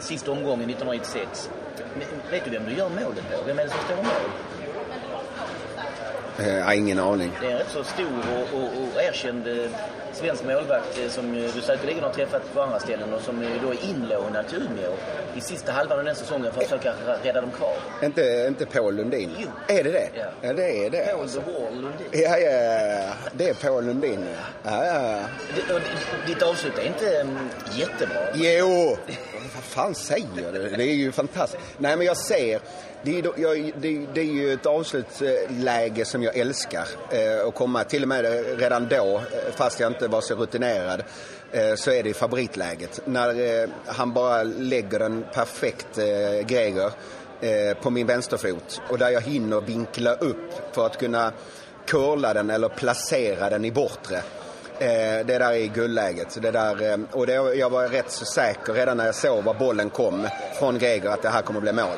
sista 0.00 0.30
omgången 0.30 0.70
1996. 0.70 1.50
Vet 2.30 2.44
du 2.44 2.50
vem 2.50 2.64
du 2.64 2.72
gör 2.72 2.88
målet 2.88 3.30
på? 3.32 3.42
Vem 3.46 3.58
är 3.58 3.64
det 3.64 3.70
som 3.70 3.80
står 3.80 3.96
mål? 3.96 4.04
Eh, 6.38 6.56
jag 6.56 6.64
har 6.64 6.72
ingen 6.72 6.98
aning. 6.98 7.32
Det 7.40 7.46
är 7.46 7.50
en 7.50 7.58
rätt 7.58 7.70
så 7.70 7.84
stor 7.84 8.22
och, 8.36 8.58
och, 8.58 8.64
och 8.64 9.02
erkänd 9.02 9.48
svensk 10.18 10.44
målvakt 10.44 10.98
eh, 10.98 11.08
som 11.08 11.32
du 11.54 11.60
säkerligen 11.62 12.02
har 12.02 12.12
träffat 12.12 12.54
på 12.54 12.62
andra 12.62 12.80
ställen 12.80 13.14
och 13.14 13.20
som 13.20 13.44
då 13.62 13.70
är 13.70 13.90
inlånad 13.90 14.48
till 14.48 14.62
Umeå 14.62 14.92
i 15.34 15.40
sista 15.40 15.72
halvan 15.72 15.98
av 15.98 16.04
den 16.04 16.14
säsongen 16.14 16.52
för 16.52 16.60
att 16.60 16.66
försöka 16.68 16.94
rädda 17.22 17.40
dem 17.40 17.50
kvar. 17.50 17.76
Inte, 18.02 18.44
inte 18.48 18.66
Paul 18.66 18.94
Lundin? 18.94 19.30
Jo. 19.38 19.48
Är 19.68 19.84
det 19.84 19.90
det? 19.90 20.08
Ja, 20.14 20.24
ja 20.40 20.52
det 20.52 20.86
är 20.86 20.90
det. 20.90 21.06
Paul 21.12 21.22
alltså. 21.22 21.42
Lundin. 21.72 22.06
Ja, 22.10 22.38
ja, 22.38 22.50
ja. 22.50 23.12
Det 23.32 23.48
är 23.48 23.54
Paul 23.54 23.84
Lundin, 23.84 24.26
ja. 24.62 24.84
ja. 24.84 25.20
Ditt 26.26 26.42
avslut 26.42 26.78
är 26.78 26.86
inte 26.86 27.20
um, 27.20 27.50
jättebra. 27.72 28.20
Jo! 28.34 28.96
Vad 29.58 29.64
fan 29.64 29.94
säger 29.94 30.52
du? 30.52 30.76
Det 30.76 30.82
är 30.82 30.94
ju 30.94 31.12
fantastiskt. 31.12 31.62
Nej, 31.78 31.96
men 31.96 32.06
jag 32.06 32.16
ser 32.16 32.60
det 33.02 33.18
är, 33.18 33.32
jag, 33.36 33.72
det, 33.80 34.06
det 34.14 34.20
är 34.20 34.24
ju 34.24 34.52
ett 34.52 34.66
avslutsläge 34.66 36.04
som 36.04 36.22
jag 36.22 36.36
älskar 36.36 36.84
eh, 37.10 37.48
att 37.48 37.54
komma. 37.54 37.84
Till 37.84 38.02
och 38.02 38.08
med 38.08 38.44
redan 38.58 38.88
då, 38.88 39.16
eh, 39.16 39.54
fast 39.56 39.80
jag 39.80 39.90
inte 39.90 40.08
var 40.08 40.20
så 40.20 40.34
rutinerad, 40.34 41.02
eh, 41.52 41.74
så 41.74 41.90
är 41.90 42.02
det 42.02 42.14
favoritläget. 42.14 43.00
När 43.04 43.62
eh, 43.62 43.68
han 43.86 44.12
bara 44.12 44.42
lägger 44.42 45.00
en 45.00 45.24
perfekt 45.34 45.98
eh, 45.98 46.46
Greger 46.46 46.90
eh, 47.40 47.76
på 47.82 47.90
min 47.90 48.06
vänsterfot 48.06 48.80
och 48.88 48.98
där 48.98 49.10
jag 49.10 49.20
hinner 49.20 49.60
vinkla 49.60 50.14
upp 50.14 50.74
för 50.74 50.86
att 50.86 50.98
kunna 50.98 51.32
curla 51.86 52.34
den 52.34 52.50
eller 52.50 52.68
placera 52.68 53.50
den 53.50 53.64
i 53.64 53.70
bortre. 53.70 54.22
Eh, 54.80 55.26
det 55.26 55.38
där 55.38 55.52
är 55.52 55.66
guldläget. 55.66 56.42
Det 56.42 56.50
där, 56.50 56.92
eh, 56.92 56.98
och 57.12 57.26
det, 57.26 57.32
jag 57.32 57.70
var 57.70 57.88
rätt 57.88 58.10
så 58.10 58.24
säker 58.24 58.72
redan 58.72 58.96
när 58.96 59.06
jag 59.06 59.14
såg 59.14 59.44
var 59.44 59.54
bollen 59.54 59.90
kom 59.90 60.28
från 60.58 60.78
Greger 60.78 61.08
att 61.08 61.22
det 61.22 61.28
här 61.28 61.42
kommer 61.42 61.58
att 61.58 61.62
bli 61.62 61.72
mål. 61.72 61.96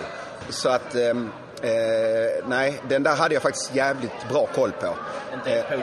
Så 0.51 0.68
att, 0.68 0.95
ehm, 0.95 1.31
Eh, 1.62 2.45
nej, 2.47 2.81
den 2.89 3.03
där 3.03 3.16
hade 3.16 3.35
jag 3.35 3.43
faktiskt 3.43 3.74
jävligt 3.74 4.28
bra 4.28 4.47
koll 4.47 4.72
på. 4.72 4.95
Inte 5.35 5.51
ens 5.51 5.66
Paul, 5.68 5.83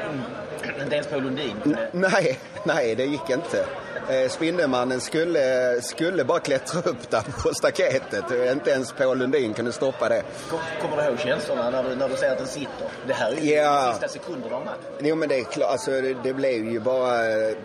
inte 0.81 0.95
ens 0.95 1.07
Paul 1.07 1.23
Lundin. 1.23 1.77
Nej, 1.91 2.39
nej, 2.63 2.95
det 2.95 3.05
gick 3.05 3.29
inte. 3.29 3.65
Eh, 4.09 4.29
Spindelmannen 4.29 5.01
skulle, 5.01 5.81
skulle 5.81 6.23
bara 6.23 6.39
klättra 6.39 6.79
upp 6.91 7.09
där 7.09 7.21
på 7.43 7.53
staketet. 7.53 8.23
Inte 8.51 8.69
ens 8.71 8.91
Paul 8.91 9.17
Lundin 9.17 9.53
kunde 9.53 9.71
stoppa 9.71 10.09
det. 10.09 10.23
Kom- 10.49 10.59
Kommer 10.81 10.97
du 10.97 11.03
ihåg 11.09 11.19
känslorna 11.19 11.69
när 11.69 11.83
du, 11.83 11.95
när 11.95 12.09
du 12.09 12.15
ser 12.15 12.31
att 12.31 12.37
den 12.37 12.47
sitter? 12.47 12.87
Det 13.07 13.13
här 13.13 13.31
är 13.31 13.35
ju 13.41 13.51
Ja. 13.53 13.85
de 13.85 13.91
sista 13.91 14.07
sekunderna 14.07 14.55
av 14.55 14.65
matchen. 14.65 14.77
Jo 14.99 15.15
men 15.15 15.29
det 15.29 15.39
är 15.39 15.43
klart, 15.43 15.71
alltså 15.71 15.91
det, 15.91 16.15
det 16.23 16.33
blev 16.33 16.65
ju 16.71 16.79
bara, 16.79 17.17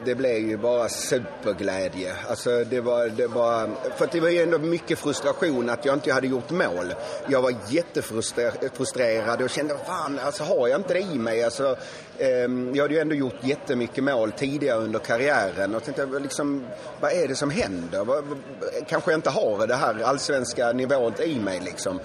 det 0.04 0.14
blev 0.14 0.36
ju 0.38 0.56
bara 0.56 0.88
superglädje. 0.88 2.12
Alltså 2.28 2.64
det 2.64 2.80
var, 2.80 3.06
det 3.08 3.26
var, 3.26 3.70
för 3.96 4.08
det 4.12 4.20
var 4.20 4.28
ju 4.28 4.42
ändå 4.42 4.58
mycket 4.58 4.98
frustration 4.98 5.70
att 5.70 5.84
jag 5.84 5.94
inte 5.96 6.12
hade 6.12 6.26
gjort 6.26 6.50
mål. 6.50 6.94
Jag 7.28 7.42
var 7.42 7.54
jättefrustrerad 7.68 9.42
och 9.42 9.50
kände, 9.50 9.76
fan 9.86 10.18
alltså 10.24 10.44
har 10.44 10.68
jag 10.68 10.80
inte 10.80 10.94
det 10.94 11.00
i 11.00 11.18
mig? 11.18 11.44
Alltså, 11.44 11.76
ehm, 12.18 12.74
jag 12.74 12.84
hade 12.84 12.94
ju 12.94 13.00
ändå 13.00 13.14
gjort 13.14 13.34
jättemycket 13.40 14.04
mål 14.04 14.32
tidigare 14.32 14.78
under 14.78 14.98
karriären 14.98 15.74
och 15.74 15.84
tänkte 15.84 16.06
liksom, 16.32 16.66
vad 17.00 17.12
är 17.12 17.28
det 17.28 17.34
som 17.34 17.50
händer? 17.50 18.06
Kanske 18.88 19.10
jag 19.10 19.18
inte 19.18 19.30
har 19.30 19.66
det 19.66 19.74
här 19.74 20.02
allsvenska 20.04 20.72
nivån 20.72 21.12
i 21.20 21.40
mig 21.40 21.60
liksom. 21.60 22.00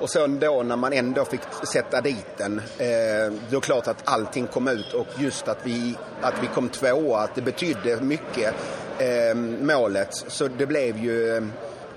Och 0.00 0.10
sen 0.10 0.38
då 0.38 0.62
när 0.62 0.76
man 0.76 0.92
ändå 0.92 1.24
fick 1.24 1.40
sätta 1.72 2.00
dit 2.00 2.26
den, 2.36 2.58
eh, 2.58 2.66
då 2.78 2.86
är 2.86 3.50
det 3.50 3.60
klart 3.60 3.86
att 3.86 4.02
allting 4.04 4.46
kom 4.46 4.68
ut 4.68 4.92
och 4.92 5.06
just 5.18 5.48
att 5.48 5.58
vi, 5.62 5.96
att 6.20 6.34
vi 6.42 6.46
kom 6.46 6.68
tvåa, 6.68 7.20
att 7.20 7.34
det 7.34 7.42
betydde 7.42 8.00
mycket, 8.00 8.54
eh, 8.98 9.34
målet. 9.60 10.24
Så 10.26 10.48
det 10.48 10.66
blev 10.66 10.98
ju 10.98 11.36
eh, 11.36 11.42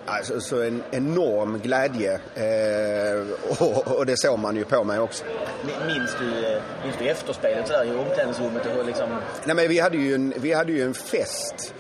alltså, 0.06 0.40
så 0.42 0.62
en 0.62 0.84
enorm 0.92 1.60
glädje 1.60 2.14
eh, 2.36 3.26
och, 3.60 3.88
och 3.98 4.06
det 4.06 4.18
såg 4.18 4.40
man 4.40 4.56
ju 4.56 4.66
på 4.66 4.84
mig 4.84 5.00
också. 5.00 5.24
Mi- 5.66 5.88
Minns 5.94 6.12
du, 6.20 6.46
eh, 6.56 6.62
minns 6.84 6.96
du 7.00 7.08
efterspelet 7.10 7.68
sådär 7.68 7.86
i 7.86 7.96
omklädningsrummet? 7.96 8.66
Och 8.80 8.86
liksom, 8.86 9.10
Nej, 9.46 9.56
men 9.56 9.68
vi, 9.70 9.80
hade 9.80 9.98
ju 9.98 10.16
en, 10.16 10.34
vi 10.38 10.54
hade 10.54 10.72
ju 10.72 10.84
en 10.84 10.94
fest. 10.94 11.74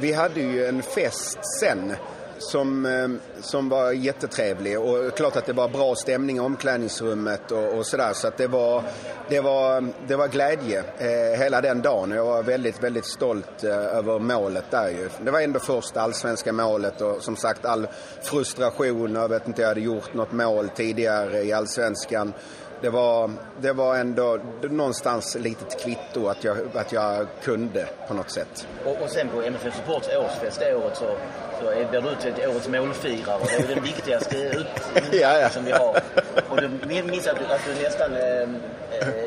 Vi 0.00 0.12
hade 0.12 0.40
ju 0.40 0.66
en 0.66 0.82
fest 0.82 1.38
sen 1.60 1.96
som, 2.38 2.86
eh, 2.86 3.08
som 3.42 3.68
var 3.68 3.92
jättetrevlig. 3.92 4.80
Och 4.80 5.16
klart 5.16 5.36
att 5.36 5.46
det 5.46 5.52
var 5.52 5.68
bra 5.68 5.94
stämning 5.94 6.36
i 6.36 6.40
omklädningsrummet 6.40 7.52
och, 7.52 7.78
och 7.78 7.86
sådär. 7.86 8.12
Så 8.12 8.28
att 8.28 8.36
det 8.36 8.46
var, 8.46 8.82
det 9.28 9.40
var, 9.40 9.88
det 10.08 10.16
var 10.16 10.28
glädje 10.28 10.84
eh, 10.98 11.38
hela 11.38 11.60
den 11.60 11.82
dagen. 11.82 12.10
Jag 12.10 12.24
var 12.24 12.42
väldigt, 12.42 12.82
väldigt 12.82 13.06
stolt 13.06 13.64
eh, 13.64 13.70
över 13.70 14.18
målet 14.18 14.64
där 14.70 14.88
ju. 14.88 15.08
Det 15.24 15.30
var 15.30 15.40
ändå 15.40 15.58
första 15.60 16.00
allsvenska 16.00 16.52
målet 16.52 17.00
och 17.00 17.22
som 17.22 17.36
sagt 17.36 17.64
all 17.64 17.88
frustration. 18.22 19.14
Jag 19.14 19.28
vet 19.28 19.48
inte, 19.48 19.62
jag 19.62 19.68
hade 19.68 19.80
gjort 19.80 20.14
något 20.14 20.32
mål 20.32 20.68
tidigare 20.68 21.42
i 21.42 21.52
allsvenskan 21.52 22.32
det 22.80 22.90
var, 22.90 23.30
det 23.60 23.72
var 23.72 23.96
ändå 23.96 24.38
någonstans 24.62 25.34
litet 25.40 25.80
kvitto 25.84 26.28
att 26.28 26.44
jag, 26.44 26.56
att 26.74 26.92
jag 26.92 27.26
kunde 27.42 27.86
på 28.08 28.14
något 28.14 28.30
sätt. 28.30 28.66
och, 28.84 29.02
och 29.02 29.10
sen 29.10 29.28
på 29.28 29.42
MFF 29.42 29.76
Supports 29.76 30.08
årsfest 30.16 30.60
det 30.60 30.74
året 30.74 30.96
så, 30.96 31.16
så 31.60 31.64
blir 31.90 32.00
du 32.00 32.32
till 32.32 32.48
årets 32.48 32.68
målfirare. 32.68 33.38
Det 33.58 33.64
är 33.72 33.74
den 33.74 33.84
viktigaste 33.84 34.36
ut, 34.58 34.66
Ja, 35.12 35.38
ja. 35.38 35.48
som 35.48 35.64
vi 35.64 35.72
har. 35.72 36.00
Och 36.48 36.56
du 36.56 36.70
min- 36.88 37.06
minns 37.06 37.26
att 37.26 37.38
du, 37.38 37.44
att 37.54 37.60
du 37.66 37.82
nästan 37.82 38.12
eh, 38.14 38.40
eh, 38.40 39.24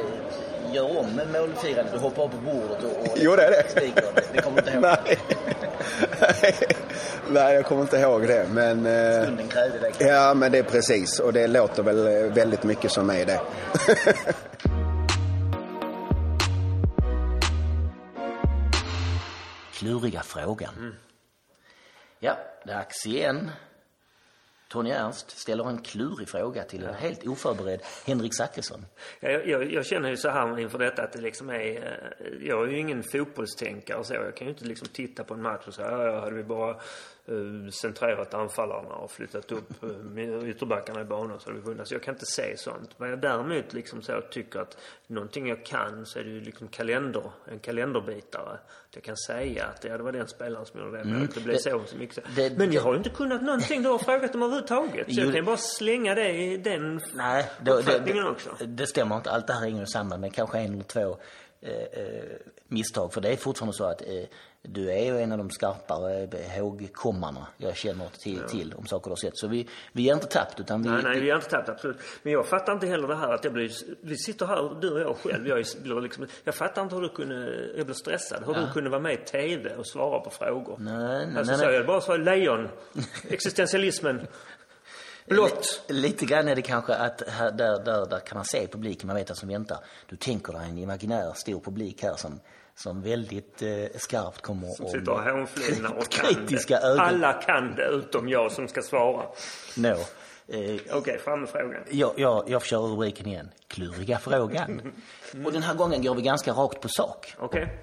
gör 0.74 0.98
om 1.00 1.22
målfirandet. 1.34 1.94
Du 1.94 2.00
hoppar 2.00 2.24
upp 2.26 2.32
på 2.32 2.38
bordet 2.38 2.84
och, 2.84 3.02
och 3.12 3.18
Jo, 3.18 3.36
det 3.36 3.44
är 3.44 3.52
det. 3.52 3.70
skriker. 3.70 4.04
Det 4.34 4.42
kommer 4.42 4.62
du 4.62 4.72
inte 4.72 4.88
ihåg. 4.88 4.98
Nej. 5.08 5.18
Nej, 7.32 7.56
jag 7.56 7.66
kommer 7.66 7.82
inte 7.82 7.98
ihåg 7.98 8.28
det. 8.28 8.46
Men, 8.52 8.86
eh, 8.86 9.24
Stunden 9.24 9.48
krävde 9.48 9.80
det. 9.80 10.06
ja, 10.06 10.34
men 10.34 10.52
det 10.52 10.58
är 10.58 10.64
precis. 10.64 11.20
Och 11.20 11.34
det 11.34 11.48
låter 11.48 11.84
väl 11.84 12.08
eh, 12.08 12.34
väldigt 12.34 12.64
mycket 12.64 12.92
som 12.92 13.10
är 13.10 13.26
det. 13.26 13.40
Kluriga 19.74 20.24
frågan. 20.24 20.96
Ja, 22.20 22.38
dags 22.66 23.06
igen. 23.06 23.52
Tony 24.70 24.90
Ernst 24.92 25.38
ställer 25.38 25.70
en 25.70 25.78
klurig 25.82 26.30
fråga 26.30 26.64
till 26.64 26.84
en 26.84 26.94
helt 26.94 27.28
oförberedd 27.28 27.82
Henrik 28.08 28.36
Zackrisson. 28.38 28.86
Jag, 29.20 29.48
jag, 29.48 29.74
jag 29.74 29.86
känner 29.86 30.10
ju 30.10 30.18
så 30.18 30.30
här 30.30 30.60
inför 30.60 30.80
detta 30.80 31.04
att 31.04 31.12
det 31.14 31.22
liksom 31.22 31.50
är... 31.50 31.56
eh, 32.20 32.48
Jag 32.48 32.68
är 32.68 32.72
ju 32.72 32.80
ingen 32.80 33.04
fotbollstänkare 33.04 33.98
och 33.98 34.06
så. 34.06 34.14
Jag 34.14 34.36
kan 34.36 34.48
ju 34.48 34.54
inte 34.54 34.66
liksom 34.66 34.88
titta 34.88 35.24
på 35.24 35.34
en 35.34 35.42
match 35.42 35.68
och 35.68 35.74
säga 35.74 35.92
ja, 35.92 36.20
hade 36.20 36.36
vi 36.36 36.44
bara 36.44 36.76
centrerat 37.72 38.34
anfallarna 38.34 38.90
och 38.96 39.12
flyttat 39.12 39.52
upp 39.52 39.84
uh, 39.84 40.50
ytterbackarna 40.50 41.02
i 41.02 41.04
banan 41.04 41.40
så 41.40 41.50
hade 41.50 41.60
vi 41.60 41.66
vunnit. 41.66 41.88
Så 41.88 41.94
jag 41.94 42.04
kan 42.04 42.14
inte 42.14 42.26
se 42.26 42.58
sånt. 42.58 42.90
Men 43.00 43.10
jag 43.10 43.20
däremot 43.22 43.74
liksom 43.74 44.02
så 44.02 44.22
tycker 44.32 44.60
att 44.60 44.78
någonting 45.08 45.48
jag 45.48 45.66
kan 45.66 46.06
så 46.06 46.20
är 46.20 46.24
det 46.24 46.30
ju 46.30 46.42
liksom 46.42 46.68
kalender, 46.68 47.32
en 47.52 47.60
kalenderbitare. 47.60 48.52
Att 48.90 48.96
jag 48.96 49.04
kan 49.04 49.18
säga 49.18 49.66
att 49.66 49.84
ja, 49.84 49.98
det 49.98 50.04
var 50.04 50.12
den 50.12 50.28
spelaren 50.28 50.66
som 50.66 50.80
gjorde 50.80 50.98
det 50.98 51.04
målet. 51.04 51.36
Det 51.36 51.42
blev 51.42 51.56
Det- 51.56 51.62
så 51.62 51.82
så 51.86 51.98
mycket. 51.98 52.24
det- 52.36 52.58
Men 52.58 52.72
jag 52.74 52.82
har 52.82 52.92
ju 52.92 52.98
inte 52.98 53.10
kunnat 53.10 53.42
någonting 53.42 53.84
du 53.84 53.90
har 53.90 53.98
frågat 53.98 54.36
om 54.36 54.42
överhuvudtaget. 54.44 55.06
Så 55.06 55.12
Jo, 55.14 55.20
jag 55.24 55.28
det- 55.32 55.36
kan 55.36 55.46
bara 55.46 55.58
slänga 55.58 56.16
det 56.16 56.30
i 56.32 56.58
den 56.58 57.02
Nej, 57.14 57.50
då, 57.62 57.74
det, 57.74 57.80
uppfattningen 57.80 58.24
det, 58.26 58.30
också. 58.32 58.50
det 58.66 58.88
stämmer 58.88 59.16
inte. 59.18 59.32
Allt 59.32 59.48
det 59.48 59.54
här 59.54 59.62
hänger 59.62 59.86
samman 59.86 60.22
med 60.22 60.34
kanske 60.34 60.58
en 60.60 60.74
eller 60.74 60.84
två 60.84 61.18
eh, 61.62 61.72
eh, 61.74 62.24
misstag. 62.68 63.14
För 63.14 63.22
det 63.22 63.30
är 63.30 63.38
fortfarande 63.38 63.74
så 63.78 63.84
att 63.84 64.02
eh, 64.02 64.24
du 64.62 64.92
är 64.92 65.06
ju 65.06 65.20
en 65.22 65.32
av 65.32 65.38
de 65.38 65.50
skarpare 65.50 66.28
ihågkommarna 66.58 67.48
jag 67.58 67.76
känner 67.78 68.08
till, 68.20 68.40
till 68.40 68.74
om 68.74 68.86
saker 68.88 69.04
du 69.04 69.12
har 69.12 69.16
sett. 69.16 69.38
Så 69.38 69.48
vi, 69.48 69.68
vi 69.92 70.10
är 70.10 70.14
inte 70.14 70.28
tappt 70.28 70.60
utan 70.60 70.82
vi... 70.84 70.90
Nej, 70.90 71.02
nej, 71.04 71.20
vi 71.22 71.30
har 71.30 71.36
inte 71.38 71.50
tappat 71.50 71.70
absolut. 71.70 71.98
Men 72.24 72.34
jag 72.34 72.48
fattar 72.48 72.74
inte 72.74 72.88
heller 72.88 73.08
det 73.08 73.16
här 73.16 73.34
att 73.34 73.44
jag 73.44 73.54
blir... 73.54 73.72
Vi 74.02 74.18
sitter 74.18 74.46
här, 74.46 74.78
du 74.82 74.92
och 74.94 75.00
jag 75.02 75.18
själv. 75.18 75.48
Jag, 75.48 75.60
är- 75.60 75.82
blir 75.82 76.02
liksom, 76.02 76.28
jag 76.44 76.56
fattar 76.56 76.82
inte 76.82 76.96
hur 76.96 77.02
du 77.02 77.10
kunde... 77.10 77.68
Jag 77.78 77.86
blir 77.86 77.96
stressad. 77.96 78.44
Hur 78.46 78.54
du 78.54 78.72
kunde 78.74 78.90
vara 78.90 79.02
med 79.02 79.14
i 79.14 79.18
TV 79.18 79.76
och 79.76 79.88
svara 79.88 80.20
på 80.20 80.30
frågor. 80.30 80.76
Nej, 80.80 80.96
nej, 81.28 81.38
Alltså, 81.38 81.56
nej, 81.58 81.66
nej. 81.66 81.76
jag 81.76 81.86
bara 81.86 82.02
så 82.02 82.18
lejon. 82.18 82.68
Existentialismen. 83.30 84.28
Blått. 85.28 85.84
Lite 85.88 86.26
grann 86.26 86.48
är 86.48 86.56
det 86.56 86.62
kanske 86.62 86.94
att 86.96 87.30
här, 87.30 87.52
där, 87.52 87.84
där, 87.86 88.06
där 88.10 88.20
kan 88.20 88.36
man 88.38 88.46
se 88.46 88.68
publiken, 88.68 89.08
man 89.08 89.16
vet 89.16 89.30
vad 89.30 89.38
som 89.38 89.50
väntar. 89.50 89.78
Du 90.10 90.16
tänker 90.16 90.54
dig 90.54 90.70
en 90.70 90.78
imaginär 90.78 91.34
stor 91.36 91.60
publik 91.60 92.04
här 92.04 92.16
som, 92.16 92.40
som 92.84 93.02
väldigt 93.02 93.62
eh, 93.62 93.86
skarpt 93.98 94.42
kommer 94.42 94.68
Som 94.68 94.86
om- 94.86 94.92
sitter 94.92 95.12
och 95.12 95.24
hånflinar 95.24 95.98
och 95.98 96.10
kan 96.10 96.26
kritiska 96.36 96.80
det. 96.80 96.86
ögon. 96.88 97.00
Alla 97.00 97.34
kan 97.34 97.76
det 97.76 97.86
utom 97.88 98.30
jag 98.30 98.52
som 98.52 98.68
ska 98.68 98.82
svara. 98.82 99.26
nå. 99.78 99.96
Eh, 100.48 100.80
Okej, 100.94 101.20
fram 101.20 101.40
med 101.42 101.50
frågan. 101.50 101.84
Jag, 101.92 102.14
jag, 102.18 102.50
jag 102.50 102.66
köra 102.66 102.82
rubriken 102.82 103.28
igen. 103.28 103.50
Kluriga 103.68 104.20
frågan. 104.20 104.94
Och 105.46 105.52
den 105.52 105.64
här 105.64 105.74
gången 105.76 106.04
går 106.04 106.16
vi 106.16 106.22
ganska 106.22 106.52
rakt 106.52 106.82
på 106.82 106.88
sak. 106.90 107.34
Okej. 107.40 107.80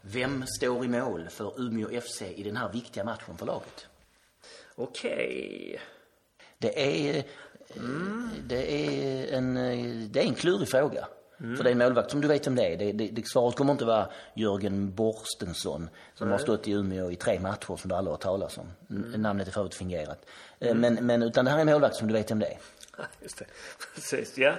Vem 0.00 0.44
står 0.46 0.84
i 0.84 0.88
mål 0.88 1.28
för 1.30 1.60
Umeå 1.60 2.00
FC 2.00 2.22
i 2.22 2.42
den 2.42 2.56
här 2.56 2.72
viktiga 2.72 3.04
matchen 3.04 3.36
för 3.38 3.46
laget? 3.46 3.86
Okej. 4.74 5.80
Det 6.58 7.08
är, 7.08 7.24
det 8.46 8.72
är, 8.72 9.36
en, 9.36 9.54
det 10.12 10.20
är 10.20 10.24
en 10.24 10.34
klurig 10.34 10.68
fråga. 10.68 11.08
För 11.38 11.64
det 11.64 11.70
är 11.70 11.72
en 11.72 11.78
målvakt 11.78 12.10
som 12.10 12.20
du 12.20 12.28
vet 12.28 12.46
om 12.46 12.54
det 12.54 12.66
är. 12.72 12.76
Det, 12.76 12.92
det, 12.92 13.08
det, 13.12 13.26
svaret 13.26 13.56
kommer 13.56 13.72
inte 13.72 13.84
vara 13.84 14.08
Jörgen 14.34 14.94
Borstensson 14.94 15.88
som 16.14 16.30
har 16.30 16.38
stått 16.38 16.68
i 16.68 16.72
Umeå 16.72 17.10
i 17.10 17.16
tre 17.16 17.40
matcher 17.40 17.76
som 17.76 17.88
du 17.88 17.94
aldrig 17.94 18.12
har 18.12 18.18
talas 18.18 18.58
om. 18.58 18.66
N- 18.90 19.14
Namnet 19.16 19.48
är 19.48 19.52
för 19.52 19.60
övrigt 19.60 19.74
fingerat. 19.74 20.26
Eh, 20.60 20.74
Men, 20.74 20.94
men 20.94 21.22
utan 21.22 21.44
det 21.44 21.50
här 21.50 21.58
är 21.58 21.60
en 21.60 21.66
målvakt 21.66 21.96
som 21.96 22.08
du 22.08 22.14
vet 22.14 22.30
om 22.30 22.38
det 22.38 22.46
är. 22.46 22.58
Just 23.22 23.38
det. 23.38 23.44
Precis, 23.94 24.38
ja. 24.38 24.54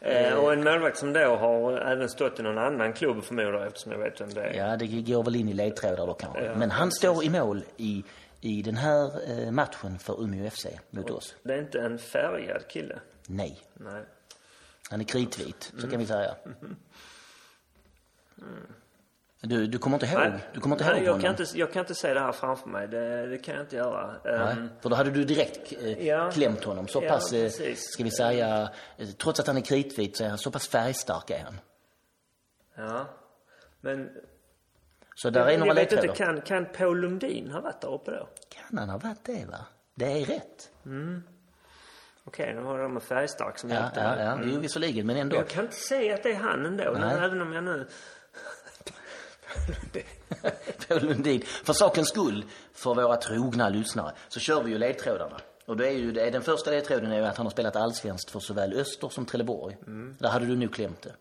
Eh, 0.00 0.34
och 0.34 0.52
en 0.52 0.64
målvakt 0.64 0.98
som 0.98 1.12
då 1.12 1.20
har 1.36 1.78
även 1.78 2.08
stått 2.08 2.40
i 2.40 2.42
någon 2.42 2.58
annan 2.58 2.92
klubb 2.92 3.24
förmodar 3.24 3.52
jag, 3.52 3.66
eftersom 3.66 3.92
jag 3.92 3.98
vet 3.98 4.20
vem 4.20 4.34
det 4.34 4.40
är. 4.42 4.54
Ja, 4.54 4.76
det 4.76 4.86
går 4.86 5.22
väl 5.24 5.36
in 5.36 5.48
i 5.48 5.52
ledtrådar 5.52 6.06
då 6.06 6.14
kanske. 6.14 6.54
Men 6.56 6.70
han 6.70 6.92
står 6.92 7.24
i 7.24 7.30
mål 7.30 7.64
i, 7.76 8.04
i 8.40 8.62
den 8.62 8.76
här 8.76 9.10
eh, 9.30 9.50
matchen 9.50 9.98
för 9.98 10.22
Umeå 10.24 10.50
FC 10.50 10.66
mot 10.90 11.10
oss. 11.10 11.34
Det 11.42 11.52
är 11.54 11.58
inte 11.58 11.80
en 11.80 11.98
färgad 11.98 12.68
kille. 12.68 12.98
Nej, 13.28 13.60
Nej. 13.74 14.02
Han 14.90 15.00
är 15.00 15.04
kritvit, 15.04 15.72
så 15.80 15.90
kan 15.90 15.98
vi 15.98 16.06
säga. 16.06 16.34
Du, 19.40 19.66
du 19.66 19.78
kommer 19.78 19.96
inte 19.96 20.06
ihåg? 20.06 20.32
Du 20.54 20.60
kommer 20.60 20.74
inte 20.76 20.84
Nej, 20.84 20.94
ihåg 20.96 21.04
jag 21.06 21.12
honom? 21.12 21.22
kan 21.22 21.30
inte, 21.44 21.58
jag 21.58 21.72
kan 21.72 21.80
inte 21.80 21.94
se 21.94 22.14
det 22.14 22.20
här 22.20 22.32
framför 22.32 22.68
mig. 22.68 22.88
Det, 22.88 23.26
det 23.26 23.38
kan 23.38 23.54
jag 23.54 23.64
inte 23.64 23.76
göra. 23.76 24.20
Nej, 24.24 24.34
Ehm, 24.52 24.68
för 24.80 24.88
då 24.90 24.96
hade 24.96 25.10
du 25.10 25.24
direkt 25.24 25.72
eh, 25.82 26.06
Ja. 26.06 26.30
klämt 26.30 26.64
honom. 26.64 26.88
Så 26.88 27.02
Ja, 27.02 27.08
pass, 27.08 27.32
eh, 27.32 27.42
precis. 27.42 27.92
ska 27.92 28.04
vi 28.04 28.10
säga, 28.10 28.70
eh, 28.96 29.08
trots 29.08 29.40
att 29.40 29.46
han 29.46 29.56
är 29.56 29.60
kritvit 29.60 30.16
så 30.16 30.24
är 30.24 30.28
han 30.28 30.38
så 30.38 30.50
pass 30.50 30.68
färgstark 30.68 31.30
är 31.30 31.44
han. 31.44 31.60
ja. 32.76 33.06
Men 33.80 34.10
Så 35.14 35.30
där 35.30 35.46
är 35.46 35.50
jag 35.50 35.60
några 35.60 35.74
vet 35.74 35.92
inte, 35.92 36.08
kan, 36.08 36.40
kan 36.40 36.66
Paul 36.66 37.00
Lundin 37.00 37.50
ha 37.50 37.60
varit 37.60 37.80
där 37.80 37.94
uppe 37.94 38.10
då? 38.10 38.28
Kan 38.48 38.78
han 38.78 38.88
ha 38.88 38.98
varit 38.98 39.24
det 39.24 39.44
va? 39.50 39.66
Det 39.94 40.20
är 40.22 40.24
rätt. 40.24 40.70
Okej, 42.28 42.54
nu 42.54 42.62
har 42.62 42.78
de 42.78 42.94
en 42.96 43.00
färgstark 43.00 43.58
som 43.58 43.70
Ja, 43.70 43.76
hjälpte 43.80 44.00
ja, 44.00 44.16
mig. 44.16 44.24
ja. 44.24 44.38
Jo, 44.54 44.60
visserligen, 44.60 45.06
men 45.06 45.16
ändå. 45.16 45.36
Jag 45.36 45.48
kan 45.48 45.64
inte 45.64 45.76
säga 45.76 46.14
att 46.14 46.22
det 46.22 46.30
är 46.30 46.34
han 46.36 46.66
ändå, 46.66 46.96
Nej. 47.00 47.16
även 47.18 47.42
om 47.42 47.52
jag 47.52 47.64
nu... 47.64 47.88
Paul 50.88 51.02
Lundin. 51.02 51.42
För 51.64 51.72
sakens 51.72 52.08
skull, 52.08 52.44
för 52.72 52.94
våra 52.94 53.16
trogna 53.16 53.68
lyssnare, 53.68 54.12
så 54.28 54.40
kör 54.40 54.62
vi 54.62 54.70
ju 54.70 54.78
ledtrådarna. 54.78 55.36
Och 55.66 55.76
då 55.76 55.84
är 55.84 55.90
ju 55.90 56.12
det, 56.12 56.30
den 56.30 56.42
första 56.42 56.70
ledtråden 56.70 57.12
är 57.12 57.16
ju 57.16 57.24
att 57.24 57.36
han 57.36 57.46
har 57.46 57.50
spelat 57.50 57.76
allsvenskt 57.76 58.30
för 58.30 58.40
såväl 58.40 58.72
Öster 58.80 59.08
som 59.08 59.26
Trelleborg. 59.26 59.76
Där 60.18 60.28
hade 60.28 60.46
du 60.46 60.56
nu 60.56 60.68
klämt 60.68 61.02
det. 61.02 61.14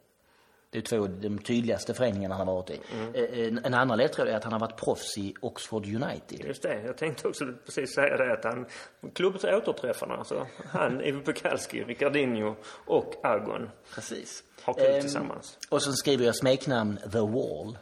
Det 0.77 0.81
är 0.81 0.97
två 0.97 1.03
av 1.03 1.09
de 1.21 1.39
tydligaste 1.39 1.93
föreningarna 1.93 2.35
han 2.35 2.47
har 2.47 2.55
varit 2.55 2.69
i. 2.69 2.79
Eh, 3.13 3.47
En, 3.47 3.65
en 3.65 3.73
annan 3.73 3.97
ledtråd 3.97 4.27
är 4.27 4.35
att 4.35 4.43
han 4.43 4.53
har 4.53 4.59
varit 4.59 4.77
proffs 4.77 5.17
i 5.17 5.33
Oxford 5.41 5.85
United. 5.85 6.45
Just 6.47 6.61
det, 6.61 6.81
jag 6.85 6.97
tänkte 6.97 7.27
också 7.27 7.45
precis 7.65 7.93
säga 7.95 8.17
det 8.17 8.33
att 8.33 8.43
han, 8.43 8.65
klubbens 9.13 9.43
återträffarna, 9.43 10.15
alltså 10.15 10.47
han, 10.65 11.01
Ivo 11.05 11.21
Pekalski, 11.21 11.83
Ricardinho 11.83 12.55
och 12.85 13.13
Agon 13.23 13.69
Precis. 13.95 14.43
har 14.61 14.73
kul 14.73 14.85
Ehm, 14.85 15.01
tillsammans. 15.01 15.57
Och 15.69 15.81
så 15.81 15.93
skriver 15.93 16.25
jag 16.25 16.35
smeknamn 16.35 16.97
The 17.11 17.19
Wall. 17.19 17.77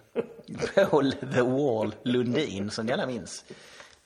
Paul 0.90 1.12
The 1.12 1.42
Wall 1.42 1.96
Lundin, 2.04 2.70
som 2.72 2.86
ni 2.86 2.94
alla 2.94 3.08
minns. 3.08 3.46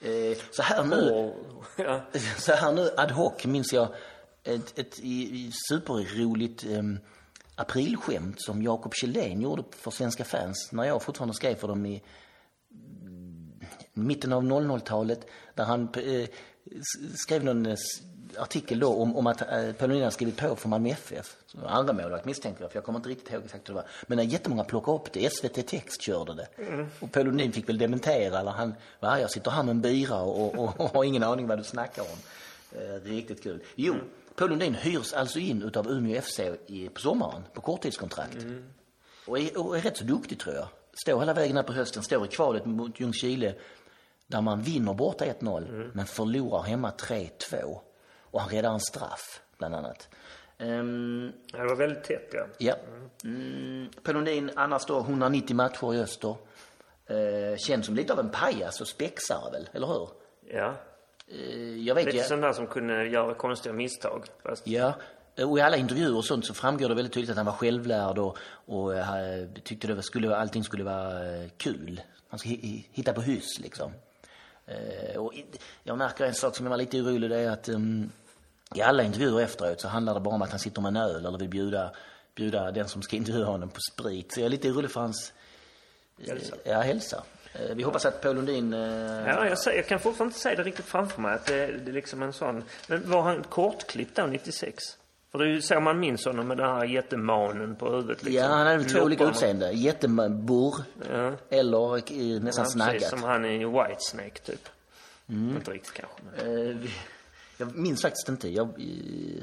Eh, 0.02 0.38
Så 0.52 0.62
här 0.62 0.84
nu, 0.84 1.34
ja, 1.76 2.02
så 2.38 2.52
här 2.54 2.72
nu 2.72 2.90
ad 2.98 3.12
hoc 3.14 3.46
minns 3.46 3.74
jag 3.74 3.88
ett, 4.44 4.80
ett, 4.80 5.00
i 5.00 5.52
superroligt 5.70 6.66
um, 6.66 7.00
aprilskämt 7.60 8.42
som 8.42 8.62
Jakob 8.62 8.94
Kjellén 8.94 9.42
gjorde 9.42 9.64
för 9.72 9.92
Svenska 9.92 10.24
fans 10.24 10.70
när 10.72 10.84
jag 10.84 11.02
fortfarande 11.02 11.34
skrev 11.34 11.56
för 11.56 11.68
dem 11.68 11.86
i 11.86 12.04
mm, 13.02 13.60
mitten 13.94 14.34
av 14.34 14.44
00-talet 14.44 15.28
där 15.56 15.64
han 15.64 15.90
eh, 15.94 16.30
skrev 17.16 17.44
någon 17.44 17.66
eh, 17.66 17.76
artikel 18.38 18.80
då 18.80 18.94
om, 18.94 19.16
om 19.16 19.28
att 19.28 19.42
eh, 19.42 19.48
Paul 19.48 19.90
Lundin 19.90 20.02
hade 20.02 20.12
skrivit 20.12 20.38
på 20.38 20.56
för 20.56 20.70
Malmö 20.70 20.90
FF. 20.90 21.36
Andra 21.66 21.94
målvakt 21.94 22.26
misstänker 22.26 22.62
jag, 22.62 22.72
för 22.72 22.78
jag 22.78 22.84
kommer 22.84 23.00
inte 23.00 23.10
riktigt 23.10 23.34
ihåg 23.34 23.44
exakt 23.46 23.70
hur 23.70 23.74
det 23.74 23.82
var. 23.82 23.90
Men 24.08 24.18
när 24.18 24.24
jättemånga 24.24 24.64
plockade 24.64 24.98
upp 24.98 25.14
det, 25.14 25.34
SVT 25.34 25.68
Text 25.68 26.02
körde 26.02 26.34
det. 26.34 26.48
Och 27.00 27.12
Paul 27.12 27.26
Lundin 27.26 27.52
fick 27.52 27.70
väl 27.70 27.78
dementera, 27.78 28.40
eller 28.40 28.52
han, 28.52 28.74
jag 29.00 29.32
sitter 29.32 29.52
här 29.52 29.64
med 29.64 29.72
en 29.72 29.82
bira 29.82 30.22
och, 30.22 30.60
och, 30.60 30.80
och 30.80 30.90
har 30.90 31.04
ingen 31.04 31.24
aning 31.24 31.48
vad 31.48 31.58
du 31.60 31.64
snackar 31.64 32.02
om. 32.02 32.18
Eh, 32.72 33.04
riktigt 33.04 33.44
kul. 33.44 33.64
Jo, 33.76 33.96
Paul 34.40 34.50
Lundin 34.50 34.76
hyrs 34.76 35.14
alltså 35.14 35.40
in 35.40 35.64
utav 35.64 35.88
Umeå 35.88 36.22
FC 36.22 36.40
i, 36.68 36.90
på 36.90 37.00
sommaren, 37.00 37.44
på 37.54 37.62
korttidskontrakt. 37.62 38.38
Och, 39.28 39.40
är, 39.40 39.60
och 39.60 39.78
är 39.78 39.82
rätt 39.82 39.98
så 39.98 40.04
duktig 40.04 40.40
tror 40.40 40.56
jag. 40.56 40.68
Står 40.94 41.20
hela 41.20 41.34
vägen 41.34 41.56
här 41.56 41.64
på 41.64 41.74
hösten, 41.74 42.04
står 42.04 42.26
i 42.26 42.28
kvalet 42.28 42.66
mot 42.66 43.00
Ljungskile 43.00 43.56
där 44.28 44.42
man 44.42 44.62
vinner 44.62 44.94
borta 44.94 45.26
1-0 45.26 45.92
men 45.94 46.06
förlorar 46.06 46.64
hemma 46.64 46.92
3-2. 46.92 47.80
Och 48.22 48.42
han 48.42 48.50
räddar 48.50 48.74
en 48.74 48.80
straff, 48.80 49.42
bland 49.58 49.76
annat. 49.76 50.10
Ehm, 50.58 51.32
det 51.52 51.58
var 51.58 51.76
väldigt 51.76 52.04
tätt 52.04 52.30
ja. 52.34 52.46
ja. 52.58 52.76
Mm, 53.24 53.90
Paul 54.04 54.16
Lundin, 54.16 54.52
annars 54.56 54.86
då 54.86 55.00
190 55.00 55.56
matcher 55.56 55.94
i 55.94 56.00
öster. 56.00 56.36
Eh, 57.06 57.58
känns 57.58 57.86
som 57.86 57.96
lite 57.96 58.14
av 58.14 58.20
en 58.20 58.30
pajas 58.30 58.82
och 58.82 58.88
spexare 58.88 59.52
väl, 59.52 59.70
eller 59.74 59.88
hur? 59.88 60.10
Ja, 60.52 60.76
jag 61.86 61.96
vet 61.96 62.06
lite 62.06 62.24
sån 62.24 62.42
där 62.42 62.54
som 62.54 62.68
kunde 62.68 63.08
göra 63.08 63.34
konstiga 63.34 63.74
misstag. 63.74 64.26
Fast, 64.44 64.68
Ja, 64.68 64.94
och 65.46 65.58
i 65.58 65.62
alla 65.62 65.78
intervjuer 65.78 66.16
och 66.18 66.26
sånt 66.26 66.46
så 66.46 66.54
framgår 66.54 66.90
det 66.90 66.96
väldigt 66.96 67.14
tydligt 67.14 67.30
att 67.30 67.38
han 67.38 67.46
var 67.46 67.54
självlärd 67.54 68.18
och, 68.18 68.38
och 68.66 68.96
eh, 68.96 69.48
tyckte 69.64 69.88
det 69.88 69.94
var, 69.94 70.02
skulle, 70.02 70.36
allting 70.36 70.64
skulle 70.64 70.84
vara 70.84 71.36
eh, 71.36 71.50
kul. 71.58 72.02
Han 72.30 72.40
hi- 72.40 72.84
hitta 72.92 73.14
på 73.14 73.22
hyss 73.22 73.60
liksom. 73.60 73.92
Eh, 74.66 75.18
och 75.18 75.34
jag 75.84 75.98
märker 75.98 76.26
en 76.26 76.34
sak 76.34 76.56
som 76.56 76.66
jag 76.66 76.70
var 76.70 76.78
lite 76.78 76.98
orolig, 77.02 77.30
det 77.30 77.38
är 77.38 77.50
att 77.52 77.70
um, 77.70 78.12
i 78.76 78.82
alla 78.82 79.04
intervjuer 79.04 79.42
efteråt 79.42 79.82
så 79.82 79.88
handlar 79.88 80.14
det 80.14 80.20
bara 80.20 80.36
om 80.36 80.42
att 80.42 80.50
han 80.50 80.60
sitter 80.60 80.82
med 80.82 80.90
en 80.90 80.96
öl 80.98 81.26
eller 81.26 81.38
vill 81.38 81.50
bjuda, 81.50 81.92
bjuda 82.36 82.72
den 82.72 82.88
som 82.88 83.02
ska 83.02 83.16
intervjua 83.16 83.46
honom 83.46 83.70
på 83.70 83.80
sprit. 83.92 84.34
Så 84.34 84.40
jag 84.40 84.46
är 84.46 84.50
lite 84.50 84.70
orolig 84.70 84.92
för 84.92 85.02
hans 85.02 85.34
Hälsa. 86.28 86.56
Ja, 86.64 86.82
hälsa. 86.82 87.24
Eh, 87.54 87.76
vi 87.76 87.84
hoppas 87.84 88.06
att 88.06 88.22
Paul 88.22 88.36
Lundin... 88.36 88.74
Eh, 88.74 88.80
Ja, 89.28 89.46
jag, 89.48 89.76
jag 89.76 89.88
kan 89.88 90.00
fortfarande 90.00 90.30
inte 90.32 90.40
säga 90.40 90.56
det 90.56 90.64
riktigt 90.64 90.86
framför 90.86 91.22
mig. 91.22 91.34
Att 91.34 91.46
det, 91.46 91.68
det 91.68 91.92
är 91.92 91.94
liksom 91.94 92.24
en 92.24 92.34
sån... 92.34 92.64
Men 92.88 93.10
var 93.10 93.22
han 93.22 93.44
kortklippt 93.44 94.16
då, 94.16 94.26
96? 94.26 94.84
För 95.32 95.40
det 95.40 95.46
är 95.46 95.50
ju 95.50 95.62
så 95.62 95.80
man 95.80 96.00
minns 96.00 96.26
honom 96.26 96.48
med 96.48 96.58
den 96.58 96.70
här 96.70 96.86
jättemanen 96.86 97.76
på 97.76 97.90
huvudet. 97.90 98.24
Liksom. 98.24 98.34
Ja, 98.44 98.48
han 98.48 98.68
hade 98.68 98.84
två 98.84 99.00
olika 99.00 99.24
utseende. 99.24 99.72
Jätteburr 99.72 100.74
Ja. 101.14 101.32
eller 101.50 102.40
nästan 102.40 102.64
Ja, 102.66 102.70
snaggat. 102.70 102.94
precis 102.94 103.10
som 103.10 103.24
han 103.24 103.46
i 103.46 103.66
Whitesnake 103.66 104.40
typ. 104.46 104.70
Inte 105.30 105.72
riktigt 105.72 105.94
kanske. 105.94 106.22
Men... 106.46 106.58
Eh, 106.70 106.76
vi- 106.78 106.92
Jag 107.62 107.76
minns 107.78 108.02
faktiskt 108.02 108.30
inte 108.30 108.50
jag, 108.50 108.66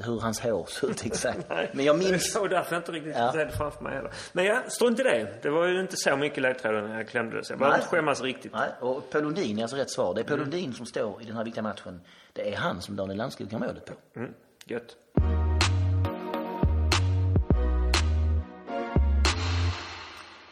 hur 0.05 0.19
hans 0.19 0.39
hår 0.39 0.65
ser 0.65 0.89
ut 0.89 1.05
exakt. 1.05 1.49
Men 1.73 1.85
jag 1.85 1.97
minns... 1.97 2.35
var 2.35 2.49
därför 2.49 2.75
jag 2.75 2.79
inte 2.79 2.91
riktigt 2.91 3.15
Ja. 3.17 3.31
det 3.31 3.49
framför 3.51 3.83
mig 3.83 3.93
heller. 3.95 4.11
Men 4.33 4.45
ja, 4.45 4.63
strunt 4.67 4.99
i 4.99 5.03
det. 5.03 5.39
Det 5.41 5.49
var 5.49 5.67
ju 5.67 5.79
inte 5.81 5.97
så 5.97 6.15
mycket 6.17 6.43
ledtrådar 6.43 6.81
när 6.81 6.97
jag 6.97 7.07
klämde 7.07 7.37
det. 7.37 7.43
Så 7.43 7.51
jag 7.53 7.59
behöver 7.59 7.77
inte 7.77 7.87
skämmas 7.89 8.21
riktigt. 8.21 8.53
Nej, 8.53 8.69
och 8.79 9.09
Paul 9.09 9.23
Lundin 9.23 9.57
är 9.57 9.61
alltså 9.61 9.77
rätt 9.77 9.91
svar. 9.91 10.13
Det 10.15 10.21
är 10.21 10.23
Paul 10.23 10.39
Lundin 10.39 10.73
som 10.73 10.85
står 10.85 11.21
i 11.21 11.25
den 11.25 11.35
här 11.37 11.43
viktiga 11.43 11.63
matchen. 11.63 12.01
Det 12.33 12.53
är 12.53 12.57
han 12.57 12.81
som 12.81 12.95
Daniel 12.95 13.17
Landskog 13.17 13.51
har 13.51 13.59
målet 13.59 13.85
på. 13.85 13.93
Mm, 14.19 14.33
gött. 14.65 14.95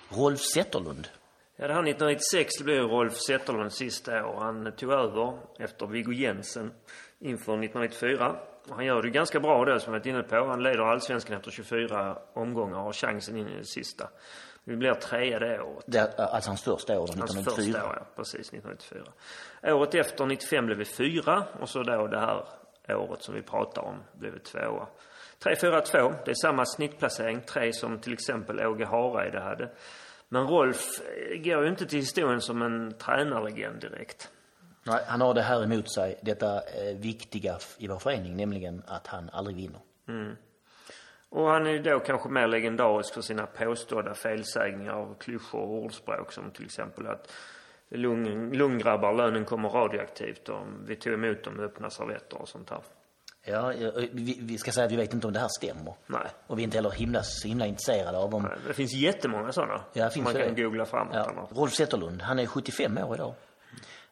Rolf 0.10 0.40
Zetterlund. 0.42 1.08
Ja, 1.58 1.68
det 1.68 1.74
här 1.74 1.82
1996 1.82 2.54
det 2.58 2.64
blev 2.64 2.84
Rolf 2.84 3.18
Zetterlunds 3.28 3.76
sista 3.76 4.26
år. 4.26 4.40
Han 4.40 4.72
tog 4.72 4.92
över 4.92 5.38
efter 5.60 5.88
Viggo 5.88 6.12
Jensen 6.12 6.72
inför 7.26 7.54
1994. 7.54 8.36
Och 8.70 8.76
han 8.76 8.86
gör 8.86 9.02
det 9.02 9.10
ganska 9.10 9.40
bra 9.40 9.66
då, 9.66 9.80
som 9.80 9.94
jag 9.94 10.00
varit 10.00 10.06
inne 10.06 10.24
på. 10.24 10.46
Han 10.46 10.64
leder 10.64 10.80
allsvenskan 10.80 11.38
efter 11.38 11.52
24 11.52 12.18
omgångar 12.34 12.78
och 12.78 12.84
har 12.84 12.94
chansen 12.94 13.38
in 13.38 13.48
i 13.48 13.58
det 13.58 13.66
sista. 13.66 14.10
Vi 14.64 14.76
blir 14.76 14.94
trea 14.94 15.40
det 15.40 15.62
året. 15.62 15.84
Det 15.88 16.20
alltså 16.20 16.50
hans 16.50 16.64
första 16.64 16.94
år, 16.94 16.98
Hans 16.98 17.10
1994. 17.10 17.56
första 17.56 17.90
år, 17.90 17.96
ja. 18.00 18.06
Precis, 18.16 18.54
1994. 18.54 19.74
Året 19.74 19.96
efter, 19.96 20.26
95, 20.26 20.66
blev 20.66 20.78
vi 20.78 20.86
fyra. 20.86 21.44
Och 21.60 21.70
så 21.70 21.84
då 21.84 22.08
det 22.08 22.20
här 22.20 22.46
året 22.90 23.22
som 23.22 23.36
vi 23.36 23.42
pratar 23.42 23.82
om, 23.82 24.04
blev 24.14 24.34
vi 24.34 24.40
tvåa. 24.40 24.88
3-4-2, 25.44 26.14
det 26.26 26.32
är 26.32 26.36
samma 26.42 26.66
snittplacering. 26.66 27.42
Tre 27.42 27.74
som 27.74 28.00
till 28.00 28.14
exempel 28.14 28.66
Åge 28.66 28.86
Hareide 28.86 29.40
hade. 29.40 29.72
Men 30.30 30.48
Rolf 30.48 31.02
eh, 31.02 31.42
går 31.42 31.64
ju 31.64 31.70
inte 31.70 31.86
till 31.86 32.00
historien 32.00 32.42
som 32.42 32.62
en 32.62 32.94
tränarlegend 32.94 33.82
direkt. 33.82 34.30
Nej, 34.86 35.04
han 35.08 35.22
har 35.22 35.34
det 35.34 35.42
här 35.42 35.64
emot 35.64 35.94
sig, 35.94 36.20
detta 36.22 36.56
eh, 36.56 36.98
viktiga 36.98 37.58
i 37.78 37.88
vår 37.88 38.00
förening, 38.00 38.36
nämligen 38.36 38.84
att 38.88 39.08
han 39.08 39.30
aldrig 39.34 39.56
vinner. 39.58 39.80
Och 41.30 41.48
han 41.50 41.68
är 41.68 41.72
ju 41.72 41.82
då 41.82 42.00
kanske 42.00 42.30
mer 42.30 42.48
legendarisk 42.48 43.14
för 43.14 43.22
sina 43.22 43.46
påstådda 43.46 44.14
felsägningar 44.14 44.94
av 44.94 45.16
klyschor 45.20 45.62
och 45.62 45.84
ordspråk 45.84 46.32
som 46.32 46.52
till 46.52 46.66
exempel 46.66 47.08
att 47.08 47.32
grabbar, 48.80 49.14
lönen 49.14 49.46
kommer 49.46 49.70
radioaktivt 49.70 50.50
och 50.50 50.68
vi 50.88 50.96
tog 50.96 51.14
emot 51.14 51.44
dem 51.44 51.54
med 51.54 51.66
öppna 51.66 51.90
servetter 51.90 52.42
och 52.42 52.50
sånt 52.50 52.70
här. 52.70 52.82
Ja, 53.48 53.74
vi, 54.12 54.38
vi 54.42 54.58
ska 54.58 54.72
säga 54.72 54.86
att 54.86 54.92
vi 54.92 54.96
vet 54.96 55.14
inte 55.14 55.28
om 55.28 55.34
det 55.34 55.40
här 55.40 55.50
stämmer. 55.58 55.94
Nej. 56.08 56.28
Och 56.48 56.58
vi 56.58 56.62
är 56.62 56.64
inte 56.64 56.78
heller 56.78 56.92
himla, 56.92 57.24
så 57.24 57.48
himla 57.48 57.66
intresserade 57.66 58.18
av 58.18 58.36
om... 58.36 58.44
Nej, 58.44 58.58
Det 58.68 58.74
finns 58.74 58.94
jättemånga 58.94 59.52
sådana. 59.52 59.82
Ja, 59.94 60.10
finns 60.10 60.24
man 60.26 60.34
kan 60.34 60.56
det? 60.56 60.62
googla 60.62 60.86
framåt 60.86 61.16
Ja. 61.16 61.48
Rolf 61.52 61.74
Zetterlund, 61.74 62.22
han 62.22 62.40
är 62.40 62.46
75 62.46 62.98
år 62.98 63.16
idag. 63.16 63.34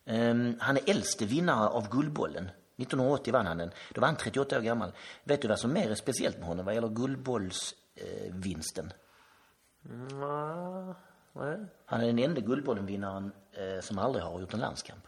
Ehm, 0.06 0.58
han 0.60 0.78
är 0.78 0.90
äldste 0.90 1.26
vinnare 1.26 1.68
av 1.68 1.90
Guldbollen. 1.90 2.50
1980 2.78 3.34
vann 3.34 3.46
han 3.46 3.58
den. 3.58 3.72
Då 3.94 4.02
var 4.02 4.08
han 4.08 4.18
38 4.18 4.58
år 4.58 4.62
gammal. 4.62 4.92
Vet 5.24 5.42
du 5.42 5.48
vad 5.48 5.60
som 5.60 5.74
mer 5.74 5.92
är 5.92 5.96
speciellt 5.96 6.38
med 6.38 6.48
honom 6.48 6.66
vad 6.66 6.76
gäller 6.76 6.90
Guldbollsvinsten? 6.90 8.86
Eh? 8.86 9.92
Mm, 9.92 10.96
nej. 11.34 11.58
han 11.86 12.02
är 12.02 12.06
den 12.08 12.20
enda 12.20 12.42
Guldbollen-vinnaren 12.42 13.32
eh, 13.52 13.82
som 13.82 13.98
aldrig 14.00 14.24
har 14.24 14.40
gjort 14.40 14.54
en 14.54 14.60
landskamp. 14.60 15.08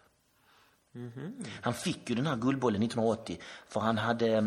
Han 1.62 1.74
fick 1.74 2.10
ju 2.10 2.16
den 2.16 2.28
här 2.28 2.36
Guldbollen 2.36 2.84
1980 2.84 3.40
för 3.68 3.80
han 3.80 3.98
hade 3.98 4.28
eh, 4.28 4.46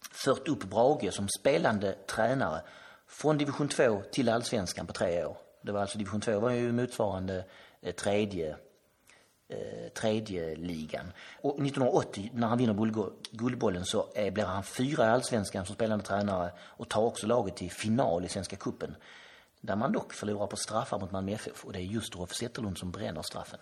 fört 0.00 0.48
upp 0.48 0.64
Brage 0.64 1.12
som 1.12 1.28
spelande 1.28 1.92
tränare 1.92 2.62
från 3.06 3.38
division 3.38 3.68
2 3.68 4.02
till 4.12 4.28
allsvenskan 4.28 4.86
på 4.86 4.92
tre 4.92 5.24
år. 5.24 5.36
Det 5.62 5.72
var 5.72 5.80
alltså 5.80 5.98
division 5.98 6.20
2 6.20 6.40
var 6.40 6.50
ju 6.50 6.72
motsvarande 6.72 7.44
eh, 7.80 7.94
tredje 7.94 8.56
eh, 9.50 9.88
tredje 9.88 10.56
ligan. 10.56 11.12
Och 11.40 11.50
1980 11.50 12.30
när 12.34 12.48
han 12.48 12.58
vinner 12.58 13.10
Guldbollen 13.30 13.84
så 13.84 14.08
eh, 14.14 14.32
blir 14.32 14.44
han 14.44 14.62
fyra 14.62 15.06
i 15.06 15.08
allsvenskan 15.08 15.66
som 15.66 15.74
spelande 15.74 16.04
tränare 16.04 16.52
och 16.60 16.88
tar 16.88 17.02
också 17.02 17.26
laget 17.26 17.56
till 17.56 17.70
final 17.70 18.24
i 18.24 18.28
Svenska 18.28 18.56
cupen. 18.56 18.96
Där 19.60 19.76
man 19.76 19.92
dock 19.92 20.12
förlorar 20.12 20.46
på 20.46 20.56
straffar 20.56 20.98
mot 20.98 21.10
Malmö 21.10 21.32
FF 21.32 21.64
och 21.64 21.72
det 21.72 21.78
är 21.78 21.82
just 21.82 22.16
Rolf 22.16 22.34
Zetterlund 22.34 22.78
som 22.78 22.90
bränner 22.90 23.22
straffen. 23.22 23.58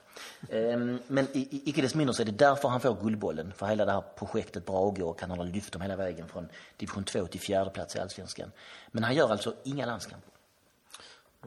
Ehm, 0.51 0.99
men 1.07 1.27
i, 1.33 1.39
i, 1.39 1.63
icke 1.71 1.83
desto 1.83 1.99
mindre 1.99 2.15
så 2.15 2.23
är 2.23 2.27
det 2.27 2.33
därför 2.33 2.69
han 2.69 2.81
får 2.81 3.03
Guldbollen. 3.03 3.53
För 3.53 3.67
hela 3.67 3.85
det 3.85 3.93
här 3.93 4.05
projektet 4.17 4.67
Brage 4.67 5.03
och 5.03 5.21
han 5.21 5.31
har 5.31 5.45
lyft 5.45 5.73
dem 5.73 5.83
hela 5.83 5.97
vägen 5.97 6.29
från 6.29 6.49
division 6.77 7.05
2 7.05 7.27
till 7.27 7.41
fjärde 7.41 7.71
plats 7.71 7.97
i 7.97 7.99
allsvenskan. 7.99 8.53
Men 8.91 9.05
han 9.05 9.15
gör 9.15 9.31
alltså 9.31 9.55
inga 9.65 9.87
landskamper. 9.87 10.33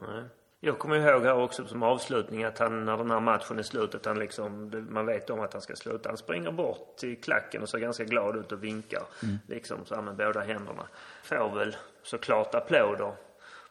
nej. 0.00 0.24
Jag 0.64 0.78
kommer 0.78 0.96
ihåg 0.96 1.22
här 1.22 1.34
också 1.34 1.66
som 1.66 1.82
avslutning 1.82 2.44
att 2.44 2.58
han 2.58 2.84
när 2.84 2.96
den 2.96 3.10
här 3.10 3.20
matchen 3.20 3.58
är 3.58 3.62
slut, 3.62 3.94
att 3.94 4.04
han 4.04 4.18
liksom, 4.18 4.72
man 4.90 5.06
vet 5.06 5.30
om 5.30 5.40
att 5.40 5.52
han 5.52 5.62
ska 5.62 5.76
sluta. 5.76 6.08
Han 6.08 6.16
springer 6.16 6.50
bort 6.52 6.96
till 6.96 7.20
klacken 7.20 7.62
och 7.62 7.68
ser 7.68 7.78
ganska 7.78 8.04
glad 8.04 8.36
ut 8.36 8.52
och 8.52 8.64
vinkar. 8.64 9.02
Liksom 9.48 9.84
så 9.84 9.94
här 9.94 10.02
med 10.02 10.16
båda 10.16 10.40
händerna. 10.40 10.88
Får 11.22 11.58
väl 11.58 11.76
såklart 12.02 12.54
applåder. 12.54 13.12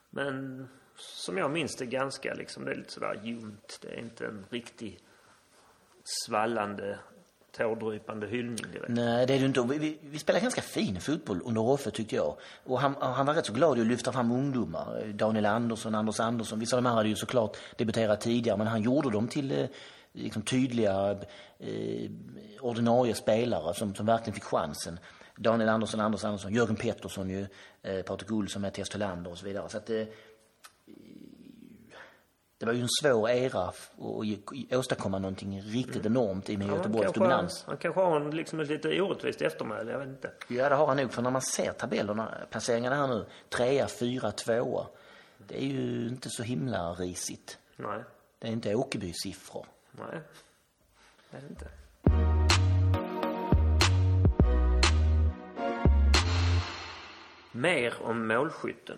Men 0.10 0.68
som 0.96 1.38
jag 1.38 1.52
minns 1.52 1.76
det 1.76 1.86
ganska 1.86 2.34
liksom, 2.34 2.66
det 2.66 2.72
är 2.72 2.76
lite 2.76 2.92
sådär 2.92 3.20
ljumt. 3.24 3.80
Det 3.82 3.88
är 3.88 4.00
inte 4.00 4.26
en 4.26 4.46
riktig 4.50 5.00
svallande 6.04 7.00
tårdrypande 7.58 8.28
hyllning 8.28 8.72
direkt. 8.72 8.90
Nej, 8.90 9.26
det 9.28 9.34
är 9.34 9.40
det 9.40 9.46
inte. 9.46 9.62
Vi, 9.62 9.78
vi, 9.78 9.98
vi 10.02 10.20
spelade 10.20 10.44
ganska 10.44 10.62
fin 10.62 11.02
fotboll 11.02 11.42
under 11.46 11.62
Roffe 11.62 11.92
tyckte 11.92 12.16
jag. 12.16 12.38
Och 12.64 12.80
han, 12.80 12.96
han 13.00 13.26
var 13.26 13.34
rätt 13.34 13.46
så 13.46 13.54
glad 13.54 13.78
i 13.78 13.82
att 13.82 13.88
lyfta 13.88 14.12
fram 14.12 14.32
ungdomar. 14.32 15.14
Daniel 15.14 15.46
Andersson, 15.46 15.96
Anders 15.96 16.20
Andersson. 16.20 16.60
Vissa 16.60 16.76
av 16.78 16.84
de 16.84 16.90
här 16.90 16.96
hade 16.96 17.10
ju 17.10 17.16
såklart 17.16 17.58
debuterat 17.78 18.22
tidigare, 18.22 18.58
men 18.58 18.68
han 18.68 18.82
gjorde 18.82 19.10
dem 19.10 19.28
till 19.28 19.52
eh, 19.52 19.66
liksom, 20.14 20.42
tydliga 20.42 21.18
eh, 21.60 22.12
ordinarie 22.62 23.16
spelare 23.16 23.74
som, 23.74 23.96
som 23.96 24.06
verkligen 24.06 24.34
fick 24.34 24.44
chansen. 24.44 25.00
Daniel 25.38 25.70
Andersson, 25.70 26.00
Anders 26.00 26.24
Andersson, 26.24 26.54
Jörgen 26.54 26.76
Pettersson 26.76 27.30
ju, 27.30 27.48
eh, 27.82 28.02
Patrik 28.02 28.32
Olsson, 28.32 28.62
Mattias 28.62 28.90
Tholander 28.90 29.32
och 29.32 29.38
så 29.38 29.46
vidare. 29.46 29.70
Så 29.70 29.78
att, 29.78 29.90
eh, 29.90 30.04
det 32.62 32.66
var 32.66 32.74
ju 32.74 32.82
en 32.82 32.90
svår 33.02 33.30
era 33.30 33.60
att 33.64 33.92
åstadkomma 34.72 35.20
någonting 35.20 35.62
riktigt 35.62 36.06
enormt 36.06 36.50
i 36.50 36.58
med 36.58 36.68
Ja, 36.68 36.72
han 36.72 36.78
Göteborgs 36.78 37.04
kanske, 37.04 37.20
dominans. 37.20 37.64
han 37.68 37.78
kanske 37.78 38.02
har 38.02 38.16
en, 38.22 38.32
liksom 38.36 38.60
ett 38.60 38.68
lite 38.68 39.02
orättvist 39.02 39.42
eftermäle, 39.42 39.92
jag 39.92 40.00
vet 40.00 40.08
inte. 40.08 40.32
Ja, 40.48 40.70
det 40.70 40.76
har 40.76 40.88
han 40.88 40.98
nog. 40.98 41.12
För 41.14 41.22
när 41.22 41.30
man 41.32 41.42
ser 41.42 41.72
tabellerna, 41.72 42.38
placeringarna 42.50 42.96
här 42.96 43.08
nu, 43.08 43.26
trea, 43.50 43.88
fyra, 43.88 44.32
tvåa. 44.32 44.86
Det 45.48 45.64
är 45.64 45.66
ju 45.68 46.08
inte 46.08 46.30
så 46.30 46.44
himla 46.44 46.94
risigt. 46.94 47.58
Nej, 47.76 48.04
Det 48.40 48.48
är 48.48 48.52
inte 48.52 48.76
Åkerby-siffror. 48.76 49.66
nej. 49.92 50.20
Jag 51.32 51.42
vet 51.42 51.50
inte. 51.50 51.66
Mer 57.52 57.94
om 58.04 58.28
målskytten. 58.28 58.98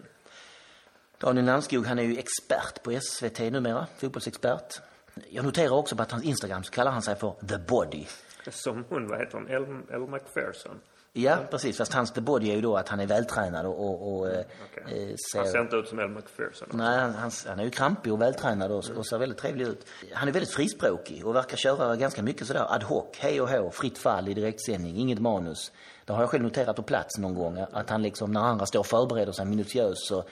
Daniel 1.23 1.45
Landskog, 1.45 1.85
han 1.85 1.99
är 1.99 2.03
ju 2.03 2.17
expert 2.17 2.83
på 2.83 2.99
SVT 3.01 3.39
numera, 3.39 3.87
fotbollsexpert. 3.97 4.81
Jag 5.29 5.45
noterar 5.45 5.71
också 5.73 5.95
på 5.95 6.01
att 6.03 6.11
hans 6.11 6.23
Instagram 6.23 6.63
så 6.63 6.71
kallar 6.71 6.91
han 6.91 7.01
sig 7.01 7.15
för 7.15 7.33
The 7.49 7.57
Body. 7.57 8.05
Som 8.49 8.85
hon, 8.89 9.07
vad 9.07 9.19
heter 9.19 9.37
hon, 9.37 9.47
Elle, 9.47 9.67
Elle 9.93 10.07
McPherson. 10.07 10.79
Ja, 11.13 11.37
precis. 11.51 11.77
Fast 11.77 11.93
hans 11.93 12.11
The 12.11 12.21
Body 12.21 12.51
är 12.51 12.55
ju 12.55 12.61
då 12.61 12.77
att 12.77 12.89
han 12.89 12.99
är 12.99 13.07
vältränad 13.07 13.65
och, 13.65 13.79
och, 13.79 14.17
och 14.17 14.27
eh, 14.29 14.45
Okej. 14.71 15.03
eh, 15.03 15.07
Han 15.07 15.45
ser... 15.45 15.51
ser 15.51 15.61
inte 15.61 15.75
ut 15.75 15.87
som 15.87 15.99
Elle 15.99 16.09
McPherson. 16.13 16.67
Nej, 16.71 16.99
han, 16.99 17.13
han, 17.13 17.31
han 17.47 17.59
är 17.59 17.63
ju 17.63 17.69
krampig 17.69 18.13
och 18.13 18.21
vältränad 18.21 18.71
och, 18.71 18.89
och 18.97 19.07
ser 19.07 19.17
väldigt 19.17 19.37
trevlig 19.37 19.67
ut. 19.67 19.87
Han 20.13 20.27
är 20.27 20.31
väldigt 20.31 20.53
frispråkig 20.53 21.25
och 21.25 21.35
verkar 21.35 21.57
köra 21.57 21.95
ganska 21.95 22.23
mycket 22.23 22.47
sådär 22.47 22.65
ad 22.75 22.85
hoc, 22.85 23.05
hej 23.19 23.41
och 23.41 23.49
hå, 23.49 23.71
fritt 23.71 23.97
fall 23.97 24.27
i 24.29 24.33
direktsändning, 24.33 24.97
inget 24.97 25.19
manus. 25.19 25.71
Det 26.05 26.13
har 26.13 26.19
jag 26.19 26.29
själv 26.29 26.43
noterat 26.43 26.75
på 26.75 26.83
plats 26.83 27.17
någon 27.17 27.33
gång, 27.33 27.65
att 27.71 27.89
han 27.89 28.01
liksom 28.01 28.31
när 28.31 28.41
andra 28.41 28.65
står 28.65 28.79
och 28.79 28.87
förbereder 28.87 29.31
sig 29.31 29.45
minutiöst 29.45 30.07
så 30.07 30.23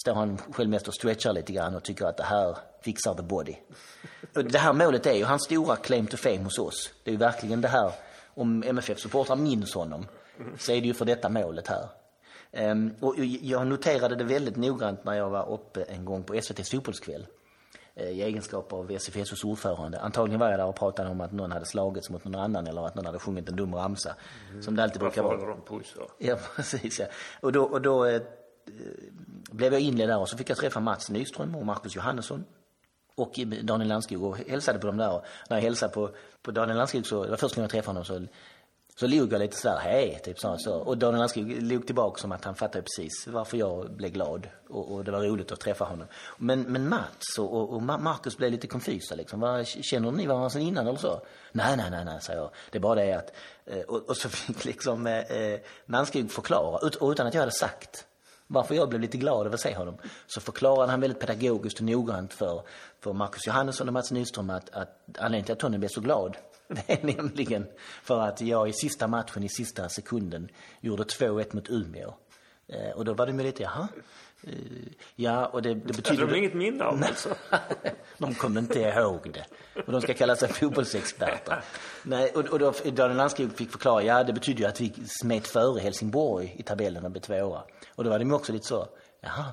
står 0.00 0.14
han 0.14 0.38
själv 0.52 0.70
mest 0.70 0.88
och 0.88 0.94
stretchar 0.94 1.32
lite 1.32 1.52
grann 1.52 1.74
och 1.74 1.82
tycker 1.82 2.06
att 2.06 2.16
det 2.16 2.22
här 2.24 2.56
fixar 2.82 3.14
the 3.14 3.22
body. 3.22 3.54
Och 4.36 4.44
det 4.44 4.58
här 4.58 4.72
målet 4.72 5.06
är 5.06 5.14
ju 5.14 5.24
hans 5.24 5.44
stora 5.44 5.76
claim 5.76 6.06
to 6.06 6.16
fame 6.16 6.38
hos 6.44 6.58
oss. 6.58 6.90
Det 7.04 7.10
är 7.10 7.12
ju 7.12 7.18
verkligen 7.18 7.60
det 7.60 7.68
här, 7.68 7.92
om 8.34 8.62
MFF-supportrar 8.62 9.36
minns 9.36 9.74
honom, 9.74 10.06
så 10.58 10.72
är 10.72 10.80
det 10.80 10.86
ju 10.86 10.94
för 10.94 11.04
detta 11.04 11.28
målet 11.28 11.68
här. 11.68 11.88
Ehm, 12.52 12.94
och 13.00 13.14
jag 13.18 13.66
noterade 13.66 14.16
det 14.16 14.24
väldigt 14.24 14.56
noggrant 14.56 15.04
när 15.04 15.14
jag 15.14 15.30
var 15.30 15.48
uppe 15.52 15.82
en 15.82 16.04
gång 16.04 16.22
på 16.22 16.34
SVTs 16.34 16.70
fotbollskväll 16.70 17.26
eh, 17.94 18.08
i 18.08 18.22
egenskap 18.22 18.72
av 18.72 18.90
SFSOs 18.92 19.44
ordförande. 19.44 20.00
Antagligen 20.00 20.40
var 20.40 20.50
jag 20.50 20.58
där 20.58 20.66
och 20.66 20.76
pratade 20.76 21.10
om 21.10 21.20
att 21.20 21.32
någon 21.32 21.52
hade 21.52 21.66
slagits 21.66 22.10
mot 22.10 22.24
någon 22.24 22.40
annan 22.40 22.66
eller 22.66 22.86
att 22.86 22.94
någon 22.94 23.06
hade 23.06 23.18
sjungit 23.18 23.48
en 23.48 23.56
dum 23.56 23.74
ramsa. 23.74 24.14
Som 24.62 24.76
det 24.76 24.82
alltid 24.82 25.00
brukar 25.00 25.22
Varför 25.22 25.36
vara. 25.36 25.52
håller 25.52 25.62
de 25.66 25.80
på 25.80 25.80
så? 25.84 26.10
Ja, 26.18 26.36
precis. 26.56 26.98
Ja. 26.98 27.06
Och 27.40 27.52
då, 27.52 27.62
och 27.62 27.82
då 27.82 28.04
eh, 28.04 28.22
Eh, 28.78 29.12
blev 29.50 29.72
jag 29.72 29.82
inledd 29.82 30.08
där 30.08 30.18
och 30.18 30.28
så 30.28 30.36
fick 30.36 30.50
jag 30.50 30.58
träffa 30.58 30.80
Mats 30.80 31.10
Nyström 31.10 31.54
och 31.54 31.66
Marcus 31.66 31.96
Johannesson 31.96 32.44
och 33.14 33.40
Daniel 33.62 33.88
Landskog 33.88 34.22
och 34.22 34.38
hälsade 34.38 34.78
på 34.78 34.86
dem 34.86 34.96
där. 34.96 35.12
Och 35.12 35.24
när 35.48 35.56
jag 35.56 35.62
hälsade 35.62 35.92
på, 35.92 36.10
på 36.42 36.50
Daniel 36.50 36.76
Landskog 36.76 37.06
så, 37.06 37.24
det 37.24 37.30
var 37.30 37.36
första 37.36 37.56
gången 37.56 37.64
jag 37.64 37.70
träffade 37.70 37.98
honom 37.98 38.04
så, 38.04 38.34
så 38.96 39.06
log 39.06 39.32
jag 39.32 39.38
lite 39.38 39.56
sådär, 39.56 39.78
hej, 39.82 40.20
typ 40.24 40.38
så, 40.38 40.56
så. 40.58 40.74
Och 40.74 40.98
Daniel 40.98 41.18
Landskog 41.18 41.62
log 41.62 41.86
tillbaka 41.86 42.20
som 42.20 42.32
att 42.32 42.44
han 42.44 42.54
fattade 42.54 42.82
precis 42.82 43.26
varför 43.26 43.56
jag 43.56 43.90
blev 43.90 44.10
glad. 44.10 44.48
Och, 44.68 44.92
och 44.92 45.04
det 45.04 45.10
var 45.10 45.22
roligt 45.22 45.52
att 45.52 45.60
träffa 45.60 45.84
honom. 45.84 46.06
Men, 46.36 46.62
men 46.62 46.88
Mats 46.88 47.38
och, 47.38 47.52
och, 47.52 47.72
och 47.72 47.82
Marcus 47.82 48.36
blev 48.36 48.50
lite 48.50 48.66
konfysa 48.66 49.14
liksom. 49.14 49.40
Vad, 49.40 49.66
känner 49.66 50.12
ni 50.12 50.26
varandra 50.26 50.50
sedan 50.50 50.62
innan 50.62 50.86
eller 50.86 50.98
så? 50.98 51.22
Nej, 51.52 51.76
nej, 51.76 51.90
nej, 51.90 52.04
nej, 52.04 52.20
sa 52.20 52.32
jag. 52.32 52.50
Det 52.70 52.78
är 52.78 52.82
bara 52.82 52.94
det 52.94 53.12
att, 53.12 53.32
eh, 53.66 53.80
och, 53.80 54.08
och 54.08 54.16
så 54.16 54.28
fick 54.28 54.64
liksom 54.64 55.06
eh, 55.06 55.18
eh 55.18 55.60
Landskog 55.86 56.30
förklara, 56.30 56.86
ut, 56.86 56.98
utan 57.00 57.26
att 57.26 57.34
jag 57.34 57.40
hade 57.40 57.52
sagt 57.52 58.06
varför 58.52 58.74
jag 58.74 58.88
blev 58.88 59.00
lite 59.00 59.18
glad 59.18 59.46
över 59.46 59.54
att 59.54 59.60
se 59.60 59.74
honom, 59.74 59.96
så 60.26 60.40
förklarade 60.40 60.90
han 60.90 61.00
väldigt 61.00 61.20
pedagogiskt 61.20 61.78
och 61.78 61.84
noggrant 61.84 62.32
för, 62.32 62.62
för 63.00 63.12
Marcus 63.12 63.46
Johannesson 63.46 63.88
och 63.88 63.92
Mats 63.92 64.10
Nyström 64.10 64.50
att, 64.50 64.70
att 64.70 65.04
anledningen 65.18 65.44
till 65.44 65.52
att 65.52 65.58
Tony 65.58 65.78
blev 65.78 65.88
så 65.88 66.00
glad, 66.00 66.36
det 66.68 66.92
är 66.92 67.16
nämligen 67.16 67.66
för 68.02 68.20
att 68.20 68.40
jag 68.40 68.68
i 68.68 68.72
sista 68.72 69.08
matchen, 69.08 69.42
i 69.42 69.48
sista 69.48 69.88
sekunden, 69.88 70.48
gjorde 70.80 71.02
2-1 71.02 71.54
mot 71.54 71.70
Umeå. 71.70 72.14
Eh, 72.68 72.90
och 72.90 73.04
då 73.04 73.14
var 73.14 73.26
de 73.26 73.38
ju 73.38 73.44
lite, 73.44 73.62
jaha? 73.62 73.88
Ja, 75.16 75.46
och 75.46 75.62
det, 75.62 75.74
det 75.74 75.80
betyder... 75.80 76.20
Hade 76.20 76.32
de 76.32 76.38
inget 76.38 76.54
minne 76.54 76.84
av 76.84 77.02
alltså? 77.04 77.34
de 78.18 78.34
kommer 78.34 78.60
inte 78.60 78.80
ihåg 78.80 79.32
det. 79.32 79.44
Och 79.86 79.92
de 79.92 80.00
ska 80.00 80.14
kalla 80.14 80.36
sig 80.36 80.48
fotbollsexperter. 80.48 81.62
Nej, 82.02 82.30
och, 82.30 82.44
och 82.44 82.58
då 82.58 82.72
Daniel 82.84 83.16
Landskog 83.16 83.56
fick 83.56 83.70
förklara, 83.70 84.02
ja 84.02 84.24
det 84.24 84.32
betyder 84.32 84.60
ju 84.60 84.66
att 84.66 84.80
vi 84.80 84.92
smet 85.22 85.46
före 85.46 85.80
Helsingborg 85.80 86.54
i 86.58 86.62
tabellen 86.62 87.04
och 87.04 87.10
blev 87.10 87.20
tvåa. 87.20 87.62
Och 87.94 88.04
då 88.04 88.10
var 88.10 88.18
de 88.18 88.32
också 88.32 88.52
lite 88.52 88.66
så, 88.66 88.88
jaha. 89.20 89.52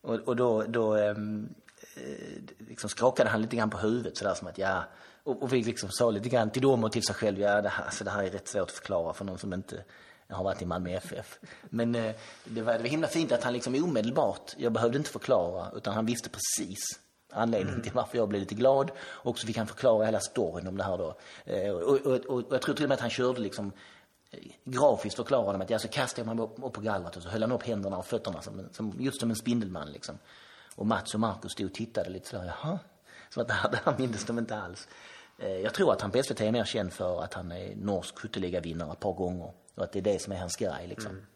Och, 0.00 0.14
och 0.14 0.36
då, 0.36 0.62
då 0.62 0.94
ehm, 0.94 1.48
eh, 1.96 2.66
liksom 2.68 2.90
skakade 2.90 3.30
han 3.30 3.42
lite 3.42 3.56
grann 3.56 3.70
på 3.70 3.78
huvudet 3.78 4.16
sådär 4.16 4.34
som 4.34 4.48
att 4.48 4.58
ja, 4.58 4.84
och, 5.24 5.42
och 5.42 5.52
vi 5.52 5.62
liksom 5.62 5.90
sa 5.90 6.10
lite 6.10 6.28
grann 6.28 6.50
till 6.50 6.62
dem 6.62 6.84
och 6.84 6.92
till 6.92 7.02
sig 7.02 7.14
själv, 7.14 7.40
ja 7.40 7.62
det 7.62 7.68
här, 7.68 7.84
alltså, 7.84 8.04
det 8.04 8.10
här 8.10 8.22
är 8.22 8.30
rätt 8.30 8.48
svårt 8.48 8.62
att 8.62 8.70
förklara 8.70 9.12
för 9.12 9.24
någon 9.24 9.38
som 9.38 9.52
inte 9.52 9.84
har 10.28 10.44
varit 10.44 10.62
i 10.62 10.64
Malmö 10.66 10.90
FF. 10.90 11.38
Men 11.62 11.94
eh, 11.94 12.14
det, 12.44 12.62
var, 12.62 12.72
det 12.72 12.78
var 12.78 12.88
himla 12.88 13.08
fint 13.08 13.32
att 13.32 13.44
han 13.44 13.52
liksom 13.52 13.74
omedelbart, 13.74 14.54
jag 14.56 14.72
behövde 14.72 14.98
inte 14.98 15.10
förklara, 15.10 15.70
utan 15.76 15.94
han 15.94 16.06
visste 16.06 16.28
precis 16.28 16.78
anledningen 17.32 17.82
till 17.82 17.92
varför 17.92 18.18
jag 18.18 18.28
blev 18.28 18.40
lite 18.40 18.54
glad. 18.54 18.90
Och 19.00 19.38
så 19.38 19.46
fick 19.46 19.56
han 19.56 19.66
förklara 19.66 20.04
hela 20.04 20.20
storyn 20.20 20.66
om 20.66 20.76
det 20.76 20.84
här 20.84 20.98
då. 20.98 21.16
Eh, 21.44 21.70
och, 21.70 21.82
och, 21.82 22.06
och, 22.06 22.24
och 22.26 22.42
jag 22.50 22.62
tror 22.62 22.74
till 22.74 22.84
och 22.84 22.88
med 22.88 22.94
att 22.94 23.00
han 23.00 23.10
körde 23.10 23.40
liksom 23.40 23.72
eh, 24.30 24.38
grafiskt 24.64 25.16
förklarade 25.16 25.64
att 25.64 25.70
ja, 25.70 25.78
så 25.78 25.88
kastade 25.88 26.28
jag 26.28 26.36
mig 26.36 26.44
upp, 26.44 26.54
upp 26.64 26.72
på 26.72 26.80
gallret 26.80 27.16
och 27.16 27.22
så 27.22 27.28
höll 27.28 27.42
han 27.42 27.52
upp 27.52 27.62
händerna 27.62 27.98
och 27.98 28.06
fötterna 28.06 28.42
som, 28.42 28.68
som, 28.72 28.94
just 28.98 29.20
som 29.20 29.30
en 29.30 29.36
spindelman 29.36 29.90
liksom. 29.92 30.18
Och 30.74 30.86
Mats 30.86 31.14
och 31.14 31.20
Markus 31.20 31.52
stod 31.52 31.66
och 31.66 31.74
tittade 31.74 32.10
lite 32.10 32.28
sådär, 32.28 32.54
jaha. 32.62 32.78
Så 33.30 33.40
att 33.40 33.48
det 33.48 33.54
här, 33.54 33.70
det 33.70 33.80
här 33.84 33.94
mindes 33.98 34.24
de 34.24 34.38
inte 34.38 34.56
alls. 34.58 34.88
Eh, 35.38 35.50
Jag 35.50 35.74
tror 35.74 35.92
att 35.92 36.00
han 36.00 36.10
på 36.10 36.22
SVT 36.22 36.40
är 36.40 36.52
mer 36.52 36.64
känd 36.64 36.92
för 36.92 37.22
att 37.22 37.34
han 37.34 37.52
är 37.52 37.76
norsk 37.76 38.18
skytteligavinnare 38.18 38.92
ett 38.92 39.00
par 39.00 39.12
gånger. 39.12 39.52
Och 39.76 39.84
att 39.84 39.92
det 39.92 39.98
är 39.98 40.02
det 40.02 40.18
som 40.22 40.32
är 40.32 40.36
hans 40.36 40.56
grej 40.56 40.86
liksom. 40.86 41.26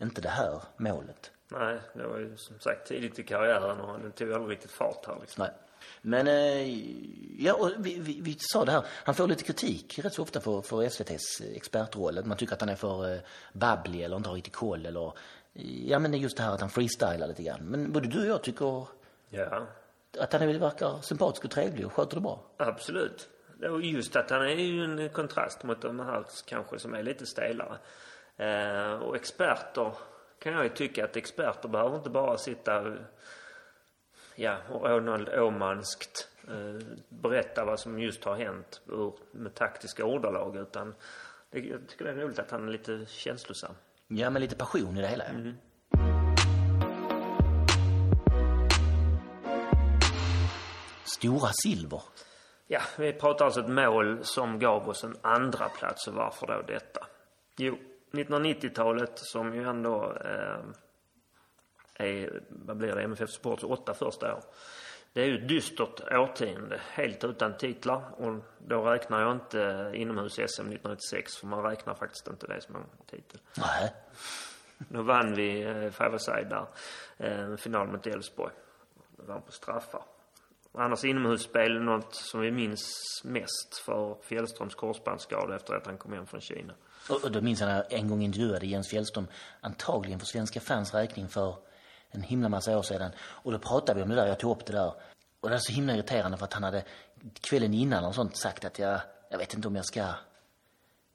Inte 0.00 0.20
det 0.20 0.28
här 0.28 0.62
målet. 0.76 1.30
Nej, 1.48 1.78
det 1.94 2.06
var 2.06 2.18
ju 2.18 2.36
som 2.36 2.58
sagt 2.60 2.88
tidigt 2.88 3.18
i 3.18 3.22
karriären 3.22 3.80
och 3.80 4.00
den 4.00 4.12
tog 4.12 4.32
aldrig 4.32 4.50
riktigt 4.56 4.70
fart 4.70 5.06
här 5.06 5.16
liksom. 5.20 5.44
Nej. 5.44 5.52
Men, 6.02 6.26
eh, 6.26 6.78
ja, 7.44 7.54
och 7.54 7.70
vi, 7.78 7.98
vi, 7.98 8.20
vi 8.20 8.36
sa 8.40 8.64
det 8.64 8.72
här, 8.72 8.84
han 8.88 9.14
får 9.14 9.26
lite 9.28 9.44
kritik 9.44 9.98
rätt 9.98 10.14
så 10.14 10.22
ofta 10.22 10.40
för, 10.40 10.60
för 10.62 10.82
SVTs 10.82 11.40
expertroll. 11.40 12.18
Att 12.18 12.26
man 12.26 12.36
tycker 12.36 12.54
att 12.54 12.60
han 12.60 12.68
är 12.68 12.74
för 12.76 13.12
eh, 13.14 13.20
babblig 13.52 14.02
eller 14.02 14.16
inte 14.16 14.28
har 14.28 14.36
riktigt 14.36 14.54
koll 14.54 14.86
eller, 14.86 15.12
ja 15.86 15.98
men 15.98 16.10
det 16.10 16.16
är 16.16 16.18
just 16.20 16.36
det 16.36 16.42
här 16.42 16.52
att 16.54 16.60
han 16.60 16.70
freestylar 16.70 17.26
lite 17.26 17.42
grann. 17.42 17.60
Men 17.64 17.92
både 17.92 18.08
du 18.08 18.20
och 18.20 18.26
jag 18.26 18.42
tycker 18.42 18.86
Ja, 19.30 19.66
att 20.18 20.32
han 20.32 20.58
verkar 20.58 21.00
sympatisk 21.02 21.44
och 21.44 21.50
trevlig 21.50 21.86
och 21.86 21.92
sköter 21.92 22.14
det 22.14 22.20
bra. 22.20 22.40
absolut. 22.56 23.28
Och 23.62 23.82
just 23.82 24.16
att 24.16 24.30
han 24.30 24.42
är 24.42 24.54
ju 24.54 24.84
en 24.84 25.08
kontrast 25.08 25.62
mot 25.62 25.82
de 25.82 26.00
här 26.00 26.24
kanske 26.46 26.78
som 26.78 26.94
är 26.94 27.02
lite 27.02 27.26
stelare. 27.26 27.78
Eh, 28.36 28.92
och 28.92 29.16
experter 29.16 29.92
kan 30.38 30.52
jag 30.52 30.62
ju 30.62 30.68
tycka 30.68 31.04
att 31.04 31.16
experter 31.16 31.68
behöver 31.68 31.96
inte 31.96 32.10
bara 32.10 32.38
sitta 32.38 32.96
ja, 34.34 34.56
Ronald 34.70 35.28
Åmanskt 35.28 36.28
eh, 36.48 36.86
berätta 37.08 37.64
vad 37.64 37.80
som 37.80 37.98
just 37.98 38.24
har 38.24 38.36
hänt 38.36 38.80
ur, 38.86 39.14
med 39.30 39.54
taktiska 39.54 40.04
ordalag 40.04 40.56
utan 40.56 40.94
det, 41.50 41.60
jag 41.60 41.88
tycker 41.88 42.04
det 42.04 42.10
är 42.10 42.14
roligt 42.14 42.38
att 42.38 42.50
han 42.50 42.68
är 42.68 42.72
lite 42.72 43.06
känslosam. 43.08 43.74
Ja, 44.08 44.30
med 44.30 44.42
lite 44.42 44.56
passion 44.56 44.96
i 44.96 45.00
det 45.00 45.08
hela. 45.08 45.24
ja. 45.24 45.52
Stora 51.04 51.50
silver. 51.52 52.02
Ja, 52.72 52.80
vi 52.98 53.12
pratar 53.12 53.44
alltså 53.44 53.60
ett 53.60 53.68
mål 53.68 54.18
som 54.22 54.58
gav 54.58 54.88
oss 54.88 55.04
en 55.04 55.16
andra 55.22 55.68
plats 55.68 56.08
och 56.08 56.14
varför 56.14 56.46
då 56.46 56.62
detta? 56.62 57.06
Jo, 57.56 57.78
1990-talet 58.12 59.12
som 59.14 59.54
ju 59.54 59.68
ändå 59.68 60.16
eh, 60.24 60.60
är, 61.94 62.42
vad 62.48 62.76
blir 62.76 62.94
det, 62.94 63.02
MFF 63.02 63.30
Sports 63.30 63.64
åtta 63.64 63.94
första 63.94 64.34
år. 64.34 64.42
Det 65.12 65.22
är 65.22 65.26
ju 65.26 65.38
ett 65.38 65.48
dystert 65.48 66.00
årtionde, 66.12 66.80
helt 66.90 67.24
utan 67.24 67.56
titlar 67.56 68.02
och 68.16 68.44
då 68.58 68.82
räknar 68.82 69.20
jag 69.20 69.32
inte 69.32 69.90
inomhus-SM 69.94 70.42
1996 70.42 71.36
för 71.36 71.46
man 71.46 71.62
räknar 71.62 71.94
faktiskt 71.94 72.28
inte 72.28 72.46
det 72.46 72.60
som 72.60 72.76
en 72.76 72.82
titel. 73.06 73.40
Nej. 73.58 73.94
Då 74.78 75.02
vann 75.02 75.34
vi 75.34 75.62
eh, 75.62 75.90
five 75.90 76.14
a 76.14 76.18
side 76.18 76.48
där, 76.48 76.66
eh, 77.16 77.56
final 77.56 77.88
mot 77.88 78.06
Elfsborg. 78.06 78.52
Vi 79.18 79.26
vann 79.26 79.42
på 79.42 79.52
straffar. 79.52 80.02
Annars 80.72 81.04
inomhusspel 81.04 81.80
något 81.82 82.14
som 82.14 82.40
vi 82.40 82.50
minns 82.50 82.80
mest 83.24 83.74
för 83.84 84.16
Fjällströms 84.22 84.74
korsbandsskada 84.74 85.56
efter 85.56 85.74
att 85.74 85.86
han 85.86 85.98
kom 85.98 86.12
hem 86.12 86.26
från 86.26 86.40
Kina. 86.40 86.74
Och, 87.10 87.24
och 87.24 87.32
då 87.32 87.40
minns 87.40 87.60
jag 87.60 87.66
när 87.66 87.76
jag 87.76 87.92
en 87.92 88.08
gång 88.08 88.22
intervjuade 88.22 88.66
Jens 88.66 88.88
Fjällström, 88.88 89.26
antagligen 89.60 90.18
för 90.18 90.26
svenska 90.26 90.60
fans 90.60 90.94
räkning 90.94 91.28
för 91.28 91.56
en 92.10 92.22
himla 92.22 92.48
massa 92.48 92.78
år 92.78 92.82
sedan. 92.82 93.10
Och 93.20 93.52
då 93.52 93.58
pratade 93.58 93.98
vi 93.98 94.02
om 94.02 94.08
det 94.08 94.14
där, 94.14 94.26
jag 94.26 94.38
tog 94.38 94.56
upp 94.56 94.66
det 94.66 94.72
där. 94.72 94.92
Och 95.40 95.48
det 95.48 95.54
var 95.54 95.58
så 95.58 95.72
himla 95.72 95.94
irriterande 95.94 96.36
för 96.38 96.44
att 96.44 96.52
han 96.52 96.62
hade 96.62 96.84
kvällen 97.40 97.74
innan 97.74 98.04
och 98.04 98.14
sånt 98.14 98.36
sagt 98.36 98.64
att 98.64 98.78
jag, 98.78 99.00
jag 99.30 99.38
vet 99.38 99.54
inte 99.54 99.68
om 99.68 99.76
jag 99.76 99.84
ska 99.84 100.06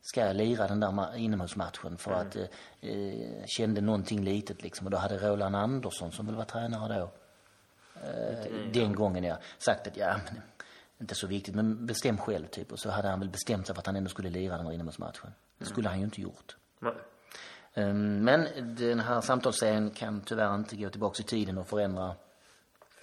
ska 0.02 0.22
jag 0.22 0.36
lira 0.36 0.68
den 0.68 0.80
där 0.80 0.88
ma- 0.88 1.16
inomhusmatchen 1.16 1.98
för 1.98 2.12
att 2.12 2.36
eh, 2.36 2.44
eh, 2.82 3.46
kände 3.46 3.82
någonting 3.82 4.24
litet 4.24 4.64
liksom. 4.64 4.88
Och 4.88 4.92
då 4.92 4.98
hade 4.98 5.18
Roland 5.18 5.56
Andersson 5.56 6.12
som 6.12 6.26
väl 6.26 6.36
var 6.36 6.46
tränare 6.46 7.00
då. 7.00 7.12
Eh, 8.04 8.72
den 8.74 8.96
gången 8.96 9.24
ja. 9.24 9.38
Sagt 9.58 9.88
att 9.88 9.98
ja, 9.98 10.20
men, 10.26 10.42
inte 11.00 11.16
så 11.16 11.28
viktigt 11.28 11.56
men 11.56 11.86
bestäm 11.86 12.18
själv 12.18 12.48
typ. 12.48 12.72
Och 12.72 12.80
så 12.80 12.90
hade 12.90 13.08
han 13.08 13.20
väl 13.20 13.30
bestämt 13.30 13.68
sig 13.68 13.76
för 13.76 13.80
att 13.80 13.86
han 13.86 13.96
ändå 13.96 14.10
skulle 14.10 14.30
lira 14.30 14.58
den 14.58 14.66
där 14.66 14.74
inomhusmatchen. 14.74 15.34
Det 15.58 15.66
skulle 15.66 15.90
han 15.90 15.98
ju 16.00 16.06
inte 16.06 16.22
gjort. 16.22 16.56
Nej. 16.80 16.94
Ehm, 17.74 18.24
Men 18.24 18.48
den 18.76 19.00
här 19.00 19.22
samtalsserien 19.22 19.90
kan 19.92 20.22
tyvärr 20.22 20.56
inte 20.56 20.76
gå 20.76 20.90
tillbaka 20.90 21.24
i 21.24 21.26
tiden 21.26 21.58
och 21.58 21.68
förändra 21.68 22.16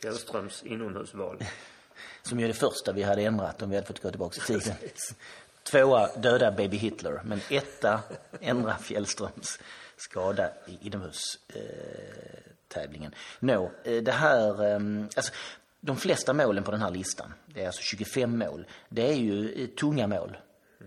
Fjällströms 0.03 0.63
inomhusval. 0.63 1.39
som 2.23 2.39
ju 2.41 2.45
är 2.45 2.49
det 2.49 2.55
första 2.55 2.93
vi 2.93 3.03
hade 3.03 3.23
ändrat 3.23 3.63
om 3.63 3.71
vi 3.71 3.77
hade 3.77 3.87
fått 3.87 4.03
gå 4.03 4.11
tillbaka 4.11 4.37
i 4.37 4.41
tiden. 4.41 4.77
Tvåa, 5.63 6.17
döda 6.17 6.53
baby 6.53 6.77
Hitler. 6.77 7.21
Men 7.25 7.41
etta, 7.51 8.01
ändra 8.41 8.79
Fjällströms 8.79 9.59
skada 9.97 10.51
i 10.67 10.87
inomhustävlingen. 10.87 12.47
Eh, 12.47 12.52
tävlingen. 12.73 13.15
Nå, 13.41 13.71
eh, 13.85 14.03
det 14.03 14.13
här, 14.13 14.65
eh, 14.65 15.07
alltså 15.17 15.33
de 15.81 15.97
flesta 15.97 16.33
målen 16.33 16.65
på 16.65 16.71
den 16.71 16.83
här 16.83 16.91
listan, 16.91 17.35
det 17.47 17.63
är 17.63 17.67
alltså 17.67 17.83
25 17.83 18.39
mål, 18.39 18.67
det 18.89 19.09
är 19.09 19.15
ju 19.15 19.63
eh, 19.63 19.69
tunga 19.69 20.07
mål. 20.07 20.37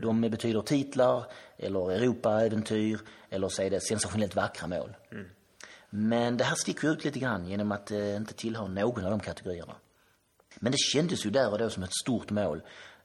De 0.02 0.22
betyder 0.22 0.62
titlar, 0.62 1.26
eller 1.58 1.92
Europaäventyr, 1.92 3.00
eller 3.30 3.50
så 3.50 3.62
är 3.62 3.70
det 3.70 3.82
sensationellt 3.82 4.36
vackra 4.36 4.68
mål. 4.68 4.96
Men 5.90 6.38
det 6.38 6.44
här 6.44 6.56
sticker 6.56 6.92
ut 6.92 7.06
lite 7.06 7.20
grann 7.20 7.48
genom 7.48 7.72
att 7.72 7.86
det 7.86 8.16
inte 8.16 8.34
tillhör 8.34 8.68
någon 8.68 9.06
av 9.06 9.12
de 9.12 9.20
kategorierna. 9.20 9.76
Men 10.60 10.72
det 10.72 10.78
kändes 10.78 11.26
ju 11.26 11.30
där 11.30 11.52
och 11.52 11.58
då 11.58 11.70
som 11.70 11.84
ett 11.84 11.96
stort 12.02 12.32
mål. 12.32 12.62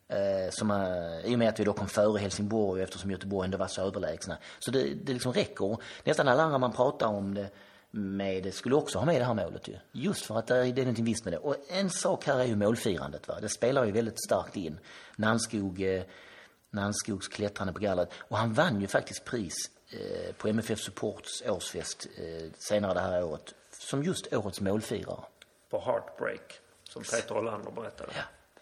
Eh, 0.08 0.50
som, 0.50 0.70
eh, 0.70 1.30
I 1.30 1.34
och 1.34 1.38
med 1.38 1.48
att 1.48 1.60
vi 1.60 1.64
då 1.64 1.72
kom 1.72 1.88
före 1.88 2.18
Helsingborg 2.18 2.82
eftersom 2.82 3.10
Göteborg 3.10 3.44
ändå 3.44 3.58
var 3.58 3.66
så 3.66 3.82
överlägsna. 3.82 4.38
Så 4.58 4.70
det, 4.70 4.94
det 4.94 5.12
liksom 5.12 5.32
räcker. 5.32 5.76
Nästan 6.04 6.28
alla 6.28 6.42
andra 6.42 6.58
man 6.58 6.72
pratar 6.72 7.06
om 7.06 7.34
det 7.34 7.50
med 7.90 8.54
skulle 8.54 8.74
också 8.74 8.98
ha 8.98 9.06
med 9.06 9.20
det 9.20 9.24
här 9.24 9.34
målet 9.34 9.68
ju. 9.68 9.76
Just 9.92 10.26
för 10.26 10.38
att 10.38 10.46
det 10.46 10.56
är, 10.56 10.72
det 10.72 10.80
är 10.80 10.84
någonting 10.84 11.04
visst 11.04 11.24
med 11.24 11.32
det. 11.32 11.38
Och 11.38 11.56
en 11.68 11.90
sak 11.90 12.26
här 12.26 12.38
är 12.40 12.44
ju 12.44 12.56
målfirandet. 12.56 13.28
Va? 13.28 13.38
Det 13.40 13.48
spelar 13.48 13.84
ju 13.84 13.92
väldigt 13.92 14.24
starkt 14.24 14.56
in. 14.56 14.78
Nannskog, 15.16 15.82
eh, 15.82 16.02
Nannskogs 16.70 17.28
klättrande 17.28 17.72
på 17.72 17.78
gallret. 17.78 18.10
Och 18.18 18.38
han 18.38 18.52
vann 18.52 18.80
ju 18.80 18.86
faktiskt 18.86 19.24
pris 19.24 19.54
eh, 19.90 20.34
på 20.34 20.48
MFF 20.48 20.78
Supports 20.78 21.42
årsfest 21.46 22.06
eh, 22.16 22.50
senare 22.58 22.94
det 22.94 23.00
här 23.00 23.24
året. 23.24 23.54
Som 23.70 24.02
just 24.02 24.32
årets 24.32 24.60
målfirare. 24.60 25.24
På 25.70 25.80
Heartbreak, 25.80 26.60
som 26.84 27.02
Peter 27.02 27.38
Olander 27.38 27.70
berättade. 27.70 28.12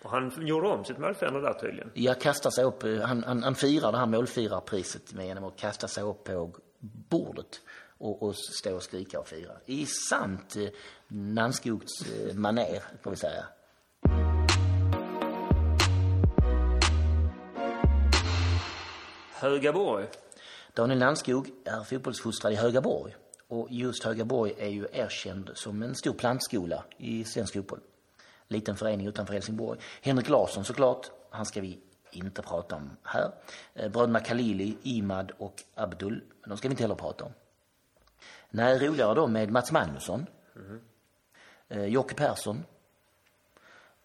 Och 0.03 0.11
han 0.11 0.47
gjorde 0.47 0.69
om 0.69 0.85
sitt 0.85 0.99
målfirande 0.99 1.41
där 1.41 1.55
tydligen. 1.55 1.91
Jag 1.95 2.21
kastar 2.21 2.51
sig 2.51 2.65
upp, 2.65 2.85
eh, 2.85 3.01
han, 3.01 3.25
han, 3.25 3.43
han 3.43 3.55
firar 3.55 3.93
det 3.93 3.99
här 3.99 4.07
målfirarpriset 4.07 5.13
med 5.13 5.27
genom 5.27 5.45
att 5.45 5.57
kasta 5.57 5.89
sig 5.89 6.05
upp 6.05 6.25
på 6.25 6.53
bordet 6.81 7.61
och, 7.99 8.23
och 8.23 8.37
stå 8.37 8.77
och 8.77 8.83
skrika 8.83 9.21
och 9.21 9.29
fira. 9.29 9.53
I 9.67 9.87
sant 9.87 10.57
eh, 10.57 10.69
Nannskogs 11.09 12.03
eh, 12.03 12.35
maner, 12.35 12.83
får 13.03 13.11
vi 13.11 13.17
säga. 13.17 13.45
Högaborg. 19.33 20.07
Daniel 20.75 20.99
Nannskog 20.99 21.51
är 21.65 21.85
fotbollsfostrad 21.85 22.53
i 22.53 22.57
Högaborg. 22.57 23.17
Och 23.49 23.67
just 23.71 24.05
Högaborg 24.05 24.55
är 24.59 24.69
ju 24.69 24.87
erkänd 24.93 25.51
som 25.55 25.83
en 25.83 25.95
stor 25.95 26.13
plantskola 26.13 26.85
i 26.97 27.25
svensk 27.25 27.55
fotboll. 27.55 27.81
Liten 28.49 28.77
förening 28.77 29.07
utanför 29.07 29.35
Helsingborg. 29.35 29.81
Henrik 30.03 30.29
Larsson 30.29 30.65
såklart, 30.65 31.11
han 31.31 31.47
ska 31.47 31.61
vi 31.61 31.79
inte 32.11 32.43
prata 32.43 32.77
om 32.77 32.97
här. 33.03 33.31
Eh, 33.75 33.91
Bröderna 33.91 34.21
Khalili, 34.21 34.77
Imad 34.83 35.33
och 35.39 35.55
Abdul, 35.75 36.25
de 36.47 36.57
ska 36.57 36.69
vi 36.69 36.73
inte 36.73 36.83
heller 36.83 36.95
prata 36.95 37.25
om. 37.25 37.33
Nej, 38.51 38.79
roligare 38.79 39.15
då 39.15 39.27
med 39.27 39.51
Mats 39.51 39.73
Magnusson, 39.73 40.27
eh, 41.69 41.85
Jocke 41.85 42.15
Persson 42.15 42.65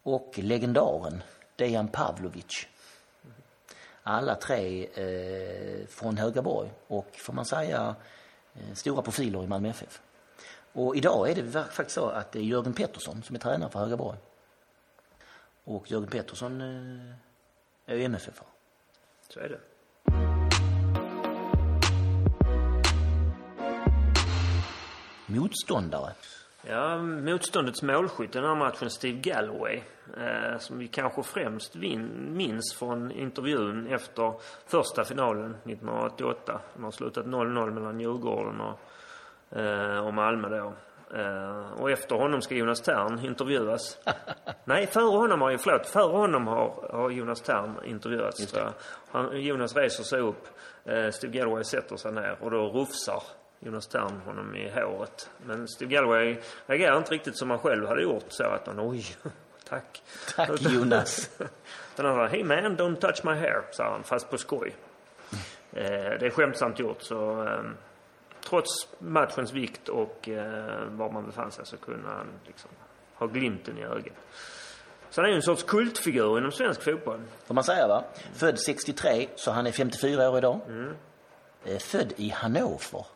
och 0.02 0.38
legendaren 0.38 1.22
Dejan 1.56 1.88
Pavlovic. 1.88 2.66
Alla 4.02 4.34
tre 4.34 4.86
eh, 4.86 5.86
från 5.86 6.16
Högaborg 6.16 6.70
och 6.86 7.16
får 7.16 7.32
man 7.32 7.44
säga 7.44 7.94
eh, 8.54 8.74
stora 8.74 9.02
profiler 9.02 9.44
i 9.44 9.46
Malmö 9.46 9.68
FF. 9.68 10.02
Och 10.72 10.96
idag 10.96 11.30
är 11.30 11.34
det 11.34 11.64
faktiskt 11.64 11.94
så 11.94 12.06
att 12.06 12.32
det 12.32 12.38
är 12.38 12.42
Jörgen 12.42 12.74
Pettersson 12.74 13.22
som 13.22 13.36
är 13.36 13.40
tränare 13.40 13.70
för 13.70 13.78
Högaborg. 13.78 14.18
Och 15.64 15.90
Jörgen 15.90 16.10
Pettersson 16.10 16.60
eh, 16.60 17.14
är 17.86 17.96
ju 17.96 18.04
MFF. 18.04 18.42
Så 19.28 19.40
är 19.40 19.48
det. 19.48 19.60
Motståndare. 25.34 26.12
Ja, 26.66 26.98
motståndets 26.98 27.82
målskytt 27.82 28.32
den 28.32 28.44
här 28.44 28.54
matchen, 28.54 28.90
Steve 28.90 29.18
Galloway, 29.18 29.82
eh, 30.16 30.58
som 30.58 30.78
vi 30.78 30.88
kanske 30.88 31.22
främst 31.22 31.76
vin, 31.76 32.28
minns 32.36 32.74
från 32.74 33.12
intervjun 33.12 33.86
efter 33.86 34.34
första 34.66 35.04
finalen 35.04 35.56
1988. 35.64 36.60
De 36.74 36.84
har 36.84 36.90
slutat 36.90 37.26
0-0 37.26 37.70
mellan 37.70 38.00
Djurgården 38.00 38.60
och, 38.60 38.78
eh, 39.58 40.06
och 40.06 40.14
Malmö 40.14 40.48
då. 40.48 40.72
Eh, 41.18 41.72
och 41.80 41.90
efter 41.90 42.16
honom 42.16 42.42
ska 42.42 42.54
Jonas 42.54 42.80
Tern 42.80 43.24
intervjuas. 43.24 43.98
Nej, 44.64 44.86
före 44.86 45.18
honom 45.18 45.40
har 45.40 45.56
förlåt, 45.56 45.86
före 45.86 46.16
honom 46.16 46.46
har, 46.46 46.88
har 46.92 47.10
Jonas 47.10 47.40
Tern 47.40 47.74
intervjuats. 47.84 48.54
Han, 49.10 49.40
Jonas 49.40 49.76
reser 49.76 50.04
sig 50.04 50.20
upp, 50.20 50.48
eh, 50.84 51.10
Steve 51.10 51.38
Galloway 51.38 51.64
sätter 51.64 51.96
sig 51.96 52.12
ner 52.12 52.36
och 52.40 52.50
då 52.50 52.68
rufsar 52.68 53.22
Jonas 53.64 53.86
Tern 53.86 54.20
honom 54.24 54.56
i 54.56 54.70
håret. 54.70 55.30
Men 55.46 55.68
Steve 55.68 55.94
Galloway 55.94 56.36
reagerar 56.66 56.98
inte 56.98 57.14
riktigt 57.14 57.38
som 57.38 57.50
han 57.50 57.58
själv 57.58 57.86
hade 57.86 58.02
gjort. 58.02 58.26
Så 58.28 58.44
att 58.44 58.66
han, 58.66 58.80
oj, 58.80 59.04
tack. 59.68 60.02
Tack 60.36 60.62
Jonas. 60.62 61.30
Den 61.96 62.06
andra, 62.06 62.26
hey 62.26 62.44
man, 62.44 62.76
don't 62.76 62.96
touch 62.96 63.24
my 63.24 63.32
hair, 63.32 63.62
sa 63.72 63.90
han, 63.90 64.04
fast 64.04 64.30
på 64.30 64.38
skoj. 64.38 64.74
Eh, 65.76 66.18
det 66.20 66.26
är 66.26 66.30
skämtsamt 66.30 66.78
gjort, 66.78 67.02
så 67.02 67.42
eh, 67.42 67.62
trots 68.48 68.88
matchens 68.98 69.52
vikt 69.52 69.88
och 69.88 70.28
eh, 70.28 70.84
var 70.88 71.10
man 71.12 71.26
befann 71.26 71.50
sig 71.52 71.66
så 71.66 71.76
kunde 71.76 72.08
han 72.08 72.26
liksom 72.46 72.70
ha 73.14 73.26
glimten 73.26 73.78
i 73.78 73.84
ögat. 73.84 74.12
Så 75.10 75.20
han 75.20 75.24
är 75.24 75.28
ju 75.28 75.36
en 75.36 75.42
sorts 75.42 75.62
kultfigur 75.62 76.38
inom 76.38 76.52
svensk 76.52 76.82
fotboll. 76.82 77.20
Får 77.46 77.54
man 77.54 77.64
säga 77.64 77.88
va? 77.88 78.04
Född 78.34 78.58
63, 78.58 79.28
så 79.36 79.50
han 79.50 79.66
är 79.66 79.72
54 79.72 80.30
år 80.30 80.38
idag. 80.38 80.60
Eh, 81.64 81.78
Född 81.78 82.12
i 82.16 82.28
Hannover. 82.28 83.06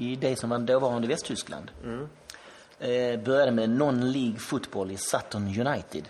I 0.00 0.16
det 0.16 0.36
som 0.36 0.50
var 0.50 0.58
dåvarande 0.58 1.08
Västtyskland. 1.08 1.70
Eh, 2.78 3.20
började 3.20 3.52
med 3.52 3.70
non-League 3.70 4.38
fotboll 4.38 4.90
i 4.90 4.96
Sutton 4.96 5.42
United. 5.42 6.08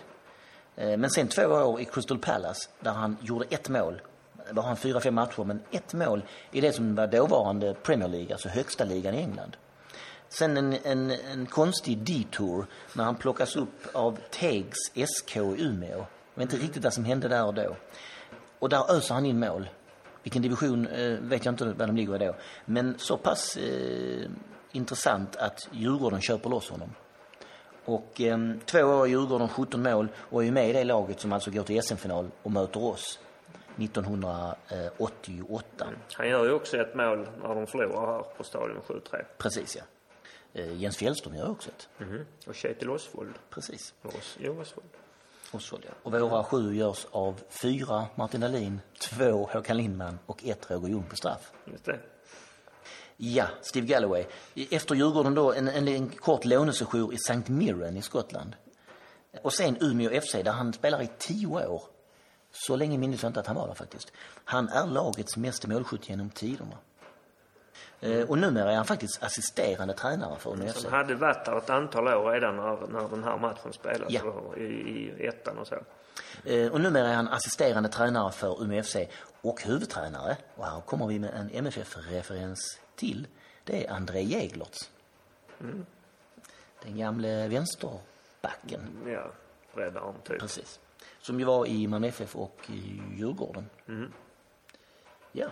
Eh, 0.75 0.97
men 0.97 1.09
sen 1.09 1.27
två 1.27 1.41
år 1.41 1.81
i 1.81 1.85
Crystal 1.85 2.19
Palace 2.19 2.69
där 2.79 2.91
han 2.91 3.17
gjorde 3.21 3.45
ett 3.49 3.69
mål. 3.69 4.01
Var 4.51 4.63
han 4.63 4.77
fyra, 4.77 4.99
fem 4.99 5.15
matcher, 5.15 5.43
men 5.43 5.61
ett 5.71 5.93
mål 5.93 6.23
i 6.51 6.61
det 6.61 6.73
som 6.73 6.95
var 6.95 7.07
dåvarande 7.07 7.73
Premier 7.73 8.09
League, 8.09 8.33
alltså 8.33 8.49
högsta 8.49 8.83
ligan 8.83 9.15
i 9.15 9.17
England. 9.17 9.57
Sen 10.29 10.57
en, 10.57 10.73
en, 10.83 11.11
en 11.11 11.45
konstig 11.45 11.97
detour 11.97 12.65
när 12.93 13.03
han 13.03 13.15
plockas 13.15 13.55
upp 13.55 13.87
av 13.93 14.17
Tegs 14.29 14.91
SK 15.17 15.37
i 15.37 15.39
Umeå. 15.39 15.97
Jag 15.97 16.05
vet 16.35 16.53
inte 16.53 16.65
riktigt 16.65 16.83
vad 16.83 16.93
som 16.93 17.05
hände 17.05 17.27
där 17.27 17.45
och 17.45 17.53
då. 17.53 17.75
Och 18.59 18.69
där 18.69 18.95
öser 18.95 19.13
han 19.13 19.25
in 19.25 19.39
mål. 19.39 19.69
Vilken 20.23 20.41
division 20.41 20.87
eh, 20.87 21.19
vet 21.19 21.45
jag 21.45 21.51
inte 21.51 21.65
vad 21.65 21.89
de 21.89 21.95
ligger 21.95 22.23
i 22.23 22.27
då. 22.27 22.35
Men 22.65 22.99
så 22.99 23.17
pass 23.17 23.57
eh, 23.57 24.29
intressant 24.71 25.35
att 25.35 25.67
Djurgården 25.71 26.21
köper 26.21 26.49
loss 26.49 26.69
honom. 26.69 26.89
Och 27.85 28.21
eh, 28.21 28.37
två 28.65 28.79
år 28.83 29.07
i 29.07 29.09
Djurgården, 29.09 29.47
17 29.47 29.83
mål 29.83 30.07
och 30.17 30.45
är 30.45 30.51
med 30.51 30.69
i 30.69 30.73
det 30.73 30.83
laget 30.83 31.19
som 31.19 31.33
alltså 31.33 31.51
går 31.51 31.63
till 31.63 31.81
SM-final 31.83 32.31
och 32.43 32.51
möter 32.51 32.83
oss 32.83 33.19
1988. 33.77 35.87
Han 36.13 36.29
gör 36.29 36.45
ju 36.45 36.51
också 36.51 36.77
ett 36.77 36.95
mål 36.95 37.29
när 37.41 37.55
de 37.55 37.67
förlorar 37.67 38.13
här 38.13 38.23
på 38.37 38.43
Stadion 38.43 38.81
7-3. 38.87 38.99
Precis 39.37 39.75
ja. 39.75 39.83
Eh, 40.53 40.73
Jens 40.73 40.97
Fjällström 40.97 41.35
gör 41.35 41.49
också 41.49 41.69
ett. 41.69 41.89
Mhm. 41.97 42.25
Och 42.47 42.55
Kjetil 42.55 42.89
Osvold. 42.89 43.33
Precis. 43.49 43.93
Os- 44.03 44.37
Osvold. 44.61 44.89
Oswald, 45.51 45.83
ja. 45.87 45.93
Och 46.03 46.11
våra 46.11 46.43
sju 46.43 46.75
görs 46.75 47.07
av 47.11 47.41
fyra 47.49 48.05
Martin 48.15 48.41
Dahlin, 48.41 48.81
två 48.99 49.49
Håkan 49.51 49.77
Lindman 49.77 50.19
och 50.25 50.43
ett 50.43 50.71
Roger 50.71 50.89
Ljung 50.89 51.03
på 51.09 51.15
straff. 51.15 51.51
Just 51.65 51.85
det. 51.85 51.99
Ja, 53.17 53.47
Steve 53.61 53.87
Galloway. 53.87 54.25
Efter 54.71 54.95
Djurgården 54.95 55.35
då 55.35 55.53
en, 55.53 55.67
en, 55.67 55.87
en 55.87 56.09
kort 56.09 56.45
lånesejour 56.45 57.13
i 57.13 57.15
St. 57.15 57.51
Mirren 57.51 57.97
i 57.97 58.01
Skottland. 58.01 58.55
Och 59.41 59.53
sen 59.53 59.77
Umeå 59.81 60.21
FC 60.21 60.31
där 60.31 60.51
han 60.51 60.73
spelar 60.73 61.01
i 61.01 61.09
tio 61.17 61.67
år. 61.67 61.83
Så 62.51 62.75
länge 62.75 62.97
minns 62.97 63.23
jag 63.23 63.29
inte 63.29 63.39
att 63.39 63.47
han 63.47 63.55
var 63.55 63.67
där 63.67 63.73
faktiskt. 63.73 64.11
Han 64.43 64.69
är 64.69 64.87
lagets 64.87 65.37
mest 65.37 65.67
målskytt 65.67 66.09
genom 66.09 66.29
tiderna. 66.29 66.77
Eh, 68.03 68.29
Och 68.29 68.37
numera 68.37 68.71
är 68.71 68.75
han 68.75 68.85
faktiskt 68.85 69.23
assisterande 69.23 69.93
tränare 69.93 70.39
för 70.39 70.53
Umeå 70.53 70.67
FC. 70.73 70.83
Han 70.85 70.93
hade 70.93 71.15
varit 71.15 71.45
där 71.45 71.57
ett 71.57 71.69
antal 71.69 72.07
år 72.07 72.31
redan 72.31 72.55
när, 72.55 72.87
när 72.87 73.09
den 73.09 73.23
här 73.23 73.37
matchen 73.37 73.73
spelades 73.73 74.13
Ja. 74.13 74.55
i, 74.57 74.61
i 74.61 75.27
ettan 75.27 75.57
och 75.57 75.67
så. 75.67 75.75
Eh, 76.45 76.71
Och 76.71 76.81
numera 76.81 77.07
är 77.09 77.13
han 77.15 77.27
assisterande 77.27 77.89
tränare 77.89 78.31
för 78.31 78.63
Umeå 78.63 78.83
FC 78.83 78.95
och 79.41 79.61
huvudtränare. 79.63 80.37
Och 80.55 80.65
här 80.65 80.81
kommer 80.81 81.07
vi 81.07 81.19
med 81.19 81.29
en 81.33 81.49
MFF-referens 81.53 82.79
till. 82.95 83.27
Det 83.63 83.87
är 83.87 83.91
André 83.91 84.21
Jäglertz. 84.21 84.89
Den 86.83 86.97
gamle 86.97 87.47
vänsterbacken. 87.47 88.81
Ja, 89.07 89.31
räddaren 89.73 90.15
typ. 90.23 90.39
Precis. 90.39 90.79
Som 91.21 91.39
ju 91.39 91.45
var 91.45 91.65
i 91.65 91.87
Malmö 91.87 92.07
FF 92.07 92.35
och 92.35 92.57
Djurgården. 93.15 93.69
Ja. 95.31 95.47